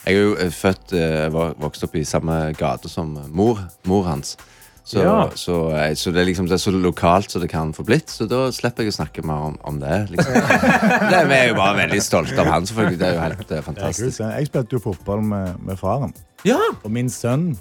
Jeg 0.06 0.16
er 0.18 0.24
jo 0.26 0.32
eh, 0.42 0.50
født 0.54 0.94
eh, 0.98 1.28
vokst 1.62 1.84
opp 1.86 1.96
i 1.96 2.06
samme 2.08 2.40
gate 2.58 2.90
som 2.90 3.14
mor, 3.30 3.60
mor 3.86 4.04
hans. 4.10 4.36
Så, 4.84 4.98
Ja. 5.04 5.30
så, 5.38 5.56
eh, 5.78 5.94
så 5.96 6.10
det, 6.12 6.24
er 6.24 6.26
liksom, 6.32 6.48
det 6.50 6.56
er 6.58 6.64
så 6.64 6.72
lokalt 6.74 7.30
som 7.32 7.42
det 7.44 7.52
kan 7.52 7.70
få 7.74 7.84
blitt. 7.86 8.10
Så 8.10 8.26
da 8.28 8.48
slipper 8.52 8.84
jeg 8.84 8.92
å 8.92 8.98
snakke 8.98 9.24
mer 9.24 9.44
om, 9.52 9.58
om 9.64 9.78
det. 9.80 10.00
Liksom. 10.10 10.34
det. 10.34 11.20
Vi 11.30 11.38
er 11.38 11.52
jo 11.52 11.60
bare 11.60 11.78
veldig 11.84 12.02
stolte 12.02 12.40
av 12.42 12.50
han, 12.50 12.66
selvfølgelig. 12.66 13.00
Det 13.00 13.08
er 13.08 13.14
jo 13.14 13.22
helt 13.28 13.52
er 13.60 13.62
fantastisk. 13.68 14.24
Jeg 14.26 14.50
spilte 14.50 14.74
jo 14.80 14.82
fotball 14.90 15.22
med, 15.22 15.60
med 15.70 15.78
faren. 15.80 16.16
Ja! 16.50 16.58
Og 16.82 16.90
min 16.92 17.10
sønn 17.14 17.52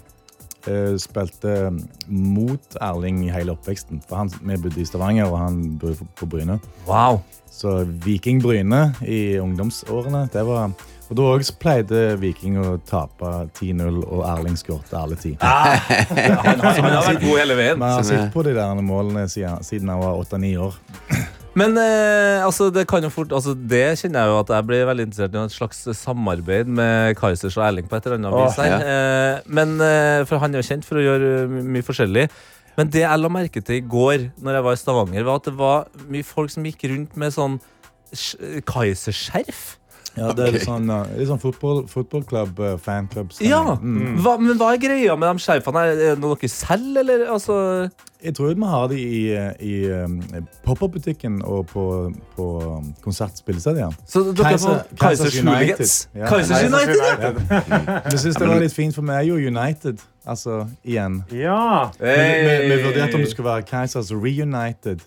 eh, 0.65 0.97
spilte 0.99 1.69
mot 2.09 2.77
Erling 2.81 3.21
i 3.27 3.31
hele 3.31 3.53
oppveksten. 3.53 4.01
For 4.09 4.23
han, 4.23 4.33
vi 4.41 4.57
bodde 4.65 4.81
i 4.81 4.89
Stavanger, 4.89 5.29
og 5.29 5.37
han 5.45 5.61
bodde 5.77 5.99
på- 6.01 6.09
på 6.23 6.31
Bryne. 6.33 6.57
Wow. 6.89 7.21
Så 7.53 7.83
Viking 8.01 8.41
Bryne 8.41 8.95
i 9.05 9.37
ungdomsårene, 9.37 10.25
det 10.33 10.41
var 10.49 10.73
og 11.11 11.17
da 11.19 11.25
også 11.35 11.57
pleide 11.59 12.01
Viking 12.21 12.55
å 12.61 12.77
tape 12.87 13.31
10-0, 13.59 13.99
og 14.07 14.21
Erling 14.31 14.55
skåret 14.55 14.93
alle 14.95 15.17
ti. 15.19 15.33
Han, 15.43 15.75
han, 15.83 16.63
han 16.63 16.87
har 16.87 17.03
vært 17.11 17.21
god 17.25 17.37
hele 17.41 17.57
veien. 17.59 17.77
Man 17.81 17.97
har 17.97 18.05
sett 18.07 18.31
på 18.31 18.45
de 18.47 18.53
der 18.55 18.79
målene 18.81 19.25
siden, 19.31 19.59
siden 19.67 19.91
han 19.91 19.99
var 19.99 20.15
8-9 20.23 20.53
år. 20.69 20.79
Men 21.59 21.75
eh, 21.75 22.39
altså, 22.45 22.69
det 22.71 22.85
kan 22.87 23.03
jo 23.03 23.09
fort 23.11 23.33
altså, 23.35 23.51
Det 23.51 23.81
kjenner 23.99 24.21
jeg 24.23 24.29
jo 24.31 24.35
at 24.39 24.51
jeg 24.55 24.65
blir 24.69 24.85
veldig 24.87 25.03
interessert 25.09 25.33
i 25.35 25.39
et 25.41 25.51
slags 25.51 25.81
samarbeid 25.99 26.69
med 26.71 27.17
Kaizers 27.19 27.57
og 27.59 27.65
Erling 27.67 27.89
på 27.91 27.97
et 27.97 28.07
eller 28.07 28.21
annet 28.21 28.37
vis. 28.37 28.55
her. 28.63 28.85
Eh, 28.93 29.41
men, 29.51 29.73
eh, 29.83 30.21
for 30.29 30.39
han 30.39 30.55
er 30.55 30.63
jo 30.63 30.69
kjent 30.69 30.87
for 30.87 31.01
å 31.01 31.03
gjøre 31.03 31.33
mye 31.51 31.83
forskjellig. 31.83 32.23
Men 32.79 32.87
det 32.95 33.03
jeg 33.03 33.19
la 33.19 33.27
merke 33.35 33.59
til 33.67 33.81
i 33.81 33.83
går 33.83 34.29
Når 34.39 34.55
jeg 34.55 34.63
var 34.63 34.77
i 34.77 34.79
Stavanger, 34.79 35.25
var 35.27 35.41
at 35.41 35.49
det 35.49 35.57
var 35.59 35.89
mye 36.07 36.23
folk 36.23 36.53
som 36.55 36.63
gikk 36.69 36.87
rundt 36.87 37.19
med 37.19 37.35
sånn 37.35 37.59
sk- 38.15 38.61
Kaiserskjerf. 38.71 39.73
Ja, 40.17 40.31
det 40.35 40.43
er 40.43 40.55
litt 40.57 40.67
sånn, 40.67 40.89
uh, 40.91 41.05
litt 41.15 41.29
sånn 41.29 41.39
fotball, 41.39 41.85
fotballklubb, 41.91 42.57
uh, 42.59 42.75
fanklubb. 42.83 43.31
Ja! 43.45 43.61
Mm. 43.79 44.17
Hva, 44.23 44.35
men 44.41 44.57
hva 44.59 44.73
er 44.75 44.81
greia 44.83 45.15
med 45.19 45.37
de 45.37 45.45
skjerfene? 45.45 45.83
Er 45.87 45.99
det 46.01 46.09
noe 46.19 46.35
dere 46.35 46.51
selger, 46.51 46.99
eller? 47.05 47.23
Altså, 47.31 47.55
Jeg 48.23 48.35
tror 48.37 48.53
vi 48.53 48.67
har 48.69 48.87
det 48.87 48.99
i, 48.99 49.21
i 49.59 49.91
um, 49.91 50.21
pop-up-butikken 50.63 51.41
og 51.41 51.65
på, 51.67 52.13
på 52.35 52.47
um, 52.77 52.93
så 53.11 53.25
dere 53.25 54.53
er 54.53 54.57
på 54.61 54.75
Kaisers 55.01 55.39
Hooligans? 55.39 56.09
Kaisers 56.13 56.63
United, 56.63 56.95
ja! 57.01 57.99
Jeg 58.11 58.19
syns 58.19 58.35
det 58.35 58.47
var 58.47 58.59
litt 58.61 58.75
fint, 58.75 58.95
for 58.95 59.01
vi 59.01 59.15
er 59.17 59.25
jo 59.25 59.35
United. 59.35 59.97
Altså, 60.25 60.67
igjen. 60.85 61.23
Ja! 61.33 61.89
Vi, 61.97 62.05
vi, 62.05 62.69
vi 62.69 62.83
vurderte 62.83 63.17
om 63.17 63.23
det 63.23 63.31
skulle 63.31 63.49
være 63.49 63.65
Kaisers 63.65 64.11
Reunited. 64.13 65.01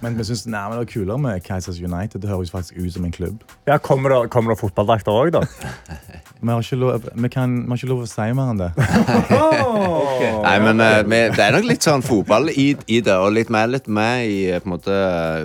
Men 0.00 0.16
vi 0.18 0.24
syns 0.24 0.46
det 0.48 0.52
var 0.52 0.84
kulere 0.88 1.18
med 1.18 1.40
Kaisers 1.44 1.80
United. 1.80 2.22
Det 2.22 2.30
høres 2.30 2.50
faktisk 2.50 2.80
ut 2.80 2.92
som 2.92 3.04
en 3.04 3.12
klubb. 3.12 3.44
Ja, 3.66 3.76
kommer, 3.76 4.08
det, 4.08 4.30
kommer 4.30 4.54
det 4.54 4.60
fotballdrakter 4.60 5.12
òg, 5.12 5.34
da? 5.36 5.44
Vi 6.40 6.50
har 6.52 6.62
ikke 6.62 6.78
lov, 6.78 7.08
vi 7.12 7.30
kan, 7.32 7.54
vi 7.64 7.72
har 7.72 7.80
ikke 7.80 7.90
lov 7.90 8.04
å 8.04 8.08
si 8.10 8.26
mer 8.38 8.52
enn 8.52 8.60
det. 8.60 8.70
Nei, 10.46 10.56
men 10.62 10.82
uh, 10.82 11.00
vi, 11.06 11.20
det 11.34 11.44
er 11.44 11.54
nok 11.56 11.66
litt 11.66 11.86
sånn 11.86 12.04
fotball 12.06 12.50
i, 12.52 12.68
i 12.86 13.00
det, 13.04 13.16
og 13.18 13.32
litt 13.34 13.50
mer, 13.52 13.70
litt 13.70 13.88
mer 13.90 14.22
i 14.26 14.38
eh, 14.52 14.62
på 14.62 14.72
måte, 14.72 14.94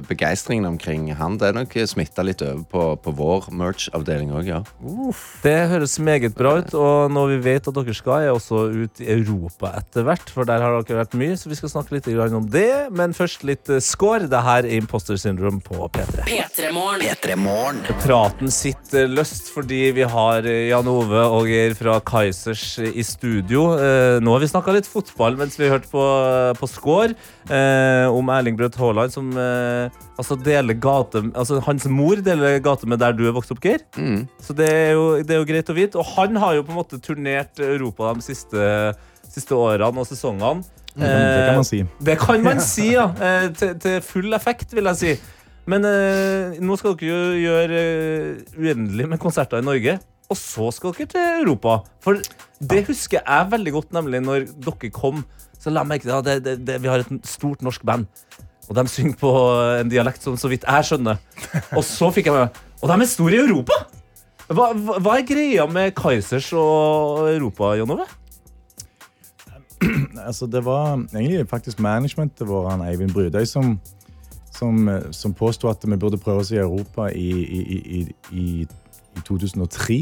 begeistringen 0.09 0.67
omkring 0.69 1.07
han. 1.17 1.37
Det 1.41 1.49
er 1.49 1.57
nok 1.57 1.75
smitta 1.89 2.25
litt 2.25 2.43
over 2.45 2.63
på, 2.69 2.85
på 3.03 3.13
vår 3.17 3.49
merch-avdeling 3.55 4.33
òg, 4.37 4.49
ja. 4.49 4.61
Det 5.43 5.55
høres 5.71 5.97
meget 6.03 6.37
bra 6.37 6.55
ut, 6.61 6.73
og 6.77 7.13
når 7.13 7.33
vi 7.33 7.39
vet 7.49 7.69
at 7.69 7.77
dere 7.77 7.97
skal, 7.97 8.27
er 8.27 8.33
også 8.33 8.65
ut 8.73 9.03
i 9.03 9.09
Europa 9.13 9.73
etter 9.79 10.05
hvert. 10.07 10.29
For 10.33 10.47
der 10.49 10.63
har 10.63 10.77
dere 10.77 11.01
vært 11.03 11.17
mye, 11.19 11.37
så 11.39 11.51
vi 11.51 11.57
skal 11.59 11.73
snakke 11.73 11.97
litt 11.97 12.09
om 12.23 12.47
det. 12.51 12.89
Men 12.93 13.15
først 13.17 13.45
litt 13.47 13.69
eh, 13.71 13.81
score. 13.83 14.29
Det 14.29 14.43
her 14.45 14.67
er 14.67 14.77
Imposter 14.77 15.17
Syndrome 15.19 15.61
på 15.63 15.87
P3. 15.93 16.27
P3morgen. 16.29 17.81
Praten 18.03 18.51
sitter 18.53 19.09
løst 19.11 19.51
fordi 19.53 19.81
vi 19.97 20.07
har 20.09 20.47
eh, 20.49 20.69
Jan 20.83 20.91
Ove 20.91 21.19
og 21.31 21.45
Geir 21.47 21.71
fra 21.79 21.93
Kaizers 22.03 22.75
i 22.83 23.03
studio. 23.07 23.69
Eh, 23.79 24.17
nå 24.19 24.33
har 24.33 24.41
vi 24.43 24.49
snakka 24.51 24.73
litt 24.75 24.87
fotball 24.89 25.37
mens 25.39 25.55
vi 25.55 25.69
hørte 25.71 25.87
på, 25.87 26.03
på 26.59 26.67
Score 26.67 27.13
eh, 27.47 28.03
om 28.11 28.27
Erling 28.33 28.57
Braut 28.59 28.75
Haaland 28.75 29.13
som 29.13 29.29
eh, 29.39 29.87
altså 30.19 30.35
deler 30.35 30.75
gate 30.75 31.21
Altså 31.39 31.61
hans 31.63 31.87
mor 31.87 32.19
deler 32.19 32.59
gate 32.59 32.89
med 32.89 32.99
der 32.99 33.15
du 33.15 33.23
er 33.29 33.35
vokst 33.37 33.53
opp, 33.55 33.63
Geir. 33.63 33.85
Så 34.43 34.51
det 34.57 34.67
er, 34.67 34.91
jo, 34.97 35.05
det 35.23 35.37
er 35.37 35.39
jo 35.39 35.47
greit 35.53 35.71
å 35.71 35.77
vite. 35.77 36.03
Og 36.03 36.15
han 36.17 36.35
har 36.43 36.57
jo 36.57 36.67
på 36.67 36.75
en 36.75 36.81
måte 36.81 36.99
turnert 36.99 37.63
Europa 37.63 38.11
de 38.19 38.27
siste, 38.27 38.67
siste 39.23 39.55
årene 39.55 40.03
og 40.03 40.09
sesongene. 40.09 40.67
Det 40.99 41.07
kan 41.07 41.61
man 41.61 41.69
si. 41.71 41.83
Det 42.11 42.19
kan 42.27 42.43
man 42.43 42.59
si, 42.73 42.89
ja. 42.97 43.07
Eh, 43.23 43.53
til, 43.55 43.77
til 43.79 44.01
full 44.03 44.35
effekt, 44.35 44.75
vil 44.75 44.91
jeg 44.91 44.99
si. 44.99 45.15
Men 45.71 45.87
eh, 45.87 46.59
nå 46.59 46.75
skal 46.75 46.97
dere 46.99 47.07
jo 47.13 47.37
gjøre 47.39 47.83
uh, 47.87 48.57
uendelig 48.59 49.13
med 49.13 49.21
konserter 49.23 49.63
i 49.63 49.63
Norge. 49.63 50.01
Og 50.33 50.39
så 50.39 50.71
skal 50.73 50.95
dere 50.97 51.11
til 51.13 51.43
Europa. 51.43 51.83
For 52.01 52.17
det 52.63 52.85
husker 52.87 53.21
jeg 53.21 53.51
veldig 53.51 53.73
godt, 53.75 53.91
nemlig 53.93 54.23
når 54.25 54.47
dere 54.65 54.93
kom. 54.93 55.23
Så 55.61 55.71
la 55.71 55.85
meg 55.87 56.01
ikke, 56.01 56.21
det, 56.25 56.39
det, 56.45 56.55
det, 56.67 56.79
vi 56.83 56.89
har 56.91 57.03
et 57.03 57.27
stort 57.27 57.61
norsk 57.63 57.85
band. 57.85 58.07
Og 58.69 58.75
de 58.77 58.83
synger 58.89 59.19
på 59.19 59.31
en 59.79 59.91
dialekt 59.91 60.23
som 60.23 60.37
så 60.39 60.49
vidt 60.51 60.65
jeg 60.65 60.87
skjønner. 60.87 61.19
Og 61.75 61.83
så 61.85 62.09
fikk 62.15 62.31
jeg 62.31 62.37
med 62.37 62.63
Og 62.81 62.89
de 62.89 62.95
er 62.95 63.11
store 63.11 63.37
i 63.37 63.43
Europa! 63.43 63.83
Hva, 64.53 64.73
hva, 64.75 65.13
er 65.15 65.23
greia 65.25 65.63
med 65.71 65.93
Kaizers 65.95 66.49
og 66.57 67.29
Europa, 67.31 67.71
Jon 67.79 67.93
Ove? 67.95 68.05
altså, 70.27 70.49
det 70.51 70.65
var 70.65 70.97
egentlig 71.13 71.45
faktisk 71.49 71.79
managementet 71.79 72.47
vår, 72.47 72.67
han 72.73 72.83
Eivind 72.83 73.13
Brudøy, 73.15 73.45
som, 73.47 73.77
som, 74.51 74.89
som 75.15 75.33
påsto 75.33 75.71
at 75.71 75.87
vi 75.87 75.97
burde 75.97 76.19
prøve 76.19 76.43
oss 76.43 76.51
i 76.51 76.59
Europa 76.59 77.07
i, 77.07 77.29
i, 77.29 77.61
i, 77.77 78.03
i, 78.35 78.67
i 79.15 79.23
2003. 79.23 80.01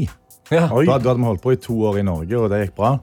Ja. 0.52 0.68
Da, 0.68 0.98
da 0.98 1.10
hadde 1.10 1.18
vi 1.18 1.28
holdt 1.30 1.42
på 1.42 1.54
i 1.54 1.60
to 1.60 1.78
år 1.88 2.02
i 2.02 2.06
Norge, 2.06 2.38
og 2.38 2.50
det 2.52 2.66
gikk 2.66 2.76
bra. 2.78 2.96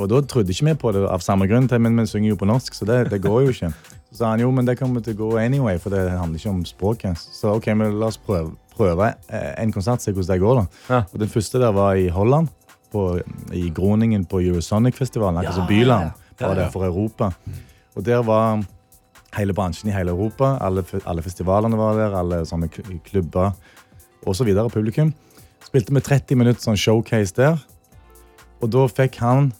Og 0.00 0.08
da 0.08 0.22
trodde 0.24 0.52
ikke 0.54 0.70
vi 0.70 0.74
på 0.80 0.92
det 0.96 1.02
av 1.08 1.24
samme 1.24 1.48
grunn, 1.48 1.68
men 1.84 2.00
vi 2.00 2.06
synger 2.08 2.32
jo 2.32 2.38
på 2.40 2.48
norsk, 2.48 2.76
så 2.76 2.88
det, 2.88 2.98
det 3.12 3.20
går 3.24 3.44
jo 3.46 3.52
ikke. 3.52 3.72
Så 4.12 4.18
sa 4.22 4.30
han 4.32 4.40
jo, 4.44 4.50
men 4.52 4.68
det 4.68 4.78
kommer 4.80 5.04
til 5.04 5.16
å 5.16 5.20
gå 5.20 5.30
anyway, 5.40 5.78
for 5.80 5.92
det 5.92 6.02
handler 6.10 6.40
ikke 6.40 6.52
om 6.52 6.64
språket. 6.68 7.20
Så 7.36 7.54
ok, 7.56 7.70
men 7.76 7.98
la 8.00 8.08
oss 8.12 8.18
prøve, 8.20 8.54
prøve 8.76 9.12
eh, 9.28 9.52
en 9.60 9.72
konsert, 9.72 10.04
se 10.04 10.12
hvordan 10.12 10.32
det 10.32 10.42
går 10.42 10.58
da. 10.60 10.64
Ja. 10.88 11.00
Og 11.12 11.22
den 11.24 11.32
første 11.32 11.60
der 11.60 11.72
var 11.76 12.00
i 12.00 12.08
Holland, 12.12 12.50
på, 12.92 13.06
i 13.56 13.70
Groningen 13.72 14.26
på 14.28 14.42
Eurosonic-festivalen, 14.44 15.40
akkurat 15.40 15.60
som 15.62 15.68
Byland, 15.68 16.10
bare 16.40 16.56
ja. 16.56 16.58
der 16.60 16.72
for 16.72 16.84
Europa. 16.84 17.30
Og 17.96 18.04
der 18.04 18.20
var 18.24 18.60
hele 19.36 19.56
bransjen 19.56 19.88
i 19.88 19.94
hele 19.96 20.12
Europa, 20.12 20.58
alle, 20.60 20.84
alle 21.08 21.24
festivalene 21.24 21.78
var 21.80 21.96
der, 21.96 22.16
alle 22.18 22.42
sånne 22.48 22.68
klubber, 23.06 23.54
og 24.26 24.36
så 24.36 24.44
videre, 24.44 24.68
publikum. 24.72 25.12
Spilte 25.66 25.94
med 25.94 26.04
30 26.06 26.38
minutter 26.40 26.62
sånn 26.64 26.80
showcase 26.80 27.36
der, 27.36 27.60
og 28.62 28.70
da 28.70 28.86
fikk 28.90 29.18
han 29.22 29.50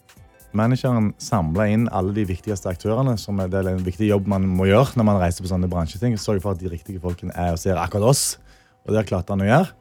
manageren 0.57 1.13
samla 1.23 1.67
inn 1.73 1.87
alle 1.97 2.13
de 2.17 2.25
viktigste 2.29 2.71
aktørene. 2.71 3.17
som 3.19 3.41
er 3.41 3.49
det 3.49 3.63
er 3.63 3.73
en 3.73 3.85
viktig 3.85 4.09
jobb 4.09 4.29
man 4.29 4.47
må 4.47 4.69
gjøre 4.69 4.97
når 4.97 5.09
man 5.09 5.21
reiser 5.21 5.45
på 5.45 5.51
sånne 5.51 5.71
bransjeting. 5.71 6.17
Sørge 6.21 6.45
for 6.45 6.53
at 6.53 6.61
de 6.61 6.71
riktige 6.71 7.01
folkene 7.01 7.33
er 7.35 7.57
og 7.57 7.59
ser 7.59 7.81
akkurat 7.81 8.13
oss. 8.13 8.39
Og 8.87 8.95
det 8.95 9.07
klarte 9.09 9.33
han 9.33 9.45
å 9.45 9.49
gjøre. 9.49 9.73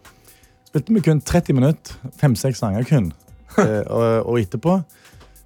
Spilte 0.71 0.95
vi 0.95 1.03
kun 1.03 1.21
30 1.21 1.57
minutter. 1.57 2.11
Fem-seks 2.21 2.63
sanger 2.63 2.87
kun. 2.87 3.11
Eh, 3.59 3.81
og, 3.91 4.29
og 4.31 4.37
etterpå 4.39 4.77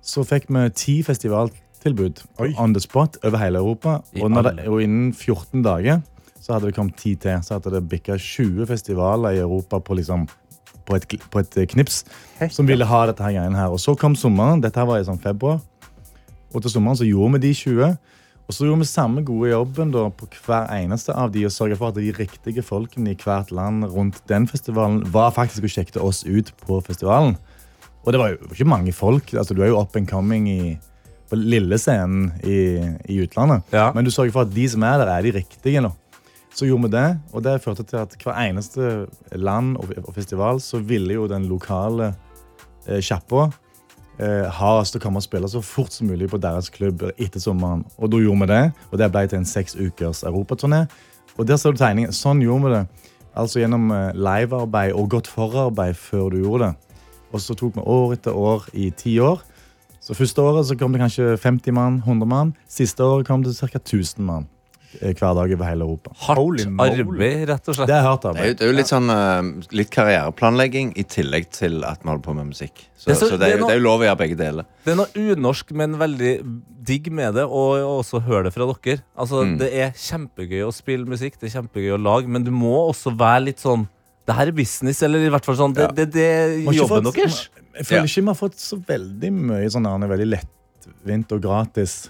så 0.06 0.22
fikk 0.22 0.44
vi 0.54 0.62
ti 0.78 0.94
festivaltilbud 1.02 2.20
on 2.62 2.76
the 2.76 2.82
spot 2.84 3.18
over 3.26 3.42
hele 3.42 3.58
Europa. 3.58 3.96
Og, 4.22 4.36
det, 4.46 4.68
og 4.70 4.84
innen 4.84 5.08
14 5.10 5.64
dager 5.66 6.04
så 6.38 6.54
hadde 6.54 6.70
det 6.70 6.76
kommet 6.78 7.00
ti 7.02 7.16
til. 7.18 7.42
Så 7.42 7.58
hadde 7.58 7.74
det 7.74 7.82
bikka 7.90 8.20
20 8.22 8.70
festivaler 8.70 9.34
i 9.34 9.42
Europa 9.42 9.80
på 9.82 9.98
liksom 9.98 10.28
på 10.86 10.98
et, 10.98 11.08
på 11.32 11.42
et 11.42 11.62
knips. 11.72 12.04
knips 12.38 12.58
som 12.58 12.68
ville 12.70 12.88
ha 12.88 13.06
dette 13.10 13.24
her 13.26 13.38
greiene 13.38 13.60
her. 13.60 13.74
Og 13.74 13.82
så 13.82 13.96
kom 14.00 14.18
sommeren. 14.20 14.64
Dette 14.64 14.80
her 14.80 14.90
var 14.90 15.02
i 15.02 15.08
sånn 15.08 15.22
februar. 15.22 15.62
Og 16.54 16.64
til 16.64 16.72
sommeren 16.72 17.00
så 17.00 17.08
gjorde 17.08 17.38
vi 17.38 17.48
de 17.48 17.54
20. 17.62 17.96
Og 18.46 18.54
så 18.54 18.68
gjorde 18.68 18.84
vi 18.84 18.88
samme 18.88 19.24
gode 19.26 19.50
jobben 19.50 19.92
da 19.94 20.06
på 20.14 20.28
hver 20.46 20.70
eneste 20.76 21.14
av 21.18 21.32
de 21.34 21.48
og 21.48 21.54
sørga 21.54 21.78
for 21.80 21.90
at 21.90 21.98
de 21.98 22.14
riktige 22.14 22.62
folkene 22.66 23.16
i 23.16 23.18
hvert 23.18 23.50
land 23.56 23.88
rundt 23.90 24.22
den 24.30 24.46
festivalen 24.48 25.02
var 25.12 25.34
faktisk 25.34 25.66
og 25.66 25.74
sjekket 25.74 25.98
oss 26.02 26.22
ut 26.28 26.52
på 26.62 26.78
festivalen. 26.86 27.40
Og 28.06 28.14
det 28.14 28.22
var 28.22 28.36
jo 28.36 28.52
ikke 28.54 28.70
mange 28.70 28.94
folk. 28.94 29.34
altså 29.34 29.58
Du 29.58 29.64
er 29.64 29.74
jo 29.74 29.80
up 29.82 29.96
and 29.98 30.08
coming 30.08 30.46
i, 30.50 30.76
på 31.30 31.40
lille 31.42 31.80
scenen 31.82 32.36
i, 32.46 32.78
i 33.10 33.18
utlandet. 33.26 33.66
Men 33.98 34.06
du 34.06 34.14
sørger 34.14 34.36
for 34.36 34.46
at 34.46 34.54
de 34.54 34.70
som 34.70 34.86
er 34.86 35.02
der, 35.02 35.10
er 35.10 35.26
de 35.26 35.34
riktige. 35.40 35.82
nå. 35.82 35.90
Så 36.56 36.70
gjorde 36.70 36.88
vi 36.88 36.94
det, 36.94 37.08
og 37.36 37.44
det 37.44 37.60
førte 37.64 37.84
til 37.84 38.00
at 38.00 38.14
hver 38.24 38.38
eneste 38.40 39.08
land 39.36 39.76
og, 39.76 39.90
festival 40.16 40.62
så 40.64 40.80
ville 40.80 41.18
jo 41.18 41.28
den 41.28 41.50
lokale 41.52 42.14
eh, 42.88 43.02
sjappa 43.04 43.50
eh, 44.24 44.48
ha 44.48 44.70
oss 44.80 44.94
til 44.94 45.02
å 45.02 45.04
komme 45.04 45.20
og 45.20 45.26
spille 45.26 45.50
så 45.52 45.60
fort 45.60 45.92
som 45.92 46.08
mulig 46.08 46.30
på 46.32 46.40
deres 46.40 46.72
klubb 46.72 47.04
etter 47.18 47.44
sommeren. 47.44 47.84
Og 48.00 48.14
da 48.14 48.24
gjorde 48.24 48.46
vi 48.46 48.50
det, 48.54 48.62
og 48.88 49.04
det 49.04 49.12
ble 49.12 49.26
til 49.28 49.42
en 49.42 49.50
seks 49.52 49.76
ukers 49.76 50.24
europaturné. 50.24 50.86
Og 51.36 51.44
der 51.50 51.60
ser 51.60 51.76
du 51.76 51.82
tegningen. 51.82 52.16
Sånn 52.16 52.40
gjorde 52.46 52.70
vi 52.70 52.74
det. 52.78 53.12
Altså 53.36 53.60
gjennom 53.60 53.92
eh, 53.92 54.16
livearbeid 54.16 54.96
og 54.96 55.12
godt 55.12 55.28
forarbeid 55.28 56.00
før 56.00 56.32
du 56.32 56.40
gjorde 56.40 56.70
det. 56.70 56.98
Og 57.36 57.44
så 57.44 57.60
tok 57.60 57.76
vi 57.76 57.84
år 57.84 58.16
etter 58.16 58.40
år 58.48 58.72
i 58.72 58.94
ti 58.96 59.20
år. 59.20 59.44
Så 60.00 60.16
Første 60.16 60.40
året 60.40 60.70
så 60.70 60.80
kom 60.80 60.96
det 60.96 61.04
kanskje 61.04 61.34
50 61.36 61.76
mann, 61.76 62.00
100 62.06 62.32
mann. 62.32 62.56
Siste 62.72 63.04
året 63.04 63.28
kom 63.28 63.44
det 63.44 63.58
ca. 63.60 63.76
1000 63.76 64.24
mann 64.24 64.48
hver 65.02 65.36
dag 65.38 65.52
over 65.56 65.66
hele 65.70 65.86
Europa. 65.86 66.12
Hardt 66.26 66.66
arbeid, 66.66 67.48
rett 67.50 67.70
og 67.70 67.76
slett. 67.78 67.88
Det 67.90 67.96
er 67.96 68.06
hardt 68.06 68.26
arbeid. 68.26 68.58
det 68.58 68.66
er 68.66 68.72
jo 68.72 68.78
litt 68.78 68.92
sånn 68.92 69.10
eh, 69.10 69.68
Litt 69.76 69.92
karriereplanlegging 69.94 70.94
i 70.98 71.04
tillegg 71.04 71.50
til 71.52 71.84
at 71.88 72.02
vi 72.04 72.10
holder 72.10 72.24
på 72.26 72.36
med 72.36 72.48
musikk. 72.54 72.86
Så, 72.98 73.06
Det 73.08 73.12
er 73.16 73.20
så- 73.20 73.30
så, 73.30 73.38
det, 73.38 73.40
det 73.40 73.54
er 73.54 73.60
noe- 73.62 73.68
det 73.68 73.76
er 73.76 73.80
jo 73.80 73.86
lov 73.86 74.00
å 74.00 74.06
gjøre 74.08 74.18
begge 74.24 74.38
deler. 74.38 74.66
Det 74.86 74.92
er 74.94 74.96
noe 75.02 75.36
unorsk, 75.36 75.72
men 75.74 75.98
veldig 75.98 76.32
digg 76.86 77.12
med 77.12 77.34
det, 77.36 77.44
og 77.46 78.06
også 78.06 78.22
høre 78.26 78.44
det 78.46 78.54
fra 78.54 78.66
dere. 78.72 79.02
Altså, 79.18 79.44
Mm. 79.46 79.58
Det 79.60 79.74
er 79.74 79.92
kjempegøy 79.92 80.64
å 80.66 80.72
spille 80.74 81.06
musikk, 81.06 81.40
det 81.40 81.50
er 81.54 81.62
kjempegøy 81.62 81.94
å 81.98 82.02
lage, 82.02 82.28
men 82.28 82.44
du 82.44 82.52
må 82.52 82.90
også 82.94 83.16
være 83.18 83.46
litt 83.46 83.58
sånn 83.60 83.88
Det 84.26 84.34
her 84.34 84.48
er 84.48 84.52
business, 84.58 85.04
eller 85.04 85.20
i 85.20 85.30
hvert 85.30 85.46
fall 85.46 85.56
sånn. 85.56 85.74
Det, 85.76 85.94
det, 85.96 86.12
det 86.12 86.24
er 86.24 86.74
jobben 86.74 87.04
deres. 87.14 87.50
Jeg 87.78 87.86
føler 87.86 88.08
ikke 88.10 88.22
vi 88.24 88.26
har 88.26 88.40
fått 88.40 88.56
så 88.58 88.78
veldig 88.82 89.32
mye 89.32 89.70
sånn 89.70 89.84
veldig 90.10 90.30
lettvint 90.34 91.32
og 91.32 91.42
gratis. 91.44 92.10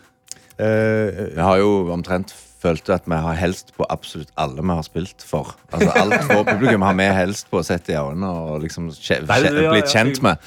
Uh, 0.57 1.33
Vi 1.36 1.41
har 1.41 1.57
jo 1.59 1.91
omtrent 1.91 2.31
følt 2.66 2.89
at 2.93 3.05
vi 3.07 3.18
har 3.28 3.38
helst 3.39 3.72
på 3.78 3.86
absolutt 3.93 4.32
alle 4.41 4.61
vi 4.66 4.74
har 4.76 4.84
spilt 4.88 5.24
for. 5.26 5.53
Altså 5.72 5.91
Alt 6.01 6.26
vår 6.32 6.43
publikum 6.49 6.86
har 6.88 6.97
vi 6.97 7.07
helst 7.13 7.47
på 7.53 7.61
å 7.61 7.63
sette 7.68 7.93
i 7.93 7.97
øynene 8.01 8.28
og 8.34 8.59
liksom 8.66 8.89
kje, 8.91 9.22
kje, 9.45 9.51
blitt 9.76 9.93
kjent 9.93 10.22
med. 10.26 10.38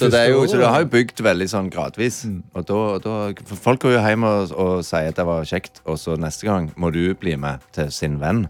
Så 0.00 0.08
det, 0.16 0.22
jo, 0.32 0.40
så 0.48 0.56
det 0.62 0.70
har 0.72 0.84
jo 0.86 0.90
bygd 0.96 1.22
veldig 1.28 1.48
sånn 1.52 1.70
gradvis. 1.74 2.18
Og 2.56 2.66
da, 2.72 2.80
da, 3.04 3.14
folk 3.68 3.84
går 3.84 3.96
jo 3.98 4.02
hjem 4.08 4.24
og, 4.32 4.52
og 4.66 4.74
sier 4.88 5.12
at 5.12 5.20
det 5.20 5.26
var 5.28 5.44
kjekt, 5.52 5.82
og 5.86 5.98
så 6.00 6.16
neste 6.20 6.48
gang 6.48 6.70
må 6.80 6.90
du 6.94 7.02
bli 7.14 7.36
med 7.36 7.60
til 7.76 7.90
sin 7.94 8.18
venn. 8.22 8.46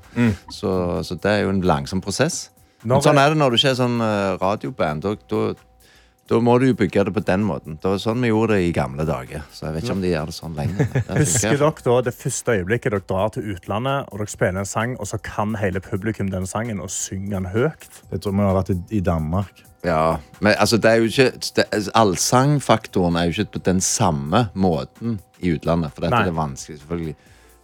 Så, 0.54 1.02
så 1.06 1.18
det 1.20 1.32
er 1.36 1.42
jo 1.46 1.54
en 1.56 1.64
langsom 1.66 2.00
prosess. 2.04 2.46
Men 2.86 3.00
sånn 3.02 3.18
er- 3.18 3.26
er 3.26 3.34
det 3.34 3.38
når 3.40 3.50
du 3.50 3.56
ikke 3.58 3.70
er 3.72 3.80
sånn 3.80 4.00
eh, 4.04 4.36
radioband. 4.38 5.02
Da, 5.02 5.40
da, 6.26 6.38
må 6.42 6.56
du 6.58 6.66
jo 6.66 6.74
bygge 6.74 7.04
det 7.06 7.12
på 7.14 7.22
den 7.22 7.44
måten. 7.46 7.76
Det 7.78 7.86
var 7.86 8.00
sånn 8.02 8.24
vi 8.24 8.32
gjorde 8.32 8.56
det 8.56 8.66
i 8.66 8.72
gamle 8.74 9.04
dager. 9.06 9.44
Så 9.54 9.68
jeg 9.68 9.76
vet 9.76 9.84
ikke 9.86 9.94
om 9.94 10.02
de 10.02 10.10
gjør 10.10 10.30
det 10.30 10.34
sånn 10.34 10.56
lenger. 10.58 10.88
Det. 10.96 11.04
Husker 11.20 11.60
dere 11.60 11.84
da 11.86 11.98
det 12.08 12.14
første 12.16 12.56
øyeblikket 12.56 12.96
dere 12.96 13.06
drar 13.12 13.30
til 13.36 13.52
utlandet 13.54 14.10
og 14.10 14.22
dere 14.22 14.32
spiller 14.32 14.64
en 14.64 14.68
sang, 14.68 14.96
og 14.98 15.06
så 15.06 15.20
kan 15.22 15.54
hele 15.60 15.82
publikum 15.84 16.32
den 16.32 16.48
sangen 16.50 16.82
og 16.82 16.90
synger 16.90 17.36
den 17.36 17.48
høyt? 17.54 17.86
Jeg 18.10 18.24
tror 18.24 18.34
vi 18.34 18.46
har 18.48 18.58
vært 18.58 18.74
i, 18.74 19.02
Danmark. 19.06 19.62
Ja, 19.86 20.16
men 20.42 20.56
altså 20.58 20.80
det 20.82 20.90
er 20.90 20.98
jo 20.98 21.12
ikke 21.12 21.28
altså, 21.62 21.94
Allsangfaktoren 21.94 23.20
er 23.20 23.28
jo 23.28 23.36
ikke 23.36 23.60
på 23.60 23.66
den 23.68 23.84
samme 23.84 24.48
måten 24.58 25.20
i 25.38 25.54
utlandet. 25.54 25.94
For 25.94 26.08
dette 26.08 26.16
Nei. 26.16 26.24
er 26.26 26.32
det 26.32 26.40
vanskelig, 26.40 26.80
selvfølgelig 26.82 27.16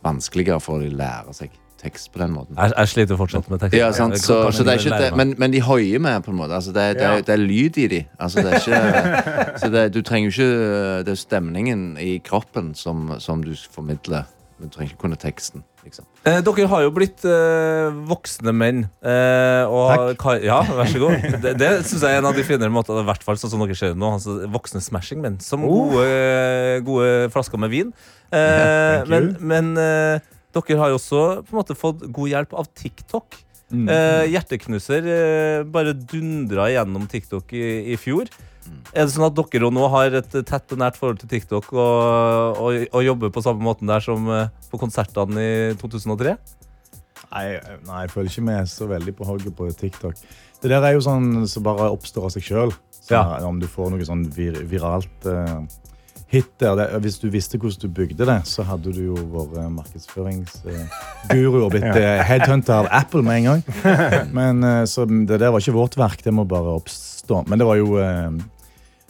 vanskeligere 0.07 0.63
for 0.63 0.83
de 0.83 0.93
å 0.93 1.01
lære 1.03 1.35
seg 1.35 1.59
tekst 1.83 2.13
på 2.15 2.21
den 2.23 2.31
måten. 2.35 2.57
Jeg, 2.57 2.73
jeg 2.79 2.89
sliter 2.93 3.19
fortsatt 3.19 3.49
med 3.51 3.59
tekst. 3.65 3.77
Ja, 3.79 3.89
sant? 3.97 4.19
Så, 4.23 4.37
så 4.55 4.63
det 4.67 4.75
er 4.77 4.83
ikke 4.85 4.99
det, 5.03 5.11
men, 5.19 5.35
men 5.43 5.53
de 5.55 5.61
hoier 5.67 5.99
med, 6.03 6.23
på 6.23 6.31
en 6.31 6.39
måte. 6.39 6.55
Altså, 6.55 6.71
det, 6.77 6.85
det, 7.01 7.03
Ja. 7.09 7.17
det 7.27 7.35
er 7.35 7.43
lyd 7.43 7.79
i 7.83 7.89
de. 7.91 8.05
Altså, 8.23 8.45
det 8.45 8.53
er 8.53 8.63
ikke, 8.63 9.25
så 9.65 9.71
det, 9.75 9.89
du 9.95 10.03
trenger 10.07 10.31
jo 10.31 10.37
ikke 10.37 11.03
Det 11.09 11.17
er 11.17 11.19
stemningen 11.25 11.83
i 11.99 12.17
kroppen 12.25 12.73
som, 12.79 13.11
som 13.19 13.43
du 13.45 13.53
formidler. 13.75 14.29
Men 14.61 14.71
du 14.71 14.77
trenger 14.77 14.93
ikke 14.93 15.03
kunne 15.09 15.17
teksten. 15.19 15.65
liksom. 15.83 16.05
Eh, 16.23 16.39
dere 16.47 16.69
har 16.71 16.83
jo 16.85 16.91
blitt 16.95 17.25
eh, 17.27 17.89
voksne 18.07 18.53
menn. 18.55 18.85
Eh, 19.03 19.65
og 19.67 20.13
Takk. 20.23 20.39
Ja, 20.47 20.61
vær 20.79 20.87
så 20.93 21.01
god. 21.03 21.17
Det, 21.43 21.57
det 21.59 21.71
synes 21.89 22.05
jeg 22.07 22.15
er 22.15 22.21
en 22.23 22.29
av 22.31 22.37
de 22.39 22.45
finere 22.47 22.71
måtene, 22.71 23.03
i 23.03 23.09
hvert 23.11 23.27
fall 23.27 23.41
sånn 23.43 23.51
som 23.57 23.65
dere 23.67 23.75
ser 23.75 23.97
nå. 23.99 24.13
Altså, 24.21 24.37
voksne 24.55 24.85
smashing 24.85 25.19
menn. 25.25 25.41
Som 25.43 25.67
gode, 25.67 26.07
gode 26.87 27.11
flasker 27.35 27.59
med 27.59 27.75
vin. 27.75 27.91
Eh, 28.31 29.03
men 29.11 29.33
men 29.43 29.73
eh, 29.83 30.21
dere 30.53 30.79
har 30.81 30.93
jo 30.93 31.01
også 31.01 31.23
på 31.47 31.55
en 31.55 31.61
måte 31.61 31.79
fått 31.79 32.07
god 32.13 32.33
hjelp 32.33 32.55
av 32.63 32.71
TikTok. 32.79 33.39
Mm. 33.73 33.87
Eh, 33.89 34.25
hjerteknuser 34.35 35.07
eh, 35.09 35.61
bare 35.65 35.95
dundra 35.97 36.69
gjennom 36.69 37.07
TikTok 37.09 37.55
i, 37.57 37.67
i 37.95 38.01
fjor. 38.01 38.29
Er 38.93 39.07
det 39.07 39.13
sånn 39.15 39.27
at 39.27 39.39
dere 39.39 39.71
nå 39.73 39.87
har 39.91 40.19
et 40.21 40.35
tett 40.47 40.75
og 40.75 40.81
nært 40.81 40.99
forhold 41.01 41.23
til 41.23 41.31
TikTok 41.31 41.73
og, 41.73 42.61
og, 42.61 42.83
og 42.93 43.05
jobber 43.05 43.33
på 43.35 43.43
samme 43.45 43.65
måten 43.65 43.91
der 43.91 44.05
som 44.05 44.29
eh, 44.31 44.51
på 44.71 44.81
konsertene 44.81 45.43
i 45.43 45.55
2003? 45.81 46.37
Nei, 47.33 47.47
nei, 47.89 48.03
jeg 48.05 48.13
føler 48.13 48.29
ikke 48.29 48.45
vi 48.45 48.57
er 48.59 48.67
så 48.69 48.89
veldig 48.91 49.15
på 49.17 49.27
hogget 49.27 49.57
på 49.57 49.71
TikTok. 49.79 50.19
Det 50.63 50.71
der 50.71 50.85
er 50.85 50.95
jo 50.95 51.05
sånn 51.05 51.47
som 51.51 51.65
bare 51.67 51.89
oppstår 51.95 52.29
av 52.29 52.35
seg 52.35 52.45
sjøl. 52.47 52.75
Om 53.49 53.59
du 53.59 53.67
får 53.71 53.91
noe 53.91 54.05
sånn 54.07 54.27
vir 54.37 54.61
viralt 54.69 55.27
eh, 55.27 55.57
hit 56.33 56.49
der. 56.61 56.75
Det, 56.79 56.87
hvis 57.05 57.19
du 57.21 57.27
visste 57.31 57.59
hvordan 57.61 57.81
du 57.83 57.89
bygde 57.93 58.27
det, 58.27 58.39
så 58.49 58.65
hadde 58.65 58.93
du 58.97 59.03
jo 59.11 59.17
vært 59.35 59.69
markedsføringsguru 59.77 61.59
og 61.65 61.71
blitt 61.75 61.85
Ja. 61.91 61.97
eh, 62.19 62.23
headhunter 62.29 62.75
av 62.83 62.89
Apple 62.91 63.23
med 63.27 63.43
en 63.43 63.45
gang. 63.51 63.63
Men 64.33 64.65
eh, 64.65 64.85
Så 64.89 65.05
det 65.07 65.39
der 65.41 65.51
var 65.53 65.61
ikke 65.61 65.73
vårt 65.77 65.97
verk, 66.01 66.25
det 66.25 66.33
må 66.35 66.45
bare 66.49 66.77
oppstå. 66.81 67.45
Men 67.49 67.59
det 67.61 67.67
var 67.69 67.77
jo 67.81 67.99
eh, 68.01 68.31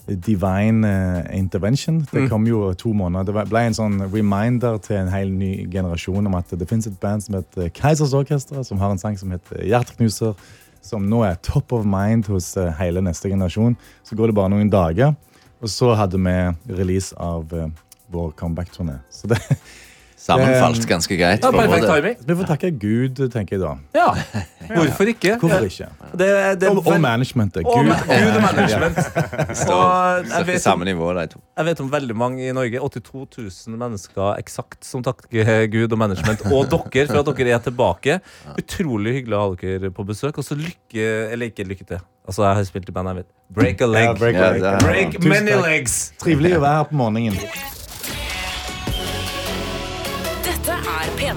Divine 0.07 0.83
eh, 0.87 1.37
Intervention. 1.39 2.01
Det 2.11 2.21
Mm. 2.25 2.29
kom 2.29 2.47
jo 2.47 2.73
to 2.73 2.91
måneder. 2.93 3.23
Det 3.33 3.49
ble 3.49 3.61
en 3.69 3.73
sånn 3.77 4.01
reminder 4.11 4.77
til 4.83 4.97
en 4.99 5.07
hel 5.13 5.31
ny 5.31 5.65
generasjon 5.71 6.27
om 6.27 6.35
at 6.35 6.51
det 6.51 6.67
finnes 6.69 6.87
et 6.87 6.99
band 6.99 7.23
som 7.23 7.35
heter 7.39 7.69
Keisers 7.73 8.13
Orkester, 8.13 8.63
som 8.63 8.77
har 8.83 8.91
en 8.91 8.99
sang 8.99 9.17
som 9.17 9.31
heter 9.31 9.63
Hjerteknuser, 9.63 10.35
som 10.83 11.05
nå 11.07 11.23
er 11.23 11.37
top 11.41 11.71
of 11.71 11.85
mind 11.87 12.27
hos 12.27 12.57
eh, 12.57 12.67
hele 12.79 12.99
neste 13.01 13.29
generasjon. 13.31 13.77
Så 14.03 14.15
går 14.19 14.27
det 14.27 14.35
bare 14.35 14.51
noen 14.51 14.69
dager, 14.69 15.15
og 15.63 15.71
så 15.71 15.93
hadde 15.95 16.19
vi 16.19 16.75
release 16.75 17.15
av 17.15 17.53
eh, 17.55 17.69
vår 18.11 18.33
comeback-turné. 18.39 18.99
Så 19.09 19.31
det 19.31 19.39
Sammenfalt 20.23 20.85
ganske 20.87 21.15
greit. 21.19 21.43
Ja, 21.43 21.49
perfekt 21.51 21.87
timing. 21.89 22.15
Vi 22.29 22.35
får 22.39 22.47
takke 22.47 22.69
Gud, 22.79 23.17
tenker 23.33 23.57
jeg 23.57 23.61
da. 23.63 23.73
Ja, 23.97 24.05
hvorfor 24.69 25.09
ikke? 25.11 25.33
Hvorfor 25.41 25.65
ikke? 25.67 25.87
Det, 26.15 26.29
det 26.61 26.69
Og, 26.71 26.79
og 26.87 27.01
managementet. 27.03 27.65
Gud 27.67 27.89
Og, 27.91 28.05
Gud. 28.07 28.37
Og 28.37 28.45
management. 28.45 29.01
Står 29.63 29.81
Og 29.81 30.29
jeg 30.29 30.45
på 30.45 30.51
vet 30.53 30.63
samme 30.63 30.87
om- 30.87 30.91
nivå, 30.93 31.09
de 31.17 31.25
to. 31.33 31.41
Jeg 31.59 31.67
vet 31.67 31.83
om 31.83 31.91
veldig 31.91 32.15
mange 32.15 32.47
i 32.47 32.53
Norge, 32.55 32.79
82 32.79 33.67
000 33.67 33.77
mennesker 33.83 34.39
eksakt, 34.39 34.79
som 34.87 35.03
takker 35.03 35.67
Gud 35.73 35.91
og 35.91 35.99
management 36.05 36.45
og 36.47 36.71
dere 36.71 37.07
for 37.11 37.19
at 37.19 37.33
dere 37.43 37.57
er 37.59 37.65
tilbake. 37.67 38.17
Utrolig 38.55 39.17
hyggelig 39.19 39.37
å 39.37 39.43
ha 39.43 39.59
dere 39.59 39.91
på 39.91 40.07
besøk. 40.07 40.39
Og 40.39 40.47
så 40.47 40.55
lykke 40.55 41.09
Eller 41.33 41.51
ikke 41.51 41.67
lykke 41.67 41.85
til. 41.91 41.99
Altså, 42.23 42.45
jeg 42.47 42.55
har 42.61 42.63
spilt 42.71 42.87
i 42.87 42.95
bandet, 42.95 43.17
jeg 43.17 43.25
vet. 43.25 43.31
Break 43.59 43.81
a 43.83 43.91
leg. 43.91 44.07
Ja, 44.07 44.13
break 44.23 44.35
a 44.39 44.49
leg. 44.55 44.81
Break 44.87 45.19
many 45.27 45.59
legs. 45.67 46.13
Trivelig 46.23 46.55
å 46.55 46.63
være 46.63 46.79
her 46.79 46.91
på 46.93 46.95
morgenen. 47.03 47.35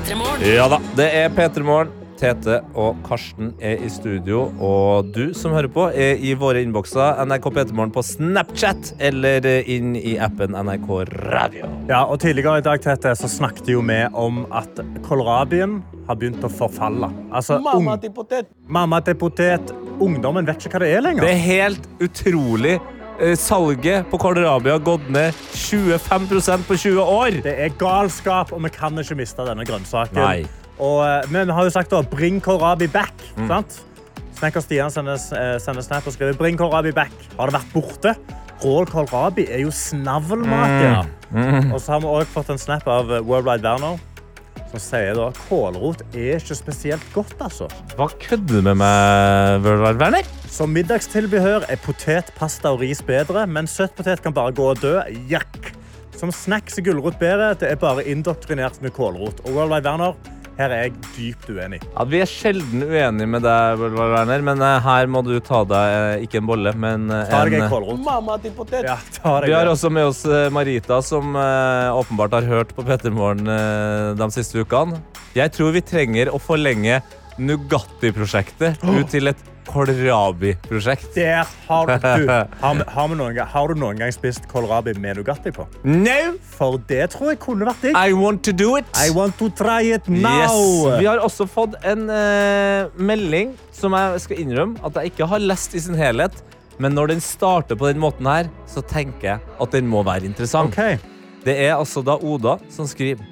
Ja 0.06 0.66
da, 0.70 0.78
det 0.94 1.06
er 1.18 1.32
P3 1.34 1.62
Morgen. 1.66 1.94
Tete 2.16 2.62
og 2.80 2.96
Karsten 3.04 3.50
er 3.60 3.82
i 3.84 3.90
studio, 3.92 4.46
og 4.64 5.10
du 5.12 5.34
som 5.36 5.52
hører 5.52 5.68
på, 5.68 5.82
er 5.92 6.16
i 6.24 6.30
våre 6.38 6.62
innbokser. 6.64 7.18
NRK 7.28 7.48
P3 7.52 7.74
Morgen 7.76 7.92
på 7.92 8.00
Snapchat 8.06 8.94
eller 9.04 9.44
inn 9.68 9.92
i 10.00 10.14
appen 10.24 10.56
NRK 10.56 10.88
Radio. 11.26 11.68
Ja, 11.90 12.04
og 12.06 12.22
Tidligere 12.22 12.62
i 12.62 12.64
dag 12.64 12.80
Tete, 12.86 13.12
så 13.20 13.28
snakket 13.28 13.68
jo 13.74 13.82
vi 13.84 13.98
om 14.16 14.46
at 14.48 14.80
kålrabien 15.04 15.82
har 16.08 16.16
begynt 16.22 16.46
å 16.46 16.52
forfalle. 16.54 17.10
Altså, 17.34 17.58
Mamma 17.60 17.98
til 18.00 18.14
potet. 18.16 18.48
mamma 18.64 19.02
til 19.04 19.18
potet. 19.20 19.74
Ungdommen 20.00 20.46
vet 20.48 20.64
ikke 20.64 20.78
hva 20.78 20.86
det 20.86 20.94
er 20.96 21.04
lenger. 21.04 21.26
Det 21.26 21.34
er 21.34 21.44
helt 21.50 21.90
utrolig. 22.04 22.78
Eh, 23.20 23.36
Salget 23.36 24.10
på 24.10 24.18
kålrabi 24.20 24.70
har 24.70 24.82
gått 24.84 25.08
ned 25.08 25.32
25% 25.56 26.66
på 26.68 26.76
20 26.76 27.00
år. 27.00 27.38
Det 27.46 27.54
er 27.64 27.72
galskap, 27.80 28.52
og 28.52 28.60
vi 28.66 28.70
kan 28.74 28.98
ikke 29.00 29.16
miste 29.16 29.46
denne 29.46 29.64
grønnsaken. 29.64 30.48
Og, 30.76 30.98
eh, 31.06 31.30
men 31.32 31.48
vi 31.48 31.56
har 31.56 31.64
jo 31.64 31.72
sagt 31.72 31.90
da, 31.90 32.02
bring 32.02 32.42
kålrabi 32.44 32.90
back. 32.92 33.14
Mm. 33.38 33.48
sant? 33.48 33.80
Snekker 34.36 34.60
Stian 34.60 34.90
sender, 34.92 35.16
eh, 35.16 35.56
sender 35.58 35.80
snap 35.82 36.06
og 36.06 36.12
skriver 36.12 36.36
bring 36.36 36.58
kålrabi 36.58 36.92
back. 36.92 37.12
Har 37.38 37.48
det 37.48 37.56
vært 37.56 37.72
borte? 37.72 38.16
Rål 38.62 38.86
kålrabi 38.86 39.48
er 39.48 39.64
jo 39.64 39.70
snavlmaken. 39.72 41.08
Mm. 41.32 41.72
Og 41.72 41.80
så 41.80 41.92
har 41.92 42.00
vi 42.00 42.06
også 42.06 42.32
fått 42.36 42.50
en 42.50 42.58
snap 42.58 42.86
av 42.86 43.08
Worldwide 43.24 43.64
Werner, 43.64 43.98
som 44.76 44.84
sier 44.84 45.16
da 45.16 45.30
kålrot 45.46 46.02
er 46.12 46.36
ikke 46.36 46.56
spesielt 46.58 47.06
godt, 47.14 47.34
altså. 47.40 47.68
Hva 47.96 48.08
kødder 48.20 48.58
du 48.58 48.66
med 48.66 48.78
meg, 48.80 49.64
Werner? 49.64 50.28
Som 50.52 50.74
middagstilbehør 50.76 51.66
er 51.72 51.80
potet, 51.80 52.32
pasta 52.36 52.74
og 52.74 52.82
ris 52.84 53.00
bedre, 53.04 53.46
men 53.48 53.68
søt 53.70 53.96
potet 53.96 54.22
kan 54.24 54.36
bare 54.36 54.54
gå 54.56 54.68
og 54.74 54.82
dø. 54.82 54.98
Jakk! 55.30 55.72
Som 56.16 56.32
snacks 56.32 56.78
er 56.80 56.86
gulrot 56.86 57.18
bedre. 57.20 57.52
Det 57.60 57.68
er 57.68 57.80
bare 57.80 58.04
indoktrinert 58.08 58.80
med 58.84 58.94
kålrot. 58.96 59.42
Og 59.48 59.56
Werner, 59.56 60.16
her 60.56 60.72
er 60.72 60.86
jeg 60.86 60.92
dypt 61.16 61.50
uenig. 61.52 61.80
Ja, 61.84 62.04
vi 62.08 62.20
er 62.24 62.30
sjelden 62.30 62.84
uenige 62.86 63.28
med 63.28 63.44
deg, 63.44 63.76
Bølvar 63.80 64.14
Werner, 64.14 64.44
men 64.46 64.62
eh, 64.64 64.78
her 64.86 65.10
må 65.12 65.20
du 65.26 65.34
ta 65.44 65.62
deg 65.68 65.96
eh, 65.96 66.24
ikke 66.26 66.40
en 66.40 66.48
bolle, 66.48 66.72
men 66.80 67.10
eh, 67.12 67.26
Ta 67.32 67.42
deg 67.44 67.58
en 67.60 67.68
kålrot. 67.72 68.00
Mamma 68.06 68.38
til 68.42 68.54
potet. 68.56 68.88
Ja, 68.88 68.96
Vi 69.44 69.52
har 69.52 69.68
også 69.68 69.90
med 69.92 70.08
oss 70.08 70.22
Marita, 70.54 71.02
som 71.04 71.36
åpenbart 71.36 72.38
har 72.38 72.48
hørt 72.48 72.72
på 72.76 72.84
Petter 72.86 73.12
Morgen 73.14 73.48
eh, 73.52 74.14
de 74.16 74.30
siste 74.34 74.64
ukene. 74.64 75.00
Jeg 75.36 75.52
tror 75.52 75.74
vi 75.76 75.84
trenger 75.84 76.32
å 76.32 76.40
forlenge 76.40 77.02
Nugatti-prosjektet 77.38 78.82
ut 78.86 79.08
til 79.12 79.30
et 79.32 79.44
kålrabi-prosjekt. 79.66 81.08
Der 81.16 81.42
har 81.66 81.86
du, 81.90 82.06
har, 82.62 82.82
har, 82.86 83.08
vi 83.10 83.16
noen, 83.18 83.34
gang- 83.36 83.48
har 83.50 83.68
du 83.72 83.80
noen 83.80 83.98
gang 83.98 84.12
spist 84.14 84.46
kålrabi 84.50 84.94
med 85.02 85.18
Nugatti 85.20 85.52
på? 85.54 85.66
No! 85.84 86.16
For 86.56 86.78
det 86.88 87.10
tror 87.16 87.32
jeg 87.34 87.40
kunne 87.42 87.66
vært 87.68 87.82
digg. 87.88 87.98
I 87.98 88.14
want 88.16 88.44
to 88.46 88.54
do 88.56 88.76
it! 88.78 88.86
I 88.94 89.10
want 89.16 89.36
to 89.42 89.50
try 89.58 89.82
it 89.96 90.08
now. 90.08 90.46
Yes. 90.46 91.00
Vi 91.02 91.08
har 91.10 91.22
også 91.24 91.48
fått 91.50 91.76
en 91.86 92.06
uh, 92.10 92.92
melding 92.96 93.56
som 93.74 93.96
jeg 93.98 94.22
skal 94.26 94.42
innrømme 94.46 94.80
at 94.86 95.00
jeg 95.02 95.12
ikke 95.14 95.28
har 95.34 95.42
lest 95.42 95.74
i 95.76 95.82
sin 95.82 95.98
helhet. 95.98 96.42
Men 96.78 96.92
når 96.92 97.14
den 97.14 97.22
starter 97.24 97.76
på 97.80 97.88
den 97.88 98.00
måten 98.02 98.26
her, 98.28 98.50
så 98.68 98.82
tenker 98.84 99.30
jeg 99.34 99.40
at 99.64 99.72
den 99.72 99.86
må 99.88 100.02
være 100.06 100.28
interessant. 100.28 100.74
Okay. 100.76 100.98
Det 101.46 101.54
er 101.66 101.76
altså 101.76 102.02
da 102.04 102.18
Oda 102.20 102.58
som 102.72 102.88
skriver. 102.90 103.24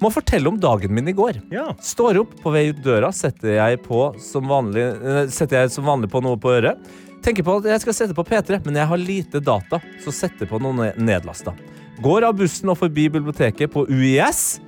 Må 0.00 0.08
fortelle 0.12 0.48
om 0.48 0.56
dagen 0.60 0.94
min 0.96 1.08
i 1.08 1.12
går. 1.16 1.42
Ja. 1.52 1.68
Står 1.84 2.22
opp, 2.22 2.34
på 2.40 2.52
vei 2.54 2.70
ut 2.70 2.80
døra 2.84 3.10
setter 3.12 3.56
jeg, 3.58 3.82
på 3.84 4.06
som 4.24 4.48
vanlig, 4.48 4.86
eh, 4.96 5.26
setter 5.28 5.60
jeg 5.62 5.70
som 5.74 5.84
vanlig 5.84 6.08
på 6.10 6.22
noe 6.24 6.38
på 6.40 6.54
øret. 6.56 6.80
Tenker 7.20 7.44
på 7.44 7.58
at 7.60 7.68
jeg 7.68 7.82
skal 7.82 7.92
sette 7.98 8.16
på 8.16 8.24
P3, 8.24 8.62
men 8.64 8.78
jeg 8.80 8.88
har 8.88 8.96
lite 8.96 9.42
data, 9.44 9.80
så 10.00 10.12
setter 10.12 10.48
på 10.48 10.60
noe 10.60 10.72
ned- 10.72 10.96
nedlasta. 11.04 11.52
Går 12.00 12.24
av 12.24 12.32
bussen 12.38 12.70
og 12.72 12.78
forbi 12.80 13.10
biblioteket 13.12 13.68
på 13.74 13.84
UiS 13.92 14.58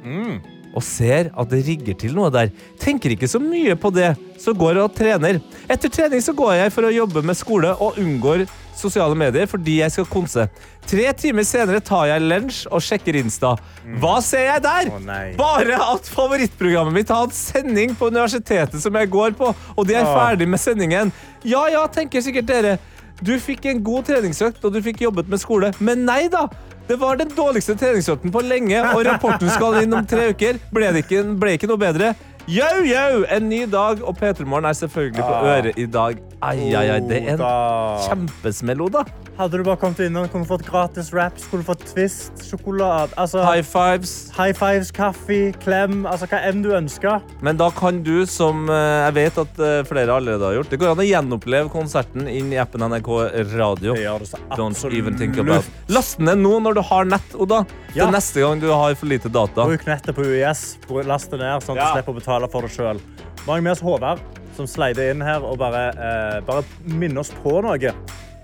og 0.75 0.83
ser 0.85 1.31
at 1.37 1.49
det 1.49 1.63
rigger 1.67 1.97
til 1.97 2.13
noe 2.17 2.29
der. 2.33 2.51
Tenker 2.81 3.15
ikke 3.17 3.29
så 3.29 3.41
mye 3.41 3.73
på 3.81 3.91
det, 3.93 4.11
så 4.41 4.53
går 4.57 4.75
jeg 4.77 4.85
og 4.85 4.95
trener. 4.95 5.41
Etter 5.69 5.89
trening 5.89 6.21
så 6.21 6.35
går 6.37 6.55
jeg 6.61 6.73
for 6.73 6.83
å 6.89 6.93
jobbe 6.93 7.23
med 7.25 7.37
skole 7.37 7.73
og 7.81 7.97
unngår 8.01 8.45
sosiale 8.77 9.17
medier 9.19 9.49
fordi 9.51 9.79
jeg 9.81 9.95
skal 9.95 10.09
konse. 10.11 10.47
Tre 10.89 11.09
timer 11.19 11.47
senere 11.47 11.83
tar 11.85 12.09
jeg 12.11 12.25
lunsj 12.25 12.63
og 12.73 12.83
sjekker 12.83 13.19
Insta. 13.21 13.55
Hva 14.03 14.17
ser 14.25 14.49
jeg 14.49 14.65
der? 14.65 14.91
Å, 14.93 15.03
nei. 15.05 15.25
Bare 15.39 15.79
at 15.93 16.09
favorittprogrammet 16.13 16.97
mitt 16.97 17.13
har 17.13 17.27
hatt 17.27 17.37
sending 17.37 17.95
på 17.99 18.11
universitetet 18.13 18.83
som 18.83 18.99
jeg 18.99 19.13
går 19.13 19.37
på, 19.39 19.53
og 19.53 19.87
de 19.89 19.99
er 19.99 20.09
Åh. 20.09 20.17
ferdig 20.17 20.49
med 20.51 20.63
sendingen. 20.63 21.13
Ja, 21.45 21.67
ja, 21.73 21.87
tenker 21.91 22.25
sikkert 22.25 22.51
dere. 22.51 22.77
Du 23.23 23.37
fikk 23.39 23.69
en 23.71 23.83
god 23.87 24.09
treningsøkt, 24.09 24.65
og 24.67 24.75
du 24.75 24.83
fikk 24.83 25.05
jobbet 25.05 25.29
med 25.31 25.43
skole. 25.43 25.71
Men 25.79 26.07
nei 26.09 26.27
da! 26.33 26.49
Det 26.89 26.97
var 26.99 27.17
den 27.17 27.31
dårligste 27.31 27.77
treningsøkten 27.79 28.33
på 28.35 28.41
lenge, 28.43 28.81
og 28.91 29.05
rapporten 29.07 29.49
skal 29.55 29.79
inn 29.85 29.95
om 29.95 30.07
tre 30.09 30.33
uker. 30.35 30.59
Ble 30.75 30.89
det 30.93 31.05
ikke, 31.05 31.23
ble 31.39 31.55
ikke 31.55 31.71
noe 31.71 31.79
bedre. 31.81 32.11
Yo, 32.51 32.67
yo! 32.83 33.23
En 33.31 33.47
ny 33.49 33.63
dag, 33.71 34.01
og 34.03 34.17
P3 34.19 34.43
Morgen 34.51 34.67
er 34.67 34.75
selvfølgelig 34.75 35.23
på 35.23 35.35
Ah. 35.35 35.45
øret 35.59 35.79
i 35.79 35.87
dag. 35.87 36.17
Ai, 36.43 36.75
ai, 36.75 36.89
ai, 36.91 37.01
det 37.01 37.23
er 37.23 37.35
en 37.35 37.41
Oda. 37.41 37.99
kjempesmell, 38.09 38.81
Oda. 38.83 39.05
Hadde 39.39 39.59
du 39.59 39.63
bare 39.65 39.77
kommet 39.77 40.01
innom, 40.01 40.27
kunne 40.29 40.45
fått 40.45 40.65
gratis 40.67 41.13
rap, 41.15 41.39
skulle 41.39 41.63
fått 41.65 41.79
Twist, 41.95 42.33
sjokolade 42.43 43.15
altså, 43.17 43.45
High 43.47 43.63
fives. 43.63 44.31
high 44.37 44.53
fives, 44.53 44.91
kaffe, 44.91 45.53
klem, 45.63 46.03
altså 46.05 46.27
hva 46.27 46.41
enn 46.49 46.63
du 46.63 46.71
ønsker. 46.75 47.23
Men 47.41 47.57
da 47.57 47.71
kan 47.71 48.03
du, 48.03 48.27
som 48.27 48.69
eh, 48.69 49.07
jeg 49.07 49.15
vet 49.15 49.39
at 49.39 49.59
eh, 49.61 49.85
flere 49.85 50.11
allerede 50.13 50.43
har 50.45 50.53
gjort 50.59 50.71
Det 50.71 50.79
går 50.81 50.91
an 50.91 50.99
å 50.99 51.07
gjenoppleve 51.07 51.71
konserten 51.71 52.27
inn 52.29 52.53
i 52.53 52.57
appen 52.59 52.81
NRK 52.91 53.09
Radio. 53.57 53.95
Det 53.95 54.03
gjør 54.03 54.19
det 54.19 54.29
så 54.29 54.39
Don't 54.59 54.93
even 54.99 55.17
think 55.17 55.39
absolutt. 55.39 55.65
about 55.65 55.95
Last 55.95 56.19
ned 56.19 56.39
nå 56.43 56.59
når 56.61 56.75
du 56.75 56.83
har 56.91 57.05
nett, 57.05 57.35
Oda. 57.39 57.65
Ja. 57.95 58.07
Til 58.07 58.15
neste 58.15 58.41
gang 58.41 58.61
du 58.63 58.69
har 58.73 58.95
for 58.97 59.07
lite 59.11 59.29
data. 59.33 59.67
Bruk 59.69 59.83
nettet 59.87 60.15
på 60.17 60.25
UiS. 60.25 60.79
Last 61.05 61.31
det 61.31 61.41
ned, 61.43 61.61
sånn 61.63 61.77
at 61.77 61.83
Ja. 61.83 61.89
du 61.93 62.01
slipper 62.01 62.13
å 62.15 62.21
betale 62.21 62.49
for 62.51 62.63
det 62.63 62.71
sjøl. 62.73 63.01
Vi 63.45 63.51
har 63.51 63.61
med 63.61 63.73
oss 63.73 63.81
Håvard, 63.81 64.21
som 64.57 64.67
sleider 64.67 65.11
inn 65.11 65.21
her 65.21 65.41
og 65.45 65.59
bare, 65.59 65.89
eh, 65.91 66.41
bare 66.41 66.65
minner 66.85 67.21
oss 67.21 67.31
på 67.43 67.61
noe. 67.63 67.93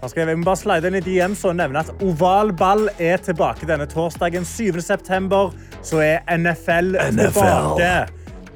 Han 0.01 0.11
skrev, 0.11 0.29
jeg 0.29 0.37
må 0.39 0.45
bare 0.45 0.57
slide 0.57 0.85
inn 0.87 0.95
i 0.95 1.01
DMs 1.01 1.45
og 1.45 1.57
nevne 1.57 1.81
at 1.81 1.91
Oval 2.03 2.53
ball 2.53 2.89
er 3.01 3.17
tilbake 3.19 3.67
denne 3.67 3.87
torsdagen 3.87 4.45
7. 4.45 4.81
september. 4.81 5.51
Så 5.83 5.99
er 6.03 6.21
NFL, 6.29 6.93
tilbake. 7.11 8.09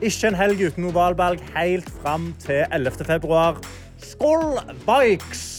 Ikke 0.03 0.26
en 0.28 0.34
helg 0.34 0.59
uten 0.61 0.84
ovalbalg 0.93 1.40
helt 1.55 1.88
fram 2.03 2.34
til 2.45 2.64
11. 2.70 3.05
februar. 3.07 3.57
Skål, 4.03 4.59
Bikes! 4.86 5.51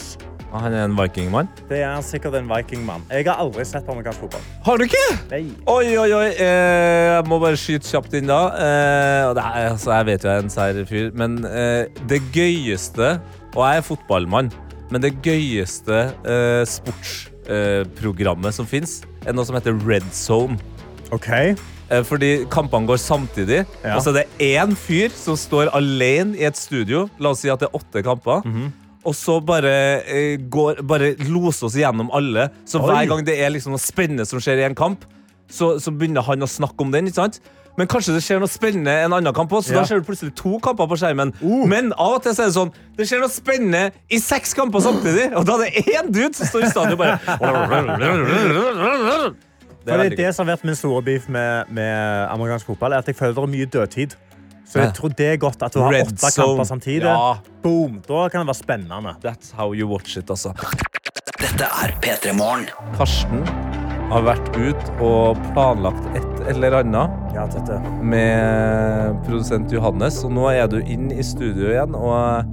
Han 0.54 0.74
er 0.74 0.84
en 0.86 0.94
vikingmann. 0.98 1.48
Det 1.70 1.80
er 1.82 2.02
sikkert 2.06 2.36
en 2.38 2.50
vikingmann. 2.52 3.02
Jeg 3.10 3.26
har 3.26 3.40
aldri 3.42 3.64
sett 3.66 3.88
amerikansk 3.90 4.22
fotball. 4.26 4.44
Har 4.68 4.78
du 4.78 4.86
ikke? 4.86 5.02
Nei. 5.32 5.42
Oi, 5.66 5.96
oi, 5.98 6.10
oi. 6.14 6.28
Eh, 6.38 7.08
jeg 7.10 7.26
må 7.32 7.40
bare 7.42 7.58
skyte 7.58 7.90
kjapt 7.90 8.14
inn 8.20 8.30
da. 8.30 8.42
Eh, 8.62 9.32
er, 9.34 9.72
altså, 9.72 9.96
jeg 9.96 10.10
vet 10.12 10.28
jo 10.28 10.30
jeg 10.30 10.44
er 10.44 10.46
en 10.46 10.54
sær 10.54 10.82
fyr, 10.92 11.10
men 11.18 11.40
eh, 11.50 12.04
det 12.10 12.22
gøyeste 12.36 13.16
Og 13.54 13.62
jeg 13.66 13.82
er 13.82 13.86
fotballmann, 13.86 14.52
men 14.94 15.02
det 15.02 15.16
gøyeste 15.26 16.04
sportsprogrammet 16.70 18.56
som 18.56 18.70
fins, 18.70 19.02
er 19.26 19.34
noe 19.36 19.46
som 19.46 19.58
heter 19.58 19.78
Red 19.88 20.06
Zone. 20.14 20.58
Ok. 21.14 21.30
Eh, 21.94 22.02
fordi 22.08 22.32
kampene 22.54 22.90
går 22.90 23.02
samtidig. 23.02 23.64
Ja. 23.84 23.98
Og 23.98 24.02
så 24.06 24.14
er 24.14 24.22
det 24.24 24.54
én 24.54 24.74
fyr 24.78 25.14
som 25.14 25.38
står 25.38 25.70
alene 25.78 26.38
i 26.40 26.46
et 26.48 26.58
studio. 26.58 27.08
La 27.22 27.34
oss 27.34 27.44
si 27.44 27.52
at 27.54 27.62
det 27.62 27.70
er 27.70 27.78
åtte 27.78 28.04
kamper. 28.06 28.46
Mhm. 28.48 28.72
Og 29.06 29.16
så 29.16 29.40
bare, 29.44 29.74
eh, 30.08 30.38
går, 30.50 30.80
bare 30.88 31.16
loser 31.28 31.68
oss 31.68 31.76
gjennom 31.76 32.10
alle. 32.16 32.50
Så 32.66 32.80
Oi. 32.80 32.86
hver 32.88 33.10
gang 33.12 33.26
det 33.28 33.36
er 33.42 33.50
liksom 33.52 33.74
noe 33.76 33.84
spennende 33.84 34.26
som 34.26 34.40
skjer 34.40 34.62
i 34.62 34.68
en 34.70 34.76
kamp, 34.80 35.04
så, 35.52 35.76
så 35.80 35.92
begynner 35.92 36.24
han 36.24 36.42
å 36.46 36.48
snakke 36.50 36.80
om 36.86 36.92
den. 36.94 37.08
ikke 37.12 37.20
sant? 37.20 37.42
Men 37.76 37.88
kanskje 37.90 38.14
det 38.14 38.22
skjer 38.22 38.38
noe 38.40 38.52
spennende 38.52 38.94
en 39.04 39.16
annen 39.18 39.34
kamp 39.34 39.52
også, 39.52 39.72
så 39.72 39.74
Ja. 39.74 39.80
da 39.82 39.86
ser 39.90 40.00
du 40.00 40.06
plutselig 40.06 40.36
to 40.38 40.60
kamper 40.62 40.86
på 40.88 40.98
skjermen. 41.02 41.34
Men 41.68 41.92
av 41.98 42.20
og 42.20 42.24
til 42.24 42.36
så 42.38 42.44
er 42.46 42.52
det 42.52 42.56
sånn 42.56 42.72
det 42.98 43.08
skjer 43.10 43.24
noe 43.24 43.34
spennende 43.34 43.92
i 44.14 44.20
seks 44.22 44.54
kamper 44.54 44.80
samtidig, 44.86 45.32
og 45.36 45.46
da 45.50 45.58
er 45.58 45.66
det 45.66 45.86
én 45.98 46.12
dude 46.14 46.38
som 46.38 46.48
står 46.48 46.68
i 46.68 46.70
stadion 46.70 46.94
og 46.94 47.02
bare 47.02 47.18
Det 49.86 49.94
er 49.94 50.10
det, 50.16 50.30
som 50.36 50.48
har 50.48 50.56
vært 50.56 50.64
min 50.70 50.78
store 50.80 51.02
beef 51.04 51.26
med, 51.28 51.66
med 51.74 52.28
amerikansk 52.32 52.66
fotball, 52.72 52.94
er 52.94 53.02
at 53.04 53.10
jeg 53.10 53.18
føler 53.20 53.34
det 53.36 53.44
er 53.44 53.52
mye 53.58 53.66
dødtid. 53.66 54.16
Så 54.66 54.80
jeg 54.80 54.94
tror 54.98 55.12
det 55.18 55.28
er 55.34 55.38
godt 55.38 55.62
at 55.68 55.74
du 55.76 55.80
har 55.84 55.92
Red 55.94 56.08
åtte 56.08 56.30
zone. 56.32 56.48
kamper 56.48 56.64
samtidig. 56.70 57.04
Ja. 57.10 57.36
Boom, 57.64 58.00
Da 58.08 58.28
kan 58.30 58.42
det 58.46 58.48
være 58.54 58.62
spennende. 58.64 59.16
That's 59.24 59.52
how 59.58 59.74
you 59.74 59.88
watch 59.92 60.18
it, 60.18 60.30
altså. 60.30 60.54
Dette 61.40 61.68
er 61.68 61.94
P3 62.02 62.34
Morgen. 62.38 62.66
Karsten 62.98 63.44
har 64.14 64.22
vært 64.26 64.50
ut 64.56 64.90
og 65.02 65.38
planlagt 65.54 66.04
et 66.18 66.42
eller 66.54 66.80
annet 66.82 67.34
Ja, 67.36 67.46
dette. 67.50 67.78
med 68.04 69.22
produsent 69.26 69.72
Johannes, 69.74 70.20
og 70.24 70.32
nå 70.36 70.48
er 70.54 70.68
du 70.68 70.78
inn 70.82 71.12
i 71.12 71.24
studio 71.26 71.70
igjen, 71.72 71.96
og 71.98 72.46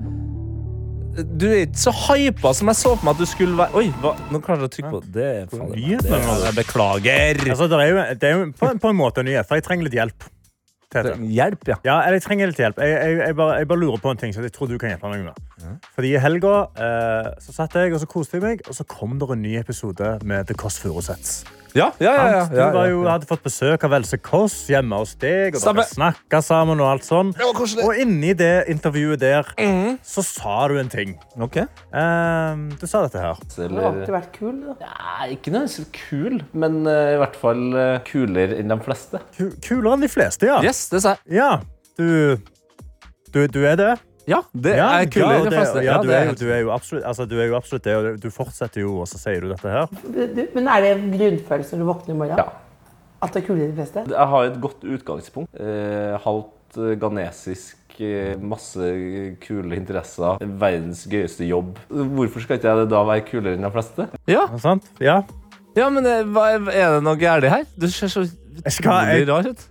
du 1.37 1.47
er 1.51 1.65
ikke 1.67 1.83
så 1.83 1.93
hypa 1.93 2.53
som 2.57 2.71
jeg 2.71 2.79
så 2.81 2.93
på 2.97 3.05
meg 3.05 3.17
at 3.17 3.19
du 3.21 3.27
skulle 3.29 3.57
være 3.59 3.75
Oi, 3.81 3.89
hva? 4.01 4.13
nå 4.31 4.41
klarte 4.41 4.63
jeg 4.63 4.71
å 4.71 4.75
trykke 4.77 4.93
på 4.95 5.01
det. 5.13 5.31
er 5.43 5.47
det 5.51 6.13
er, 6.15 6.45
Jeg 6.47 6.55
beklager. 6.61 7.43
Altså, 7.51 7.67
det 7.69 7.81
er 7.81 7.89
jo, 7.91 8.05
det 8.21 8.29
er 8.31 8.37
jo 8.39 8.45
på, 8.57 8.71
på 8.81 8.93
en 8.95 8.97
måte 9.01 9.21
en 9.25 9.27
nyhet, 9.29 9.49
for 9.49 9.59
jeg 9.59 9.67
trenger 9.67 9.85
litt 9.91 9.99
hjelp. 9.99 10.29
Tete. 10.91 11.14
Hjelp, 11.22 11.68
ja. 11.70 11.76
Ja, 11.86 12.01
jeg 12.11 12.22
trenger 12.24 12.51
litt 12.51 12.59
hjelp. 12.59 12.80
Jeg, 12.82 12.97
jeg, 12.99 13.18
jeg, 13.22 13.36
bare, 13.38 13.61
jeg 13.62 13.68
bare 13.70 13.78
lurer 13.78 14.03
på 14.03 14.11
en 14.11 14.18
ting 14.18 14.34
som 14.34 14.43
jeg 14.43 14.55
tror 14.57 14.70
du 14.70 14.74
kan 14.80 14.91
hjelpe 14.91 15.12
meg 15.12 15.22
med. 15.28 15.78
Fordi 15.95 16.11
I 16.16 16.22
helga 16.22 16.55
eh, 16.74 17.30
så 17.45 17.55
satt 17.55 17.78
jeg 17.78 17.95
og 17.95 18.03
så 18.03 18.11
koste 18.11 18.38
jeg 18.38 18.47
meg, 18.47 18.64
og 18.66 18.74
så 18.74 18.86
kom 18.91 19.18
det 19.20 19.30
en 19.30 19.43
ny 19.45 19.55
episode 19.61 20.16
med 20.26 20.51
The 20.51 20.59
Kåss 20.59 20.80
Furuseths. 20.82 21.45
Ja, 21.77 21.91
ja, 22.03 22.12
ja. 22.12 22.25
ja, 22.25 22.39
ja, 22.41 22.45
Du 22.51 22.77
var 22.77 22.87
ja, 22.89 22.93
jo, 22.93 23.03
hadde 23.07 23.29
fått 23.29 23.45
besøk 23.45 23.85
av 23.87 23.95
Else 24.01 24.18
Kåss 24.18 24.57
hjemme 24.73 24.99
hos 25.01 25.14
deg, 25.21 25.57
og 25.59 25.62
dere 25.64 25.87
snakka 25.87 26.41
sammen. 26.45 26.81
Og 26.83 26.89
alt 26.91 27.07
sånn. 27.07 27.33
Og 27.41 28.01
inni 28.01 28.33
det 28.39 28.66
intervjuet 28.73 29.21
der 29.23 29.49
mm. 29.59 29.99
så 30.07 30.25
sa 30.27 30.57
du 30.71 30.79
en 30.81 30.91
ting. 30.93 31.16
Ok. 31.41 31.61
Um, 31.93 32.68
du 32.81 32.87
sa 32.91 33.05
dette 33.07 33.23
her. 33.23 33.41
Eller, 33.66 34.03
vært 34.11 34.33
kul, 34.37 34.61
da. 34.66 34.77
Ja, 34.83 35.31
ikke 35.35 35.55
nødvendigvis 35.55 35.91
kul, 35.97 36.41
men 36.53 36.83
uh, 36.89 37.14
i 37.14 37.18
hvert 37.21 37.39
fall 37.41 37.66
uh, 37.77 37.97
kulere 38.07 38.59
enn 38.61 38.73
de 38.73 38.81
fleste. 38.85 39.23
Ku- 39.37 39.53
Kulere 39.64 39.99
enn 39.99 40.07
de 40.07 40.12
fleste, 40.12 40.51
ja. 40.51 40.61
Yes, 40.64 40.87
det 40.93 41.05
sa 41.05 41.16
jeg. 41.18 41.41
Ja, 41.41 41.51
du, 42.01 42.39
du, 43.35 43.45
du 43.47 43.61
er 43.66 43.79
det. 43.81 43.93
Ja, 44.31 44.41
det 44.55 44.76
Ja, 44.78 44.89
er 45.01 45.11
kulere 45.11 45.33
ja, 45.33 45.37
enn 45.41 45.45
de 45.45 45.51
det- 45.51 45.59
fleste. 45.59 45.83
Ja, 45.85 45.99
du, 46.03 46.11
er, 46.14 46.24
jo- 46.31 46.39
du, 46.39 46.47
er 46.55 46.61
jo 46.62 46.70
absolutt, 46.74 47.05
altså, 47.11 47.26
du 47.28 47.37
er 47.41 47.49
jo 47.51 47.57
absolutt 47.59 47.85
det, 47.89 47.97
og 47.99 48.20
du 48.22 48.28
fortsetter 48.31 48.85
jo, 48.85 48.93
og 49.03 49.09
så 49.11 49.18
sier 49.18 49.41
du 49.43 49.49
dette 49.51 49.68
her. 49.74 49.91
Du, 50.07 50.43
men 50.55 50.68
er 50.70 50.85
det 50.87 50.91
en 50.97 51.11
grunnfølelse 51.16 51.76
når 51.76 51.83
du 51.85 51.89
våkner 51.91 52.14
i 52.14 52.18
morgen? 52.22 52.39
Ja. 52.39 52.47
At 53.20 53.35
det 53.35 53.43
er 53.43 53.47
kulere 53.51 53.66
enn 53.68 53.74
de 53.74 53.81
fleste? 53.83 54.07
Jeg 54.09 54.28
har 54.33 54.47
et 54.49 54.61
godt 54.62 54.87
utgangspunkt. 54.97 55.51
Eh, 55.61 56.14
halvt 56.24 56.78
eh, 56.78 56.95
ghanesisk, 57.03 57.76
eh, 58.01 58.37
masse 58.41 58.87
kule 59.43 59.76
interesser, 59.76 60.39
verdens 60.62 61.03
gøyeste 61.11 61.45
jobb. 61.51 61.74
Hvorfor 61.91 62.41
skal 62.47 62.57
ikke 62.61 62.70
jeg 62.78 62.89
da 62.95 63.03
være 63.11 63.26
kulere 63.28 63.59
enn 63.59 63.66
de 63.66 63.72
fleste? 63.74 64.07
Ja? 64.31 64.47
Ja. 65.05 65.18
ja 65.76 65.91
men 65.93 66.07
eh, 66.07 66.22
er 66.22 66.97
det 66.97 67.03
noe 67.05 67.18
gærent 67.20 67.51
her? 67.53 67.66
Du 67.76 67.89
ser 67.93 68.09
så 68.09 68.24
utrolig 68.62 69.28
rar 69.28 69.51
ut. 69.53 69.66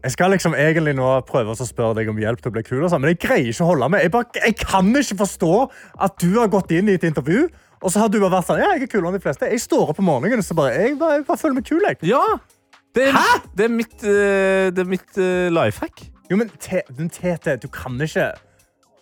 Jeg 0.00 0.14
skal 0.14 0.32
liksom 0.32 0.54
egentlig 0.56 0.94
nå 0.96 1.08
prøve 1.28 1.52
å 1.52 1.66
spørre 1.66 1.98
deg 1.98 2.08
om 2.08 2.20
hjelp 2.20 2.40
til 2.40 2.48
å 2.48 2.54
bli 2.54 2.62
kul, 2.64 2.84
og 2.84 2.92
sånn, 2.92 3.02
men 3.04 3.12
jeg 3.12 3.20
greier 3.20 3.50
ikke 3.52 3.66
å 3.66 3.72
holde 3.74 3.88
meg. 3.92 4.06
Jeg, 4.06 4.12
bare, 4.14 4.44
jeg 4.46 4.56
kan 4.62 4.94
ikke 4.96 5.18
forstå 5.20 5.56
at 6.06 6.14
du 6.22 6.30
har 6.38 6.48
gått 6.52 6.72
inn 6.72 6.88
i 6.88 6.96
et 6.96 7.04
intervju, 7.04 7.48
og 7.80 7.92
så 7.92 8.02
har 8.02 8.12
du 8.12 8.16
bare 8.20 8.38
vært 8.38 8.48
sånn, 8.48 8.62
ja, 8.62 8.70
jeg 8.76 8.86
er 8.86 8.92
kulere 8.92 9.12
enn 9.12 9.18
de 9.18 9.24
fleste. 9.24 9.50
Jeg 9.52 9.64
står 9.64 9.92
opp 9.92 10.00
om 10.00 10.08
morgenen, 10.08 10.44
så 10.44 10.56
bare, 10.56 10.72
jeg 10.76 10.96
bare, 11.00 11.18
jeg 11.20 11.26
bare 11.28 11.40
føler 11.40 11.58
meg 11.58 11.68
kul, 11.68 11.84
jeg. 11.84 12.00
Ja! 12.08 12.24
Det 12.96 13.10
er, 13.12 13.18
Det 13.54 13.66
er 13.68 13.70
mitt, 13.70 13.98
eh, 14.02 14.70
det 14.74 14.82
er 14.82 14.88
mitt 14.88 15.18
uh, 15.20 15.46
life 15.54 15.84
hack. 15.84 16.00
Jo, 16.30 16.38
men 16.40 16.48
Tete, 16.58 17.58
du 17.60 17.68
kan 17.68 18.00
ikke... 18.00 18.32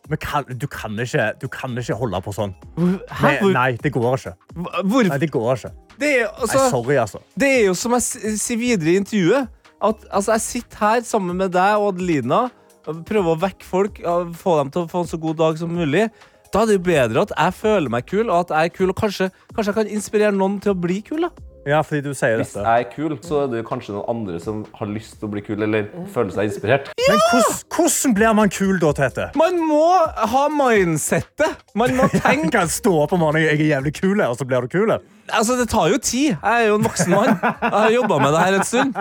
Men 0.09 0.19
kan, 0.23 0.45
du, 0.49 0.67
kan 0.73 0.95
ikke, 0.99 1.33
du 1.41 1.49
kan 1.53 1.75
ikke 1.79 1.95
holde 2.01 2.21
på 2.25 2.33
sånn. 2.33 2.55
Nei, 2.81 3.33
nei, 3.53 3.71
det 3.77 3.91
går 3.93 4.15
ikke. 4.17 4.33
Hvor? 4.57 5.05
Nei, 5.05 5.19
det 5.21 5.29
går 5.35 5.51
ikke. 5.53 5.73
Det 6.01 6.13
er, 6.23 6.31
altså, 6.33 6.63
Nei, 6.63 6.71
sorry, 6.73 6.97
altså. 6.97 7.21
Det 7.37 7.51
er 7.59 7.67
jo 7.67 7.75
som 7.77 7.93
jeg 7.99 8.39
sier 8.41 8.61
videre 8.61 8.95
i 8.95 9.03
intervjuet. 9.03 9.51
At, 9.79 10.07
altså, 10.11 10.35
jeg 10.35 10.45
sitter 10.47 10.81
her 10.83 11.05
sammen 11.07 11.37
med 11.39 11.53
deg 11.55 11.79
og 11.79 11.93
Adelina 11.93 12.49
og 12.89 13.03
prøver 13.07 13.35
å 13.35 13.41
vekke 13.43 13.67
folk, 13.69 13.99
og 14.09 14.31
få 14.41 14.57
dem 14.63 14.71
til 14.73 14.87
å 14.87 14.89
få 14.91 15.03
en 15.05 15.11
så 15.11 15.19
god 15.21 15.37
dag 15.39 15.59
som 15.61 15.71
mulig. 15.77 16.07
Da 16.49 16.63
er 16.63 16.71
det 16.71 16.79
jo 16.79 16.85
bedre 16.87 17.27
at 17.27 17.35
jeg 17.37 17.55
føler 17.59 17.93
meg 17.93 18.07
kul, 18.09 18.31
og 18.31 18.47
at 18.47 18.55
jeg 18.55 18.71
er 18.71 18.75
kul, 18.79 18.89
og 18.95 18.97
kanskje, 18.97 19.29
kanskje 19.53 19.69
jeg 19.75 19.77
kan 19.83 19.93
inspirere 19.99 20.33
noen 20.33 20.57
til 20.65 20.73
å 20.73 20.79
bli 20.81 21.03
kul. 21.05 21.27
da. 21.27 21.31
Ja, 21.69 21.83
fordi 21.85 22.01
du 22.07 22.15
sier 22.17 22.39
Hvis 22.41 22.55
dette. 22.55 22.65
jeg 22.65 22.87
er 22.87 22.89
kul, 22.95 23.19
så 23.21 23.43
er 23.43 23.51
det 23.53 23.61
kanskje 23.69 23.93
noen 23.93 24.09
andre 24.09 24.39
som 24.41 24.63
har 24.79 24.89
lyst 24.89 25.19
til 25.19 25.29
å 25.29 25.33
bli 25.35 25.43
kul, 25.45 25.61
eller 25.67 25.91
føler 26.15 26.33
seg 26.33 26.49
inspirert. 26.49 26.89
Men 26.97 27.21
hvordan, 27.29 27.61
hvordan 27.77 28.17
blir 28.17 28.35
man 28.41 28.53
kul 28.57 28.81
da, 28.81 28.95
Tete? 28.97 29.29
Man 29.37 29.61
må 29.69 29.85
ha 30.33 30.47
mindsettet. 30.49 31.61
Man 31.77 31.93
må 31.99 32.09
Jeg 32.15 32.25
tenke 32.25 32.55
kan 32.57 32.73
stå 32.73 32.95
opp 33.05 33.13
om 33.13 33.21
morgenen, 33.27 33.51
jeg 33.51 33.61
er 33.61 33.75
jævlig 33.77 33.95
kul, 34.01 34.25
og 34.25 34.39
så 34.41 34.49
blir 34.49 34.65
du 34.65 34.73
kul. 34.79 34.97
Altså, 35.33 35.57
Det 35.61 35.69
tar 35.69 35.89
jo 35.93 35.99
tid. 35.99 36.37
Jeg 36.43 36.65
er 36.65 36.69
jo 36.69 36.75
en 36.79 36.85
voksen 36.85 37.11
mann. 37.13 37.35
Jeg 37.43 37.71
har 37.73 37.91
jobba 37.91 38.19
med 38.19 38.33
det 38.33 38.43
her 38.45 38.59
en 38.59 38.65
stund. 38.65 38.95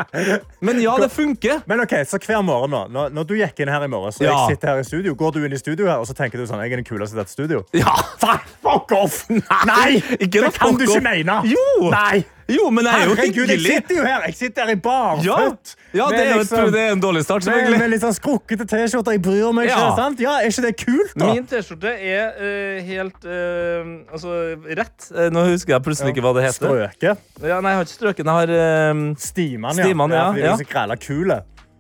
Men 0.62 0.82
ja, 0.82 0.96
det 1.02 1.12
funker. 1.12 1.62
Men 1.68 1.82
ok, 1.86 1.94
så 2.08 2.20
hver 2.20 2.42
morgen 2.46 2.74
nå, 2.74 2.84
når, 2.92 3.10
når 3.16 3.28
du 3.30 3.36
gikk 3.40 3.60
inn 3.64 3.72
her 3.72 3.84
i 3.84 3.92
morgen, 3.92 4.12
så 4.12 4.24
Ja. 4.26 4.34
jeg 4.48 4.58
sitter 4.58 4.74
her 4.74 4.80
i 4.84 4.88
studio, 4.88 5.16
går 5.16 5.32
du 5.38 5.44
inn 5.46 5.54
i 5.54 5.62
studio 5.62 5.86
her, 5.88 5.98
og 5.98 6.08
så 6.08 6.16
tenker 6.18 6.42
du 6.42 6.48
sånn, 6.50 6.62
jeg 6.66 6.74
er 6.74 6.82
den 6.82 6.88
kuleste 6.88 7.18
i 7.18 7.22
dette 7.22 7.32
studio? 7.32 7.64
Ja. 7.78 7.94
Fuck, 8.22 8.48
fuck 8.64 8.92
off! 8.98 9.26
Nei! 9.30 10.02
Ikke 10.20 10.42
det 10.44 10.54
kan 10.58 10.76
du 10.76 10.88
ikke 10.88 11.04
mene! 11.06 11.42
Jo. 11.48 11.92
Nei! 11.94 12.26
Jo, 12.48 12.70
men 12.72 12.88
jeg 12.88 12.96
er 12.96 13.10
jo 13.10 13.16
Herregud, 13.18 13.50
jeg 13.52 13.60
sitter 13.60 13.98
jo 13.98 14.04
her, 14.08 14.22
jeg 14.30 14.36
sitter 14.40 14.64
her 14.64 14.70
i 14.72 14.76
Ja, 14.78 14.80
barføtt. 14.86 15.74
ja 15.98 16.06
det, 16.14 16.20
er 16.22 16.38
liksom, 16.40 16.70
det 16.72 16.80
er 16.80 16.94
en 16.96 17.02
dårlig 17.04 17.24
start, 17.26 17.44
med, 17.44 17.54
selvfølgelig. 17.54 17.80
med 17.82 17.92
litt 17.92 18.04
sånn 18.06 18.16
skrukkete 18.16 18.68
t-skjorter, 18.72 19.18
jeg 19.18 19.22
bryr 19.26 19.52
meg 19.58 19.68
ikke, 19.68 19.82
Ja. 19.82 19.90
sant? 19.98 20.22
Ja, 20.24 20.36
er 20.40 20.48
ikke 20.54 20.64
det 20.64 20.72
kult 20.80 21.12
da? 21.20 21.28
Min 21.34 21.50
T-skjorte 21.52 21.92
er 21.92 22.40
uh, 22.40 22.86
helt 22.88 23.28
uh, 23.28 23.92
altså, 24.16 24.38
rett. 24.80 25.10
Eh, 25.12 25.28
nå 25.36 25.44
husker 25.50 25.76
jeg 25.76 25.86
plutselig 25.90 26.16
ikke 26.18 26.26
hva 26.26 26.34
det 26.38 26.48
heter. 26.48 26.74
Strøke. 26.74 27.14
Ja, 27.46 27.60
nei, 27.62 27.76
jeg 27.76 27.80
har 27.80 27.86
ikke 27.86 27.98
strøken. 27.98 28.32
Jeg 28.32 28.42
har 28.42 28.92
um... 28.92 29.06
Stiman, 29.22 29.78
ja. 29.78 29.86
Stiman, 29.86 30.18
ja, 30.18 30.26
fordi 30.34 30.48
ja. 30.48 30.58
er 30.58 30.96
så 30.98 31.00
kule. 31.06 31.38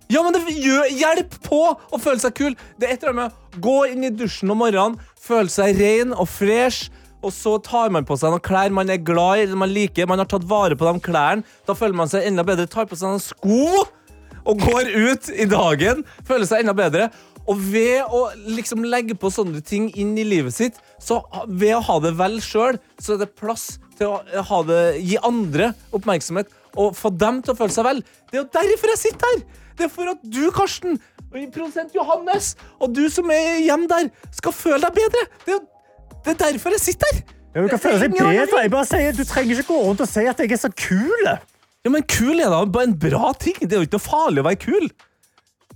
Ja, 0.08 0.22
men 0.24 0.36
det 0.38 0.56
gjør 0.56 0.88
hjelp 0.94 1.34
på 1.44 1.60
å 1.76 2.00
føle 2.00 2.22
seg 2.24 2.36
kul. 2.38 2.54
Det 2.80 2.88
er 2.88 2.96
et 2.96 3.04
eller 3.04 3.16
annet 3.16 3.36
med 3.36 3.60
gå 3.64 3.76
inn 3.90 4.06
i 4.08 4.14
dusjen 4.14 4.54
om 4.54 4.62
morgenen, 4.62 4.96
føle 5.20 5.52
seg 5.52 5.76
ren 5.82 6.14
og 6.16 6.30
fresh, 6.32 6.94
og 7.26 7.34
så 7.36 7.58
tar 7.66 7.92
man 7.92 8.06
på 8.08 8.16
seg 8.20 8.32
noen 8.32 8.44
klær 8.46 8.72
man 8.72 8.92
er 8.94 9.02
glad 9.04 9.42
i, 9.42 9.48
eller 9.48 9.60
man 9.60 9.74
liker. 9.74 10.08
Man 10.08 10.22
har 10.22 10.30
tatt 10.32 10.46
vare 10.48 10.78
på 10.80 10.88
de 10.88 11.02
klærne. 11.04 11.44
Da 11.68 11.76
føler 11.76 11.98
man 11.98 12.12
seg 12.12 12.28
enda 12.30 12.46
bedre. 12.48 12.70
Tar 12.72 12.88
på 12.88 12.96
seg 12.96 13.10
noen 13.10 13.24
sko 13.24 13.88
og 14.48 14.62
går 14.64 14.94
ut 14.96 15.28
i 15.36 15.48
dagen, 15.52 16.06
føler 16.28 16.48
seg 16.48 16.64
enda 16.64 16.76
bedre. 16.78 17.10
Og 17.48 17.60
ved 17.74 18.08
å 18.12 18.30
liksom 18.48 18.86
legge 18.88 19.16
på 19.20 19.32
sånne 19.34 19.60
ting 19.66 19.90
inn 20.00 20.14
i 20.20 20.24
livet 20.28 20.56
sitt, 20.56 20.80
så 21.04 21.20
ved 21.48 21.76
å 21.78 21.84
ha 21.90 21.98
det 22.04 22.14
vel 22.20 22.40
sjøl, 22.44 22.80
så 23.00 23.16
er 23.16 23.26
det 23.26 23.34
plass 23.40 23.74
til 23.98 24.14
å 24.14 24.44
ha 24.50 24.60
det, 24.70 24.82
gi 25.04 25.18
andre 25.26 25.72
oppmerksomhet 25.96 26.52
og 26.78 26.94
få 26.98 27.10
dem 27.18 27.42
til 27.42 27.54
å 27.54 27.58
føle 27.58 27.74
seg 27.74 27.86
vel. 27.88 28.02
Det 28.30 28.38
er 28.38 28.44
jo 28.44 28.50
derfor 28.58 28.94
jeg 28.94 29.02
sitter 29.06 29.32
her! 29.34 29.46
Det 29.78 29.86
er 29.86 29.90
for 29.94 30.10
at 30.10 30.22
du, 30.26 30.44
Karsten, 30.56 30.96
og 31.28 31.36
produsent 31.54 31.94
Johannes, 31.94 32.54
og 32.82 32.94
du 32.98 33.04
som 33.14 33.30
er 33.34 33.60
hjemme 33.62 33.86
der, 33.92 34.08
skal 34.34 34.54
føle 34.58 34.80
deg 34.88 34.96
bedre. 34.98 35.26
Det 35.46 35.54
er, 35.54 35.60
jo- 35.60 36.16
det 36.26 36.32
er 36.34 36.40
derfor 36.48 36.74
jeg 36.74 36.82
sitter 36.82 37.12
her. 37.14 37.20
Ja, 37.54 37.62
du 37.62 37.68
kan 37.74 37.80
føle 37.84 38.00
deg 38.02 38.16
bedre. 38.18 38.64
Jeg 38.64 38.72
bare 38.74 38.86
sier, 38.90 39.14
du 39.18 39.24
trenger 39.26 39.60
ikke 39.62 39.68
gå 39.74 39.78
rundt 39.86 40.02
og 40.02 40.10
si 40.10 40.26
at 40.30 40.42
jeg 40.42 40.52
er 40.56 40.62
så 40.62 40.72
kul. 40.74 41.30
Ja, 41.86 41.92
men 41.94 42.04
kul 42.10 42.42
er 42.42 42.50
da 42.54 42.64
bare 42.66 42.90
en 42.90 42.98
bra 43.00 43.30
ting. 43.40 43.56
Det 43.62 43.70
er 43.78 43.84
jo 43.84 43.86
ikke 43.88 43.98
noe 44.00 44.08
farlig 44.08 44.42
å 44.42 44.48
være 44.50 44.62
kul. 44.66 44.90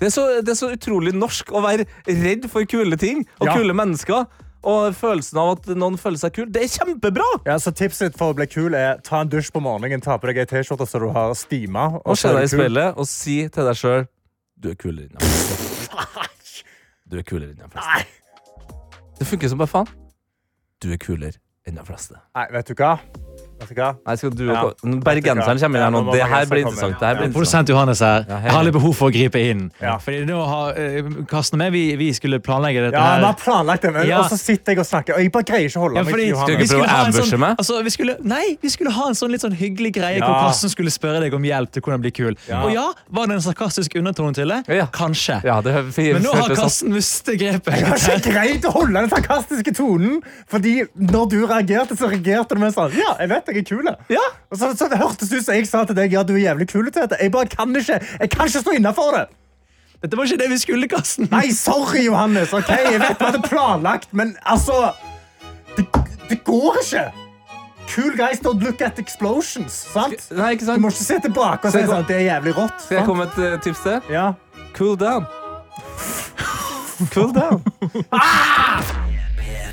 Det 0.01 0.07
er 0.09 0.13
så, 0.15 0.25
det 0.41 0.49
er 0.55 0.57
så 0.57 0.71
utrolig 0.73 1.13
norsk 1.13 1.51
å 1.53 1.61
være 1.61 1.85
redd 2.09 2.47
for 2.49 2.65
kule 2.65 2.97
ting 2.97 3.21
og 3.39 3.47
Ja. 3.51 3.53
kule 3.53 3.73
mennesker. 3.77 4.25
Og 4.61 4.93
følelsen 4.93 5.39
av 5.41 5.55
at 5.55 5.69
noen 5.73 5.95
føler 5.97 6.21
seg 6.21 6.35
kul. 6.35 6.49
Det 6.53 6.61
er 6.67 6.69
kjempebra! 6.69 7.25
Ja, 7.47 7.55
så 7.57 7.71
Tipset 7.73 8.11
ditt 8.11 8.19
for 8.19 8.33
å 8.33 8.37
bli 8.37 8.45
kul 8.45 8.75
er 8.77 8.99
ta 9.01 9.23
en 9.23 9.29
dusj 9.31 9.49
på 9.55 9.61
morgenen, 9.63 10.03
ta 10.05 10.19
på 10.21 10.29
deg 10.29 10.43
ei 10.43 10.49
T-skjorte 10.51 10.85
så 10.85 11.01
du 11.01 11.07
har 11.15 11.33
stima. 11.39 11.87
Og 11.97 12.13
og 12.13 12.19
se 12.21 12.29
deg 12.35 12.45
i 12.45 12.51
speilet 12.53 12.99
og 13.01 13.07
si 13.09 13.39
til 13.49 13.65
deg 13.71 13.79
sjøl 13.79 14.05
du 14.61 14.69
er 14.69 14.77
kulere 14.77 15.09
enn 15.09 15.17
de 15.17 15.25
fleste. 15.31 16.65
Du 17.09 17.17
er 17.17 17.25
kulere 17.25 17.55
enn 17.55 17.63
de 17.63 17.71
fleste. 17.73 18.05
Det 19.17 19.25
funker 19.29 19.49
som 19.49 19.61
bare 19.63 19.71
faen. 19.73 19.89
Du 20.81 20.91
er 20.93 21.01
kulere 21.01 21.39
enn 21.65 21.77
de 21.81 21.85
fleste. 21.85 22.19
Nei, 22.37 22.45
vet 22.53 22.69
du 22.69 22.75
hva? 22.77 22.91
Nei, 23.61 24.15
skal 24.17 24.31
du 24.35 24.45
Ja. 24.47 24.63
Bergenseren 24.83 25.59
kommer 25.61 25.77
inn 25.79 25.83
her 25.85 25.91
nå. 25.93 26.01
Ja, 26.05 26.11
Det 26.11 26.29
her 26.31 26.45
blir 26.49 26.61
interessant. 26.65 26.99
Det 26.99 27.07
her 27.07 27.15
blir 27.19 27.31
Produsent. 27.33 27.69
Johannes 27.69 27.99
her. 27.99 28.25
Jeg 28.27 28.51
har 28.51 28.63
litt 28.63 28.73
behov 28.73 28.95
for 28.97 29.09
å 29.09 29.13
gripe 29.13 29.39
inn. 29.39 29.71
Ja. 29.81 29.97
Fordi 30.01 30.25
nå 30.25 30.39
har 30.47 30.73
eh, 30.77 31.01
Karsten 31.29 31.55
og 31.55 31.61
meg 31.61 31.71
vi, 31.75 31.83
vi 31.99 32.09
skulle 32.17 32.39
planlegge 32.43 32.81
dette 32.87 32.97
Ja, 32.97 33.17
vi 33.21 33.25
har 33.29 33.37
planlagt 33.39 33.81
det, 33.85 33.93
men 33.93 34.07
Ja. 34.07 34.19
og 34.19 34.25
så 34.31 34.37
sitter 34.39 34.73
jeg 34.73 34.79
og 34.79 34.85
snakker, 34.89 35.15
og 35.15 35.21
jeg 35.21 35.31
bare 35.31 35.43
greier 35.43 35.69
ikke 35.69 35.77
å 35.79 35.83
holde 35.85 35.95
Ja, 35.99 36.03
meg 36.03 36.11
fordi 36.13 36.25
til 36.25 36.33
Johannes. 36.35 36.57
vi 36.57 36.67
skulle 36.67 36.87
ha 36.89 37.05
en 37.05 37.13
sånn, 37.13 37.39
meg? 37.39 37.55
altså, 37.61 37.83
vi 37.83 37.89
skulle, 37.95 38.15
nei, 38.23 38.57
vi 38.61 38.69
skulle 38.69 38.91
ha 38.91 39.07
en 39.07 39.13
sånn 39.15 39.31
litt 39.31 39.41
sånn 39.45 39.55
hyggelig 39.55 39.93
greie 39.93 40.17
Ja. 40.17 40.25
hvor 40.25 40.47
Karsten 40.49 40.69
skulle 40.73 40.89
spørre 40.91 41.19
deg 41.21 41.33
om 41.33 41.43
hjelp 41.43 41.71
til 41.71 41.81
hvordan 41.81 42.01
bli 42.01 42.11
kul. 42.11 42.35
Ja. 42.49 42.63
Og 42.65 42.73
ja, 42.73 42.87
var 43.09 43.27
det 43.27 43.35
en 43.35 43.41
sarkastisk 43.45 43.95
undertone 43.95 44.33
til 44.33 44.47
det? 44.49 44.63
Ja. 44.67 44.87
Kanskje. 44.91 45.41
Ja, 45.43 45.61
det 45.61 45.75
er 45.75 45.83
fint. 45.91 46.13
Men 46.13 46.23
nå 46.23 46.33
har 46.35 46.55
Karsten 46.55 46.91
mistet 46.93 47.39
grepet. 47.39 47.73
Jeg 47.77 47.85
har 47.85 47.97
ikke 48.19 48.33
greid 48.33 48.65
å 48.65 48.71
holde 48.71 48.93
den 48.93 49.09
sarkastiske 49.09 49.75
tonen, 49.75 50.21
fordi 50.49 50.85
når 50.97 51.29
du 51.29 51.39
reagerte, 51.47 51.95
så 51.97 52.09
reagerte 52.09 52.55
du 52.55 52.59
med 52.59 52.73
sånn 52.73 52.91
Ja, 52.97 53.15
jeg 53.19 53.29
vet 53.29 53.47
jeg 53.51 53.61
er 53.63 53.67
kul. 53.69 53.91
Ja. 54.09 54.23
Og 54.51 54.57
så, 54.57 54.71
så 54.77 54.87
det 54.91 54.97
hørtes 55.01 55.31
ut 55.33 55.45
som 55.45 55.53
jeg 55.55 55.67
sa 55.69 55.83
til 55.85 55.95
deg 55.97 56.13
ja, 56.15 56.23
du 56.23 56.33
er 56.35 56.43
jævlig 56.47 56.67
kul 56.71 56.87
til 56.91 57.01
dette. 57.03 57.17
Jeg 57.21 57.31
bare 57.31 57.47
kan 57.51 57.75
ikke 57.75 57.99
Jeg 58.19 58.29
kan 58.33 58.47
ikke 58.47 58.63
stå 58.65 58.71
innafor 58.77 59.15
det. 59.17 59.25
Dette 60.01 60.17
var 60.17 60.25
ikke 60.25 60.39
det 60.41 60.49
vi 60.49 60.57
skulle, 60.57 60.87
Karsten. 60.89 61.27
Nei, 61.31 61.51
sorry, 61.53 62.05
Johannes. 62.07 62.53
ok? 62.57 62.69
Jeg 62.73 62.99
vet 63.03 63.19
vi 63.19 63.25
hadde 63.27 63.41
planlagt, 63.45 64.13
men 64.17 64.35
altså 64.45 64.91
Det, 65.77 65.85
det 66.29 66.39
går 66.43 66.79
ikke. 66.81 67.03
Cool 67.91 68.15
guys 68.17 68.39
don't 68.39 68.63
look 68.63 68.81
at 68.81 68.99
explosions. 68.99 69.73
sant? 69.93 70.31
Nei, 70.31 70.51
ikke 70.55 70.65
Du 70.75 70.79
må 70.79 70.89
ikke 70.89 71.03
se 71.03 71.19
tilbake 71.21 71.67
og 71.67 71.73
si 71.75 71.83
at 71.83 71.89
sånn, 71.91 72.05
det 72.07 72.15
er 72.15 72.25
jævlig 72.29 72.55
rått. 72.57 72.81
Skal 72.85 72.95
jeg 72.97 73.05
sant? 73.05 73.09
komme 73.11 73.25
med 73.25 73.37
et 73.37 73.53
eh, 73.53 73.59
tips 73.67 73.83
til? 73.83 74.01
Ja. 74.15 74.25
Cool 74.77 74.97
down. 74.97 75.25
Cool 77.13 77.33
down. 77.33 77.63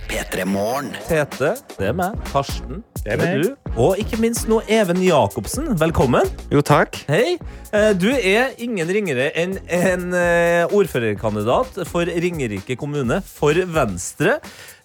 P3 0.08 0.44
Morgen. 0.48 0.88
Tete, 1.04 1.50
det 1.76 1.88
er 1.90 1.94
meg. 1.96 2.14
Karsten, 2.30 2.80
det 3.04 3.12
er, 3.12 3.20
meg. 3.20 3.42
du. 3.44 3.72
Og 3.78 3.98
ikke 4.00 4.16
minst 4.22 4.46
nå 4.48 4.62
Even 4.72 5.02
Jacobsen. 5.04 5.68
Velkommen. 5.80 6.28
Jo, 6.52 6.62
takk. 6.64 6.96
Hei. 7.10 7.36
Eh, 7.76 7.90
Du 8.00 8.08
er 8.16 8.54
ingen 8.64 8.88
ringere 8.88 9.28
enn 9.36 9.58
en 9.68 10.06
eh, 10.16 10.64
ordførerkandidat 10.72 11.82
for 11.90 12.08
Ringerike 12.08 12.78
kommune 12.80 13.20
for 13.26 13.60
Venstre. 13.74 14.38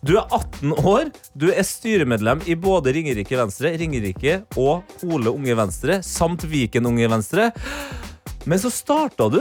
Du 0.03 0.17
er 0.19 0.27
18 0.27 0.75
år. 0.83 1.13
Du 1.39 1.47
er 1.53 1.63
styremedlem 1.63 2.43
i 2.51 2.57
både 2.59 2.91
Ringerike 2.95 3.39
Venstre, 3.39 3.71
Ringerike 3.79 4.41
og 4.59 4.83
Hole 5.05 5.31
Unge 5.31 5.55
Venstre 5.61 6.01
samt 6.03 6.43
Viken 6.51 6.91
Unge 6.91 7.07
Venstre. 7.15 7.51
Men 8.43 8.59
så 8.59 8.67
starta 8.75 9.29
du 9.31 9.39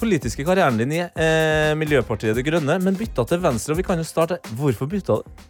politiske 0.00 0.44
karrieren 0.46 0.78
din 0.80 0.92
i 0.96 1.00
eh, 1.04 1.74
Miljøpartiet 1.78 2.36
De 2.38 2.44
Grønne, 2.46 2.78
men 2.82 2.96
bytta 2.98 3.24
til 3.28 3.40
Venstre. 3.44 3.74
og 3.74 3.80
vi 3.80 3.86
kan 3.86 3.98
jo 4.00 4.06
starte. 4.06 4.38
Hvorfor 4.58 4.88
bytta 4.90 5.18
du? 5.20 5.44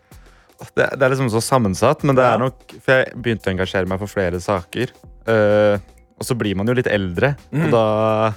Det, 0.74 0.88
det 0.98 1.04
er 1.06 1.12
liksom 1.12 1.28
så 1.30 1.38
sammensatt, 1.44 2.02
men 2.02 2.16
det 2.18 2.24
er 2.26 2.40
nok 2.42 2.64
For 2.82 2.96
jeg 2.96 3.12
begynte 3.22 3.46
å 3.46 3.52
engasjere 3.54 3.86
meg 3.86 4.00
for 4.00 4.10
flere 4.10 4.40
saker. 4.42 4.90
Uh, 5.28 5.78
og 6.18 6.26
så 6.26 6.34
blir 6.34 6.56
man 6.58 6.66
jo 6.66 6.74
litt 6.74 6.88
eldre, 6.90 7.36
Mm. 7.54 7.68
og 7.68 7.70
da 7.76 8.32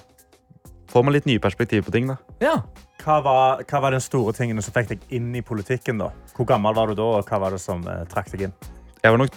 får 0.92 1.04
man 1.08 1.16
litt 1.16 1.26
nye 1.26 1.40
perspektiv 1.42 1.88
på 1.88 1.92
ting. 1.96 2.08
da. 2.12 2.18
Ja. 2.44 2.60
Hva 3.02 3.16
var, 3.26 3.64
hva 3.66 3.80
var 3.82 3.96
den 3.96 4.04
store 4.06 4.36
tingene 4.38 4.62
som 4.62 4.76
fikk 4.76 4.92
deg 4.92 5.00
inn 5.18 5.32
i 5.36 5.42
politikken? 5.42 5.98
da? 5.98 6.12
Hvor 6.38 6.46
gammel 6.46 6.76
var 6.78 6.92
du 6.92 6.94
da, 7.00 7.08
og 7.18 7.26
hva 7.26 7.40
var 7.42 7.56
det 7.56 7.62
som 7.64 7.82
eh, 7.90 8.04
trakk 8.12 8.30
deg 8.36 8.44
inn? 8.50 8.54
Jeg 9.02 9.14
var 9.16 9.18
nok 9.18 9.32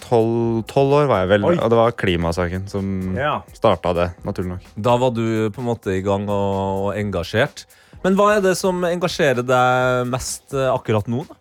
tolv 0.69 0.91
år, 0.93 1.07
var 1.09 1.23
jeg 1.23 1.29
vel, 1.31 1.45
Oi. 1.49 1.55
og 1.57 1.71
det 1.73 1.77
var 1.79 1.95
klimasaken 1.97 2.67
som 2.69 3.15
Ja. 3.17 3.39
starta 3.53 3.93
det. 3.97 4.11
naturlig 4.23 4.51
nok. 4.51 4.67
Da 4.77 4.95
var 5.01 5.09
du 5.11 5.49
på 5.49 5.59
en 5.63 5.65
måte 5.71 5.95
i 5.97 6.01
gang 6.05 6.27
og, 6.29 6.85
og 6.85 6.95
engasjert. 6.99 7.65
Men 8.03 8.13
hva 8.15 8.35
er 8.37 8.41
det 8.45 8.53
som 8.59 8.83
engasjerer 8.85 9.41
deg 9.41 10.05
mest 10.11 10.53
eh, 10.53 10.69
akkurat 10.69 11.07
nå? 11.09 11.23
da? 11.25 11.35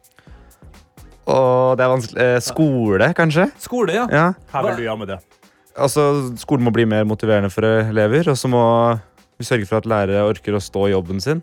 Og 1.27 1.77
det 1.77 1.85
er 1.85 1.93
vanskelig 1.93 2.21
eh, 2.25 2.41
Skole, 2.45 3.11
kanskje? 3.17 3.47
Skole, 3.61 3.93
ja. 3.97 4.07
Ja. 4.13 4.25
Hva 4.53 4.63
vil 4.71 4.77
du 4.81 4.87
gjøre 4.87 4.99
med 5.01 5.09
det? 5.13 5.19
Altså, 5.77 6.07
Skolen 6.41 6.65
må 6.65 6.73
bli 6.73 6.85
mer 6.89 7.05
motiverende 7.09 7.51
for 7.53 7.65
elever, 7.67 8.29
og 8.31 8.37
så 8.41 8.49
må 8.49 8.63
vi 9.41 9.45
sørge 9.49 9.67
for 9.69 9.81
at 9.83 9.89
lærere 9.91 10.25
orker 10.31 10.57
å 10.57 10.63
stå 10.63 10.89
i 10.89 10.93
jobben 10.95 11.21
sin. 11.21 11.43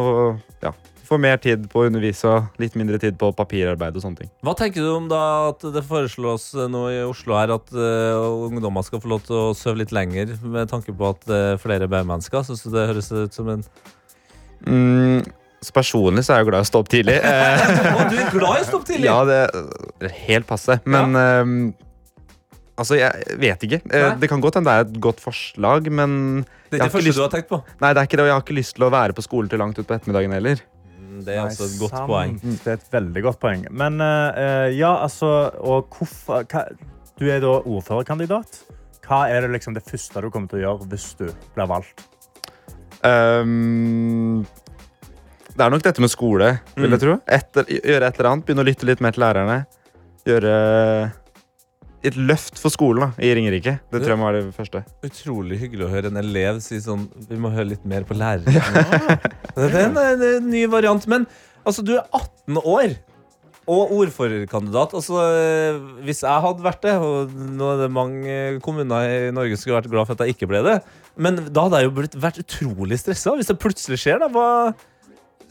Og 0.00 0.40
ja, 0.64 0.72
få 1.04 1.18
mer 1.20 1.36
tid 1.42 1.66
på 1.72 1.82
å 1.82 1.86
undervise 1.90 2.24
og 2.30 2.60
litt 2.62 2.74
mindre 2.80 2.98
tid 3.02 3.18
på 3.20 3.28
papirarbeid 3.36 3.96
og 3.98 4.02
sånne 4.04 4.22
ting. 4.22 4.30
Hva 4.46 4.54
tenker 4.58 4.80
du 4.84 4.90
om 4.94 5.06
da 5.10 5.20
at 5.50 5.60
det 5.74 5.82
foreslås 5.84 6.50
eh, 6.56 6.68
nå 6.72 6.86
i 6.92 6.98
Oslo 7.04 7.36
her 7.38 7.52
at 7.56 7.72
uh, 7.76 8.48
ungdommer 8.48 8.82
skal 8.86 9.02
få 9.04 9.12
lov 9.12 9.22
til 9.26 9.36
å 9.36 9.44
sove 9.58 9.82
litt 9.82 9.92
lenger 9.94 10.32
med 10.42 10.70
tanke 10.72 10.94
på 10.96 11.10
at 11.12 11.24
det 11.28 11.40
er 11.52 11.60
flere 11.62 11.88
B-mennesker? 11.92 12.44
Syns 12.48 12.64
du 12.64 12.70
det 12.74 12.88
høres 12.92 13.12
ut 13.12 13.36
som 13.36 13.52
en 13.56 13.64
Mm, 14.64 15.20
personlig 15.76 16.22
så 16.24 16.32
er 16.34 16.38
jeg 16.40 16.48
glad 16.48 16.62
i 16.62 16.64
å 16.64 16.68
stå 16.70 16.80
opp 16.80 16.88
tidlig. 16.92 17.16
Eh, 17.24 17.64
du 18.08 18.16
er 18.16 18.30
glad 18.32 18.58
i 18.60 18.62
å 18.62 18.68
stå 18.68 18.78
opp 18.80 18.86
tidlig? 18.88 19.08
ja, 19.10 19.16
det 19.28 19.40
er 20.08 20.14
helt 20.28 20.46
passe. 20.48 20.78
Men 20.88 21.12
ehm, 21.20 21.56
altså, 22.80 22.96
jeg 22.96 23.36
vet 23.42 23.66
ikke. 23.68 23.80
Eh, 23.90 24.06
Nei. 24.08 24.14
det 24.22 24.30
kan 24.32 24.40
godt 24.44 24.56
hende 24.60 24.70
det 24.72 24.76
er 24.80 24.88
et 24.88 25.00
godt 25.04 25.20
forslag, 25.20 25.90
men 25.92 26.44
Det 26.70 26.78
er 26.80 26.86
ikke 26.86 26.88
det 26.88 26.92
første 26.96 27.08
lyst- 27.10 27.20
du 27.20 27.24
har 27.26 27.34
tenkt 27.34 27.50
på? 27.52 27.60
Nei, 27.82 27.92
det 27.92 28.00
er 28.02 28.08
ikke 28.08 28.16
det, 28.20 28.24
og 28.24 28.30
jeg 28.32 28.36
har 28.38 28.46
ikke 28.46 28.58
lyst 28.60 28.76
til 28.78 28.86
å 28.88 28.92
være 28.94 29.16
på 29.20 29.26
skolen 29.26 29.50
til 29.52 29.60
langt 29.60 29.78
ut 29.78 29.86
på 29.88 29.96
ettermiddagen 29.98 30.32
heller. 30.38 30.64
Det 31.22 31.34
er 31.36 31.42
altså 31.44 31.64
et 31.68 31.78
godt 31.78 31.94
Sant. 31.94 32.08
poeng. 32.10 32.34
Det 32.42 32.66
er 32.66 32.78
et 32.80 32.90
veldig 32.92 33.22
godt 33.22 33.38
poeng. 33.40 33.66
Men 33.70 34.00
eh, 34.00 34.72
ja, 34.78 34.90
altså 35.04 35.50
Og 35.60 35.86
hvorfor 35.94 36.44
hva, 36.50 36.64
Du 37.18 37.28
er 37.30 37.38
da 37.40 37.52
ordførerkandidat. 37.62 38.62
Hva 39.06 39.28
er 39.30 39.44
det 39.44 39.50
liksom 39.54 39.74
det 39.76 39.84
første 39.86 40.20
du 40.24 40.30
kommer 40.30 40.48
til 40.48 40.58
å 40.58 40.64
gjøre 40.64 40.88
hvis 40.90 41.10
du 41.20 41.26
blir 41.54 41.66
valgt? 41.70 42.06
Ehm, 43.04 44.44
det 45.54 45.60
er 45.60 45.70
nok 45.70 45.82
dette 45.84 46.00
med 46.02 46.10
skole, 46.10 46.48
vil 46.74 46.90
jeg 46.90 46.98
Mm. 46.98 47.02
tro. 47.04 47.14
Etter, 47.28 47.64
gjøre 47.68 48.06
et 48.08 48.18
eller 48.18 48.30
annet. 48.30 48.46
Begynne 48.46 48.64
å 48.64 48.66
lytte 48.66 48.86
litt 48.88 49.00
mer 49.00 49.12
til 49.12 49.22
lærerne. 49.22 49.66
Gjøre 50.26 51.12
et 52.04 52.18
løft 52.18 52.60
for 52.60 52.72
skolen 52.72 53.06
da, 53.06 53.08
i 53.24 53.32
Ringerike. 53.36 53.78
Det 53.92 54.02
tror 54.02 54.14
jeg 54.14 54.20
må 54.20 54.28
være 54.28 54.42
det 54.44 54.56
første. 54.56 54.84
Utrolig 55.06 55.58
hyggelig 55.62 55.86
å 55.86 55.92
høre 55.92 56.12
en 56.12 56.20
elev 56.20 56.60
si 56.64 56.80
sånn 56.84 57.06
Vi 57.30 57.38
må 57.40 57.52
høre 57.54 57.70
litt 57.72 57.86
mer 57.88 58.04
på 58.08 58.16
lærere. 58.18 58.44
det 59.56 59.70
er 59.70 59.80
en, 59.86 59.98
en, 60.02 60.28
en 60.28 60.52
ny 60.52 60.66
variant. 60.70 61.08
Men 61.10 61.26
altså, 61.64 61.84
du 61.86 61.94
er 61.96 62.04
18 62.12 62.60
år 62.60 62.96
og 63.70 63.92
ordførerkandidat. 63.96 64.92
Altså, 64.98 65.20
eh, 65.32 65.78
hvis 66.04 66.22
jeg 66.24 66.44
hadde 66.46 66.64
vært 66.64 66.82
det, 66.84 66.94
og 67.00 67.32
nå 67.32 67.70
er 67.72 67.82
det 67.84 67.90
mange 67.92 68.36
kommuner 68.64 69.08
i 69.08 69.32
Norge 69.34 69.56
som 69.56 69.64
skulle 69.64 69.78
vært 69.80 69.92
glad 69.92 70.08
for 70.08 70.16
at 70.16 70.26
jeg 70.26 70.36
ikke 70.36 70.50
ble 70.50 70.60
det, 70.66 70.78
men 71.16 71.40
da 71.48 71.66
hadde 71.66 71.80
jeg 71.80 71.88
jo 71.88 71.94
blitt, 72.00 72.18
vært 72.20 72.42
utrolig 72.42 73.00
stressa 73.00 73.36
hvis 73.38 73.48
det 73.48 73.60
plutselig 73.62 74.00
skjer. 74.02 74.20
da, 74.20 74.28
hva, 74.34 74.74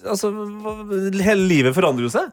altså, 0.05 0.29
hva, 0.33 0.75
Hele 1.23 1.49
livet 1.49 1.75
forandrer 1.75 2.07
jo 2.07 2.13
seg. 2.13 2.29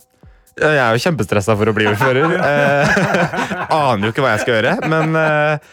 Jeg 0.60 0.80
er 0.80 0.96
jo 0.96 1.04
kjempestressa 1.06 1.56
for 1.56 1.70
å 1.70 1.76
bli 1.76 1.88
ordfører. 1.90 2.36
Eh, 2.50 3.70
aner 3.70 4.08
jo 4.08 4.10
ikke 4.12 4.22
hva 4.24 4.34
jeg 4.34 4.42
skal 4.42 4.54
gjøre, 4.56 4.72
men 4.90 5.16
eh, 5.18 5.70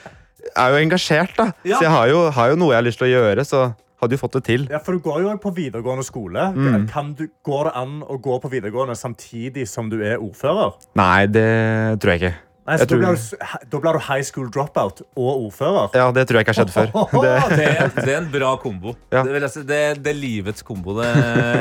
er 0.53 0.73
jo 0.73 0.79
engasjert, 0.79 1.33
da. 1.37 1.49
Ja. 1.67 1.77
Så 1.77 1.87
jeg 1.87 1.93
har 1.93 2.07
jo, 2.11 2.23
har 2.33 2.51
jo 2.53 2.57
noe 2.59 2.73
jeg 2.73 2.79
har 2.79 2.87
lyst 2.87 3.01
til 3.01 3.07
å 3.07 3.11
gjøre, 3.11 3.45
så 3.47 3.61
hadde 4.01 4.17
jo 4.17 4.21
fått 4.21 4.37
det 4.37 4.43
til. 4.47 4.65
Ja, 4.71 4.81
for 4.83 4.97
Du 4.97 5.03
går 5.03 5.23
jo 5.25 5.33
på 5.41 5.51
videregående 5.57 6.05
skole. 6.05 6.49
Mm. 6.53 6.87
Kan 6.91 7.13
du, 7.17 7.27
går 7.45 7.69
det 7.69 7.73
an 7.81 7.95
å 8.05 8.19
gå 8.21 8.37
på 8.43 8.51
videregående 8.53 8.97
samtidig 8.97 9.67
som 9.69 9.89
du 9.91 9.99
er 10.03 10.21
ordfører? 10.21 10.77
Nei, 10.99 11.25
det 11.31 11.47
tror 12.03 12.13
jeg 12.13 12.21
ikke. 12.23 12.35
Nei, 12.67 12.75
så 12.75 12.83
da, 12.83 12.87
tror- 12.91 12.99
blir 12.99 13.15
du, 13.15 13.69
da 13.71 13.79
blir 13.79 13.95
du 13.95 13.99
high 14.09 14.23
school 14.27 14.49
dropout 14.51 14.97
og 15.15 15.45
ordfører. 15.47 15.93
Ja, 15.95 16.09
det 16.11 16.25
tror 16.27 16.41
jeg 16.41 16.43
ikke 16.47 16.51
har 16.51 16.57
skjedd 16.59 16.73
før. 16.73 16.89
Det, 17.23 17.33
Det, 17.55 17.67
er, 17.71 17.91
det 17.95 18.11
er 18.11 18.17
en 18.19 18.27
bra 18.33 18.49
kombo. 18.59 18.91
Ja. 19.13 19.21
Det, 19.23 19.31
vil 19.37 19.45
jeg 19.47 19.53
si, 19.53 19.63
det, 19.69 19.79
det 20.03 20.11
er 20.11 20.19
livets 20.19 20.65
kombo, 20.67 20.97
det, 20.99 21.07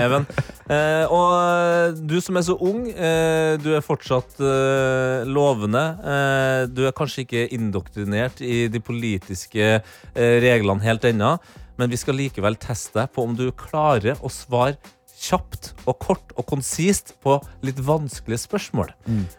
Even. 0.02 0.26
Eh, 0.66 1.04
og 1.14 1.94
du 2.10 2.16
som 2.18 2.34
er 2.40 2.42
så 2.42 2.56
ung, 2.58 2.88
eh, 2.90 3.52
du 3.62 3.68
er 3.76 3.84
fortsatt 3.86 4.32
eh, 4.42 5.22
lovende. 5.30 5.82
Eh, 6.02 6.62
du 6.74 6.80
er 6.88 6.94
kanskje 6.98 7.22
ikke 7.22 7.44
indoktrinert 7.54 8.42
i 8.42 8.64
de 8.66 8.80
politiske 8.82 9.68
eh, 9.78 10.34
reglene 10.42 10.82
helt 10.82 11.06
ennå, 11.06 11.36
men 11.78 11.92
vi 11.94 12.00
skal 12.02 12.18
likevel 12.18 12.58
teste 12.58 12.98
deg 12.98 13.14
på 13.14 13.28
om 13.28 13.38
du 13.38 13.44
klarer 13.54 14.18
å 14.26 14.32
svare 14.32 14.74
kjapt 15.16 15.72
og 15.86 15.98
kort 16.02 16.34
og 16.36 16.46
konsist 16.46 17.14
på 17.24 17.38
litt 17.66 17.78
vanskelige 17.82 18.42
spørsmål. 18.44 18.92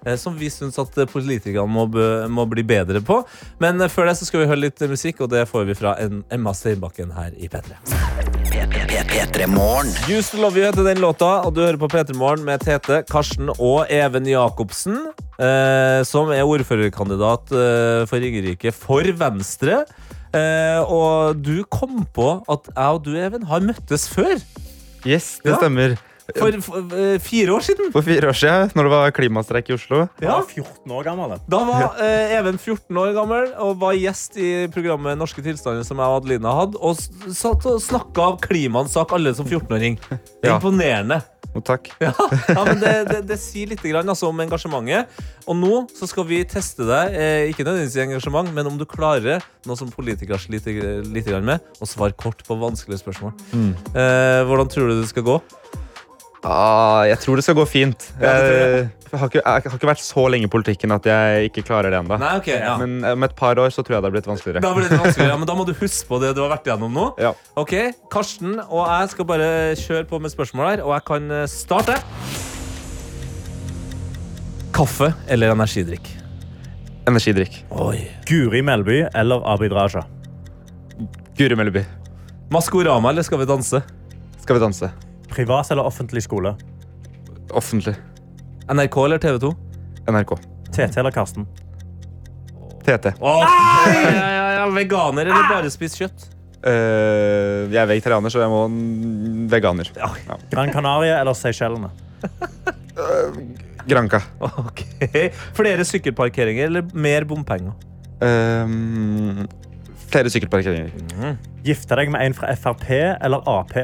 eh, 0.06 0.16
Som 0.18 0.38
vi 0.38 0.50
syns 0.50 0.80
at 0.82 0.96
politikerne 1.12 1.68
må, 1.70 1.88
må 2.30 2.46
bli 2.50 2.64
bedre 2.64 3.02
på. 3.02 3.22
Men 3.60 3.82
eh, 3.82 3.88
før 3.92 4.10
det 4.10 4.18
så 4.18 4.26
skal 4.26 4.42
vi 4.44 4.50
høre 4.52 4.66
litt 4.66 4.82
musikk, 4.90 5.22
og 5.22 5.30
det 5.30 5.48
får 5.48 5.66
vi 5.70 5.78
fra 5.78 5.96
en 6.02 6.24
Emma 6.32 6.54
Steinbakken 6.54 7.14
her 7.14 7.32
i 7.38 7.48
P3. 7.48 7.78
P3 9.08 9.48
Morgen. 9.48 9.90
Used 10.10 10.32
to 10.32 10.42
love 10.42 10.58
you 10.58 10.66
heter 10.66 10.84
den 10.84 11.00
låta, 11.02 11.42
og 11.46 11.54
du 11.56 11.62
hører 11.62 11.78
på 11.78 11.90
P3 11.92 12.16
Morgen 12.18 12.46
med 12.48 12.64
Tete, 12.66 13.04
Karsten 13.10 13.50
og 13.54 13.86
Even 13.94 14.26
Jacobsen, 14.28 14.98
eh, 15.40 16.02
som 16.08 16.32
er 16.34 16.48
ordførerkandidat 16.48 17.52
eh, 17.54 18.04
for 18.10 18.24
Ringerike 18.24 18.74
for 18.76 19.08
Venstre. 19.20 19.84
Eh, 20.36 20.80
og 20.84 21.40
du 21.44 21.62
kom 21.72 22.02
på 22.14 22.30
at 22.52 22.72
jeg 22.74 22.98
og 22.98 23.04
du, 23.06 23.14
Even, 23.20 23.46
har 23.48 23.64
møttes 23.64 24.08
før. 24.12 24.36
Yes, 25.08 25.40
det 25.44 25.54
Ja. 25.56 25.58
stemmer. 25.62 25.98
For, 26.36 26.52
for 26.60 26.92
eh, 26.92 27.20
fire 27.24 27.54
år 27.56 27.62
siden. 27.64 27.88
For 27.94 28.04
fire 28.04 28.28
år 28.28 28.36
siden, 28.36 28.72
når 28.76 28.84
det 28.84 28.92
var 28.92 29.12
klimastreik 29.16 29.70
i 29.72 29.76
Oslo. 29.78 30.02
Ja. 30.20 30.42
14 30.44 30.92
år 30.92 31.06
gammel. 31.08 31.38
Da 31.48 31.62
var 31.64 31.86
eh, 32.04 32.34
Even 32.36 32.58
14 32.60 32.98
år 33.00 33.14
gammel 33.16 33.54
og 33.64 33.78
var 33.80 33.96
gjest 33.96 34.36
i 34.36 34.50
programmet 34.74 35.16
Norske 35.18 35.40
tilstander 35.46 35.88
som 35.88 36.02
jeg 36.04 36.12
og 36.12 36.18
Adelina 36.20 36.52
hadde, 36.58 36.76
og 36.84 37.00
s- 37.00 37.08
satt 37.40 37.64
og 37.72 37.80
snakka 37.80 38.26
av 38.34 38.42
klimaens 38.44 38.92
sak, 38.98 39.16
alle 39.16 39.32
som 39.40 39.48
14-åring. 39.48 39.96
Det 40.10 40.20
er 40.44 40.50
Ja. 40.52 40.58
imponerende. 40.60 41.22
Og 41.58 41.66
takk. 41.66 41.90
Ja, 42.08 42.14
ja 42.14 42.64
men 42.64 42.80
det, 42.82 42.94
det, 43.10 43.22
det 43.28 43.40
sier 43.42 43.72
litt 43.72 43.84
grann, 43.84 44.08
altså, 44.08 44.30
om 44.30 44.44
engasjementet. 44.44 45.18
Og 45.48 45.58
nå 45.58 45.84
så 45.96 46.08
skal 46.10 46.28
vi 46.30 46.42
teste 46.48 46.86
deg, 46.88 47.16
eh, 47.18 47.50
ikke 47.52 47.66
nødvendigvis 47.66 47.98
i 47.98 48.04
engasjement, 48.06 48.52
men 48.56 48.70
om 48.70 48.78
du 48.80 48.86
klarer 48.90 49.44
noe 49.68 49.80
som 49.80 49.92
politikere 49.92 50.40
sliter 50.42 51.02
litt 51.08 51.28
grann 51.28 51.48
med, 51.48 51.64
å 51.82 51.90
svare 51.90 52.16
kort 52.18 52.44
på 52.48 52.60
vanskelige 52.62 53.02
spørsmål. 53.04 53.34
Mm. 53.52 53.72
Eh, 53.92 54.42
hvordan 54.48 54.72
tror 54.72 54.92
du 54.92 55.02
det 55.02 55.10
skal 55.12 55.26
gå? 55.28 55.40
Ah, 56.46 57.02
jeg 57.10 57.18
tror 57.24 57.40
det 57.40 57.44
skal 57.48 57.56
gå 57.58 57.66
fint. 57.66 58.04
Ja, 58.22 58.34
jeg. 58.38 58.90
jeg, 59.10 59.20
har 59.20 59.30
ikke, 59.32 59.42
jeg 59.42 59.64
har 59.66 59.78
ikke 59.80 59.90
vært 59.90 60.04
så 60.04 60.26
lenge 60.30 60.46
i 60.46 60.52
politikken 60.54 60.94
at 60.94 61.08
jeg 61.10 61.50
ikke 61.50 61.64
klarer 61.66 61.90
det 61.94 61.98
ennå. 62.04 62.20
Okay, 62.38 62.60
ja. 62.62 62.76
Men 62.78 63.02
om 63.16 63.26
et 63.26 63.34
par 63.38 63.58
år 63.58 63.74
så 63.74 63.82
tror 63.82 63.98
jeg 63.98 64.04
det 64.06 64.10
har 64.12 64.16
blitt 64.18 64.30
vanskeligere. 64.30 64.62
Da 64.62 64.74
blir 64.76 64.86
det 64.86 65.00
vanskeligere. 65.02 65.32
ja, 65.34 65.40
men 65.42 65.50
da 65.50 65.56
må 65.58 65.66
du 65.68 65.74
huske 65.82 66.10
på 66.12 66.20
det 66.22 66.36
du 66.38 66.44
har 66.44 66.52
vært 66.54 66.70
igjennom 66.70 66.94
nå. 66.94 67.08
Ja. 67.22 67.34
Ok, 67.58 67.74
Karsten 68.14 68.60
og 68.68 68.84
jeg 68.86 69.10
skal 69.16 69.30
bare 69.34 69.50
kjøre 69.82 70.06
på 70.12 70.22
med 70.22 70.34
spørsmål 70.36 70.70
her, 70.70 70.86
og 70.86 70.94
jeg 70.94 71.08
kan 71.10 71.34
eh, 71.42 71.48
starte. 71.50 71.98
Kaffe 74.78 75.10
eller 75.34 75.56
energidrikk? 75.56 76.06
Energidrikk. 77.10 77.64
Oi. 77.82 78.04
Guri 78.30 78.62
Melby 78.62 79.02
eller 79.16 79.42
Abid 79.48 79.74
Raja? 79.74 80.04
Guri 81.38 81.58
Melby. 81.58 81.82
Maskorama 82.54 83.10
eller 83.10 83.26
Skal 83.26 83.42
vi 83.42 83.50
danse? 83.50 83.82
Skal 84.44 84.60
vi 84.60 84.64
danse? 84.64 84.92
Privat 85.30 85.72
eller 85.72 85.86
offentlig 85.88 86.24
skole? 86.24 86.56
Offentlig. 87.52 87.96
NRK 88.72 88.98
eller 89.06 89.18
TV 89.24 89.40
2? 89.40 89.52
NRK. 90.12 90.34
TT 90.72 90.98
eller 91.00 91.12
Karsten? 91.12 91.48
TT. 92.86 93.14
Åh, 93.20 93.44
ja, 93.44 94.32
ja, 94.32 94.52
ja, 94.54 94.66
Veganer 94.72 95.26
eller 95.28 95.48
bare 95.52 95.72
spis 95.72 95.96
kjøtt? 96.00 96.28
Eh, 96.68 97.68
jeg 97.72 97.80
er 97.82 97.88
vegetarianer, 97.90 98.32
så 98.34 98.42
jeg 98.42 98.52
må 98.52 98.62
veganer. 99.52 99.92
Ja. 99.96 100.10
Gran 100.52 100.72
Canaria 100.74 101.20
eller 101.22 101.36
Seychellene? 101.38 101.92
Granca. 103.88 104.22
Ok. 104.40 104.82
Flere 105.56 105.86
sykkelparkeringer 105.88 106.72
eller 106.72 106.88
mer 106.98 107.28
bompenger? 107.30 107.76
Eh, 108.24 108.74
flere 110.12 110.32
sykkelparkeringer. 110.34 111.38
Gifte 111.68 112.00
deg 112.00 112.12
med 112.12 112.26
en 112.26 112.36
fra 112.36 112.56
Frp 112.56 112.88
eller 112.98 113.44
Ap? 113.48 113.76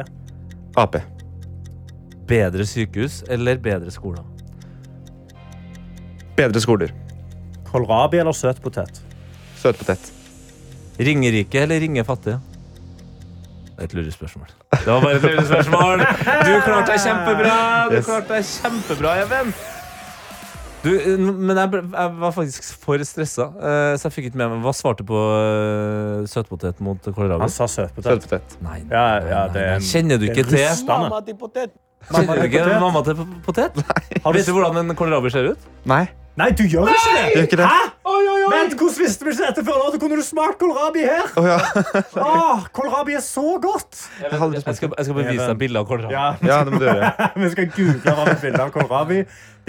Ap. 0.80 0.98
Bedre 2.28 2.66
sykehus 2.66 3.22
eller 3.32 3.58
bedre 3.64 3.92
skoler? 3.92 4.24
Bedre 6.38 6.62
skoler. 6.64 6.94
Kålrabi 7.72 8.20
eller 8.22 8.32
søtpotet? 8.38 9.02
Søtpotet. 9.60 10.12
Ringerike 11.00 11.62
eller 11.66 11.80
ringefattige? 11.82 12.40
Det 13.74 13.82
er 13.82 13.90
et 13.90 13.94
lurespørsmål. 13.98 14.50
Det 14.74 14.88
var 14.88 15.02
bare 15.02 15.16
et 15.18 15.24
lurespørsmål. 15.26 16.04
Du 16.46 16.52
klarte 16.66 16.92
deg 16.94 17.00
kjempebra! 17.04 17.56
Du 17.90 17.96
Yes. 17.98 18.06
klarte 18.06 18.36
deg 18.36 18.44
kjempebra, 18.50 19.14
Even. 19.24 19.54
Du, 20.84 20.90
men 21.32 21.56
jeg, 21.58 21.70
ble- 21.72 21.82
jeg 21.96 22.16
var 22.20 22.32
faktisk 22.36 22.66
for 22.84 23.00
stressa, 23.08 23.46
eh, 23.56 23.94
så 23.96 24.10
jeg 24.10 24.12
fikk 24.18 24.26
ikke 24.30 24.40
med 24.42 24.50
meg 24.52 24.66
Hva 24.66 24.74
svarte 24.76 25.06
på 25.08 25.16
uh, 25.16 26.26
søtpotet 26.28 26.82
mot 26.84 27.00
kålrabi? 27.08 27.40
Han 27.40 27.50
sa 27.54 27.70
søtpotet. 27.72 28.10
Søtpotet. 28.26 28.58
Nei, 28.66 28.82
Ja, 28.92 29.04
ja, 29.24 29.46
nei, 29.48 29.62
er 29.64 29.78
en, 29.78 29.86
Kjenner 29.88 30.20
du 30.20 30.26
ikke 30.28 30.44
det 30.44 30.60
til. 30.60 30.86
Mamma 30.90 31.22
til 31.24 31.38
potet. 31.40 31.72
Kjenner 32.10 32.42
du 32.42 32.48
ikke 32.50 32.64
potet? 32.66 32.82
mamma 32.82 33.02
til 33.06 33.24
potet? 33.46 33.80
Har 34.24 34.34
du- 34.34 34.38
Vet 34.38 34.46
du 34.50 34.54
hvordan 34.56 34.78
en 34.84 34.96
kålrabi 34.96 35.32
ser 35.32 35.54
ut? 35.54 35.72
Nei. 35.86 36.06
Nei, 36.36 36.50
du 36.58 36.64
gjør 36.66 36.90
ikke 36.90 37.12
det! 37.14 37.26
Gjør 37.36 37.44
ikke 37.48 37.58
det. 37.62 37.66
Hæ? 37.70 37.82
Vent, 38.54 38.74
hvordan 38.78 38.98
visste 39.00 39.26
vi 39.26 39.32
ikke 39.32 39.46
dette 39.48 39.64
før 39.68 39.78
nå? 39.80 39.90
Da 39.94 40.00
kunne 40.02 40.18
du 40.18 40.24
smakt 40.26 40.58
kålrabi 40.62 41.04
her. 41.06 41.28
Å 41.38 41.44
ja. 41.46 41.58
Åh, 42.20 42.64
kålrabi 42.76 43.16
er 43.18 43.22
så 43.24 43.44
godt! 43.62 44.00
Jeg, 44.20 44.32
jeg, 44.34 44.64
skal, 44.76 44.90
jeg 44.98 45.06
skal 45.08 45.18
bevise 45.20 45.48
deg 45.52 45.60
bilde 45.62 45.80
av 45.84 45.88
kålrabi. 45.90 46.16
Ja. 46.16 46.26
ja, 46.42 46.58
det 46.66 46.74
må 46.74 46.82
du 46.82 46.88
gjøre. 46.90 47.12
vi 47.44 47.52
skal 47.54 47.70
google 47.78 48.16
hva 48.18 48.26
et 48.34 48.42
bilde 48.44 48.62
av 48.66 48.74
kålrabi. 48.74 49.20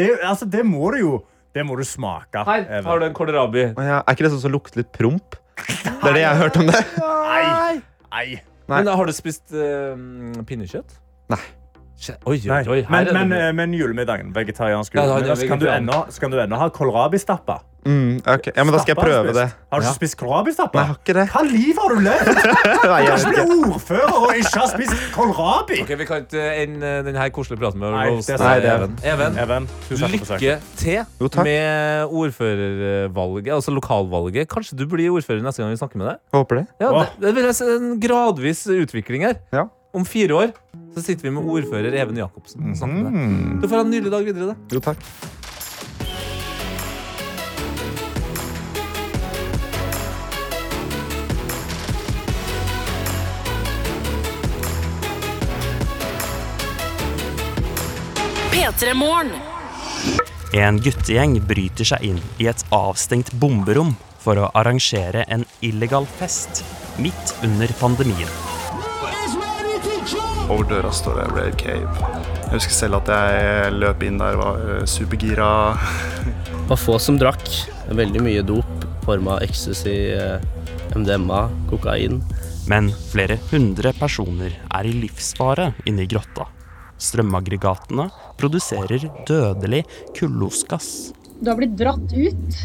Det, 0.00 0.08
altså, 0.24 0.48
det 0.50 0.64
må 0.66 0.90
du 0.94 0.98
jo. 1.02 1.12
Det 1.54 1.62
må 1.68 1.76
du 1.78 1.84
smake. 1.86 2.42
Her 2.48 2.64
Even. 2.64 2.88
har 2.88 3.02
du 3.02 3.06
en 3.10 3.14
kålrabi. 3.20 3.66
Å 3.78 3.84
ja. 3.86 3.98
Er 4.00 4.16
ikke 4.16 4.26
det 4.26 4.32
sånn 4.34 4.42
som 4.46 4.54
lukter 4.56 4.80
litt 4.82 4.90
promp? 4.96 5.36
Det 5.60 5.92
er 6.10 6.16
det 6.16 6.24
jeg 6.24 6.30
har 6.32 6.40
hørt 6.40 6.56
om 6.58 6.72
det. 6.72 6.80
Nei. 6.98 7.44
Nei. 7.44 7.76
Nei. 8.08 8.80
Men 8.80 8.88
har 8.88 9.06
du 9.06 9.12
spist 9.14 9.52
eh, 9.52 9.94
pinnekjøtt? 10.48 10.96
Nei. 11.30 11.42
Oi, 12.12 12.38
oi, 12.38 12.62
oi. 12.68 12.80
Men, 12.90 13.12
men, 13.16 13.32
eh, 13.32 13.52
men 13.56 13.76
julemiddagen, 13.76 14.32
vegetariansk 14.34 14.94
julemiddag, 14.94 15.36
så 15.36 15.48
kan 15.48 15.60
du 15.60 15.66
vegetarian. 15.66 15.88
ennå, 15.88 16.20
kan 16.20 16.34
du 16.34 16.40
ennå 16.42 16.60
ha 16.60 16.68
kålrabistappa. 16.74 17.60
Mm, 17.84 18.22
okay. 18.24 18.52
Ja, 18.56 18.64
men 18.64 18.72
da 18.72 18.78
skal 18.80 18.94
jeg 18.94 19.00
prøve 19.04 19.32
det. 19.36 19.44
Har 19.68 19.82
du 19.82 19.84
ikke 19.84 19.98
spist 19.98 20.16
kålrabistappa? 20.16 20.78
Nei, 20.78 20.84
har 20.88 21.00
ikke 21.02 21.16
det. 21.18 21.24
Hva 21.34 21.42
liv 21.44 21.80
har 21.82 21.92
du 21.92 22.00
levd? 22.06 22.30
Du 22.84 22.88
kan 22.88 23.02
ikke 23.04 23.34
bli 23.34 23.44
ordfører 23.74 24.14
og 24.16 24.38
ikke 24.40 24.62
ha 24.62 24.68
spist 24.70 25.04
kålrabi! 25.12 25.80
Ok, 25.84 25.92
Vi 26.00 26.06
kan 26.08 26.24
ikke 26.24 26.46
ende 26.62 26.92
denne 27.04 27.26
koselige 27.34 27.60
praten 27.60 27.82
med 27.82 27.90
å 27.90 28.00
Nei, 28.00 28.14
det 28.24 28.38
er. 28.38 28.86
Even. 28.86 28.96
Even, 29.04 29.38
Even, 29.44 29.68
lykke 30.14 30.56
til 30.80 31.04
Jo, 31.20 31.30
med 31.44 32.16
ordførervalget, 32.22 33.52
altså 33.58 33.74
lokalvalget. 33.76 34.48
Kanskje 34.48 34.80
du 34.80 34.86
blir 34.88 35.12
ordfører 35.12 35.44
neste 35.44 35.64
gang 35.64 35.72
vi 35.74 35.80
snakker 35.80 36.00
med 36.00 36.12
deg? 36.14 36.22
Håper 36.36 36.62
det. 36.62 36.66
Ja, 36.80 36.92
det, 36.96 37.08
det 37.20 37.34
vil 37.36 37.52
en 37.68 37.96
gradvis 38.00 38.64
utvikling 38.80 39.28
her. 39.28 39.40
Ja. 39.52 39.68
Om 39.94 40.08
fire 40.08 40.34
år 40.40 40.54
så 40.94 41.02
sitter 41.02 41.26
vi 41.26 41.30
med 41.34 41.48
ordfører 41.50 41.94
Even 41.98 42.18
Jacobsen 42.18 42.70
og 42.70 42.76
snakker 42.78 43.00
med 43.02 43.08
deg. 43.08 43.22
Mm. 43.22 43.56
Du 43.62 43.66
får 43.66 43.80
ha 43.80 43.86
en 43.86 43.90
nydelig 43.90 44.12
dag 44.14 44.28
videre. 44.28 44.52
da. 44.52 44.56
Jo, 44.70 44.80
takk. 44.84 45.00
P3 58.54 58.94
En 60.54 60.78
guttegjeng 60.78 61.40
bryter 61.48 61.84
seg 61.90 62.06
inn 62.06 62.22
i 62.38 62.46
et 62.46 62.62
avstengt 62.70 63.34
bomberom 63.42 63.96
for 64.22 64.38
å 64.38 64.48
arrangere 64.56 65.26
en 65.28 65.42
illegal 65.66 66.06
fest 66.06 66.62
midt 67.02 67.34
under 67.42 67.68
pandemien. 67.80 68.30
Over 70.44 70.66
døra 70.68 70.90
står 70.92 71.14
det 71.16 71.26
Rave 71.32 71.52
Cave. 71.56 72.08
Jeg 72.44 72.58
husker 72.58 72.74
selv 72.76 72.98
at 72.98 73.08
jeg 73.08 73.76
løp 73.78 74.02
inn 74.04 74.18
der, 74.20 74.36
var 74.36 74.60
eh, 74.74 74.82
supergira. 74.88 75.46
Det 76.50 76.66
var 76.70 76.80
få 76.80 76.98
som 77.00 77.16
drakk. 77.20 77.48
Veldig 77.88 78.20
mye 78.24 78.42
dop. 78.44 78.84
Forma 79.06 79.38
av 79.38 79.46
ecstasy, 79.46 79.94
eh, 80.12 80.44
MDMA, 80.96 81.46
kokain. 81.70 82.20
Men 82.68 82.90
flere 83.10 83.38
hundre 83.50 83.94
personer 83.96 84.52
er 84.68 84.88
i 84.88 84.92
livsfare 85.04 85.70
inne 85.88 86.04
i 86.04 86.10
grotta. 86.12 86.46
Strømaggregatene 87.00 88.10
produserer 88.40 89.08
dødelig 89.28 89.82
kullosgass. 90.16 91.14
Du 91.40 91.50
har 91.50 91.58
blitt 91.58 91.76
dratt 91.76 92.12
ut 92.14 92.60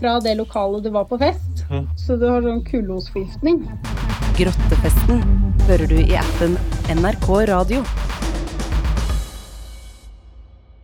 fra 0.00 0.16
det 0.24 0.34
lokalet 0.40 0.84
du 0.84 0.90
var 0.92 1.04
på 1.08 1.20
fest, 1.20 1.64
så 2.00 2.16
du 2.16 2.26
har 2.28 2.44
sånn 2.44 2.64
kullosforgiftning. 2.64 3.62
Grottefesten 4.40 5.18
hører 5.68 5.90
du 5.90 5.98
i 6.00 6.14
appen 6.16 6.54
NRK 6.88 7.26
Radio. 7.50 7.82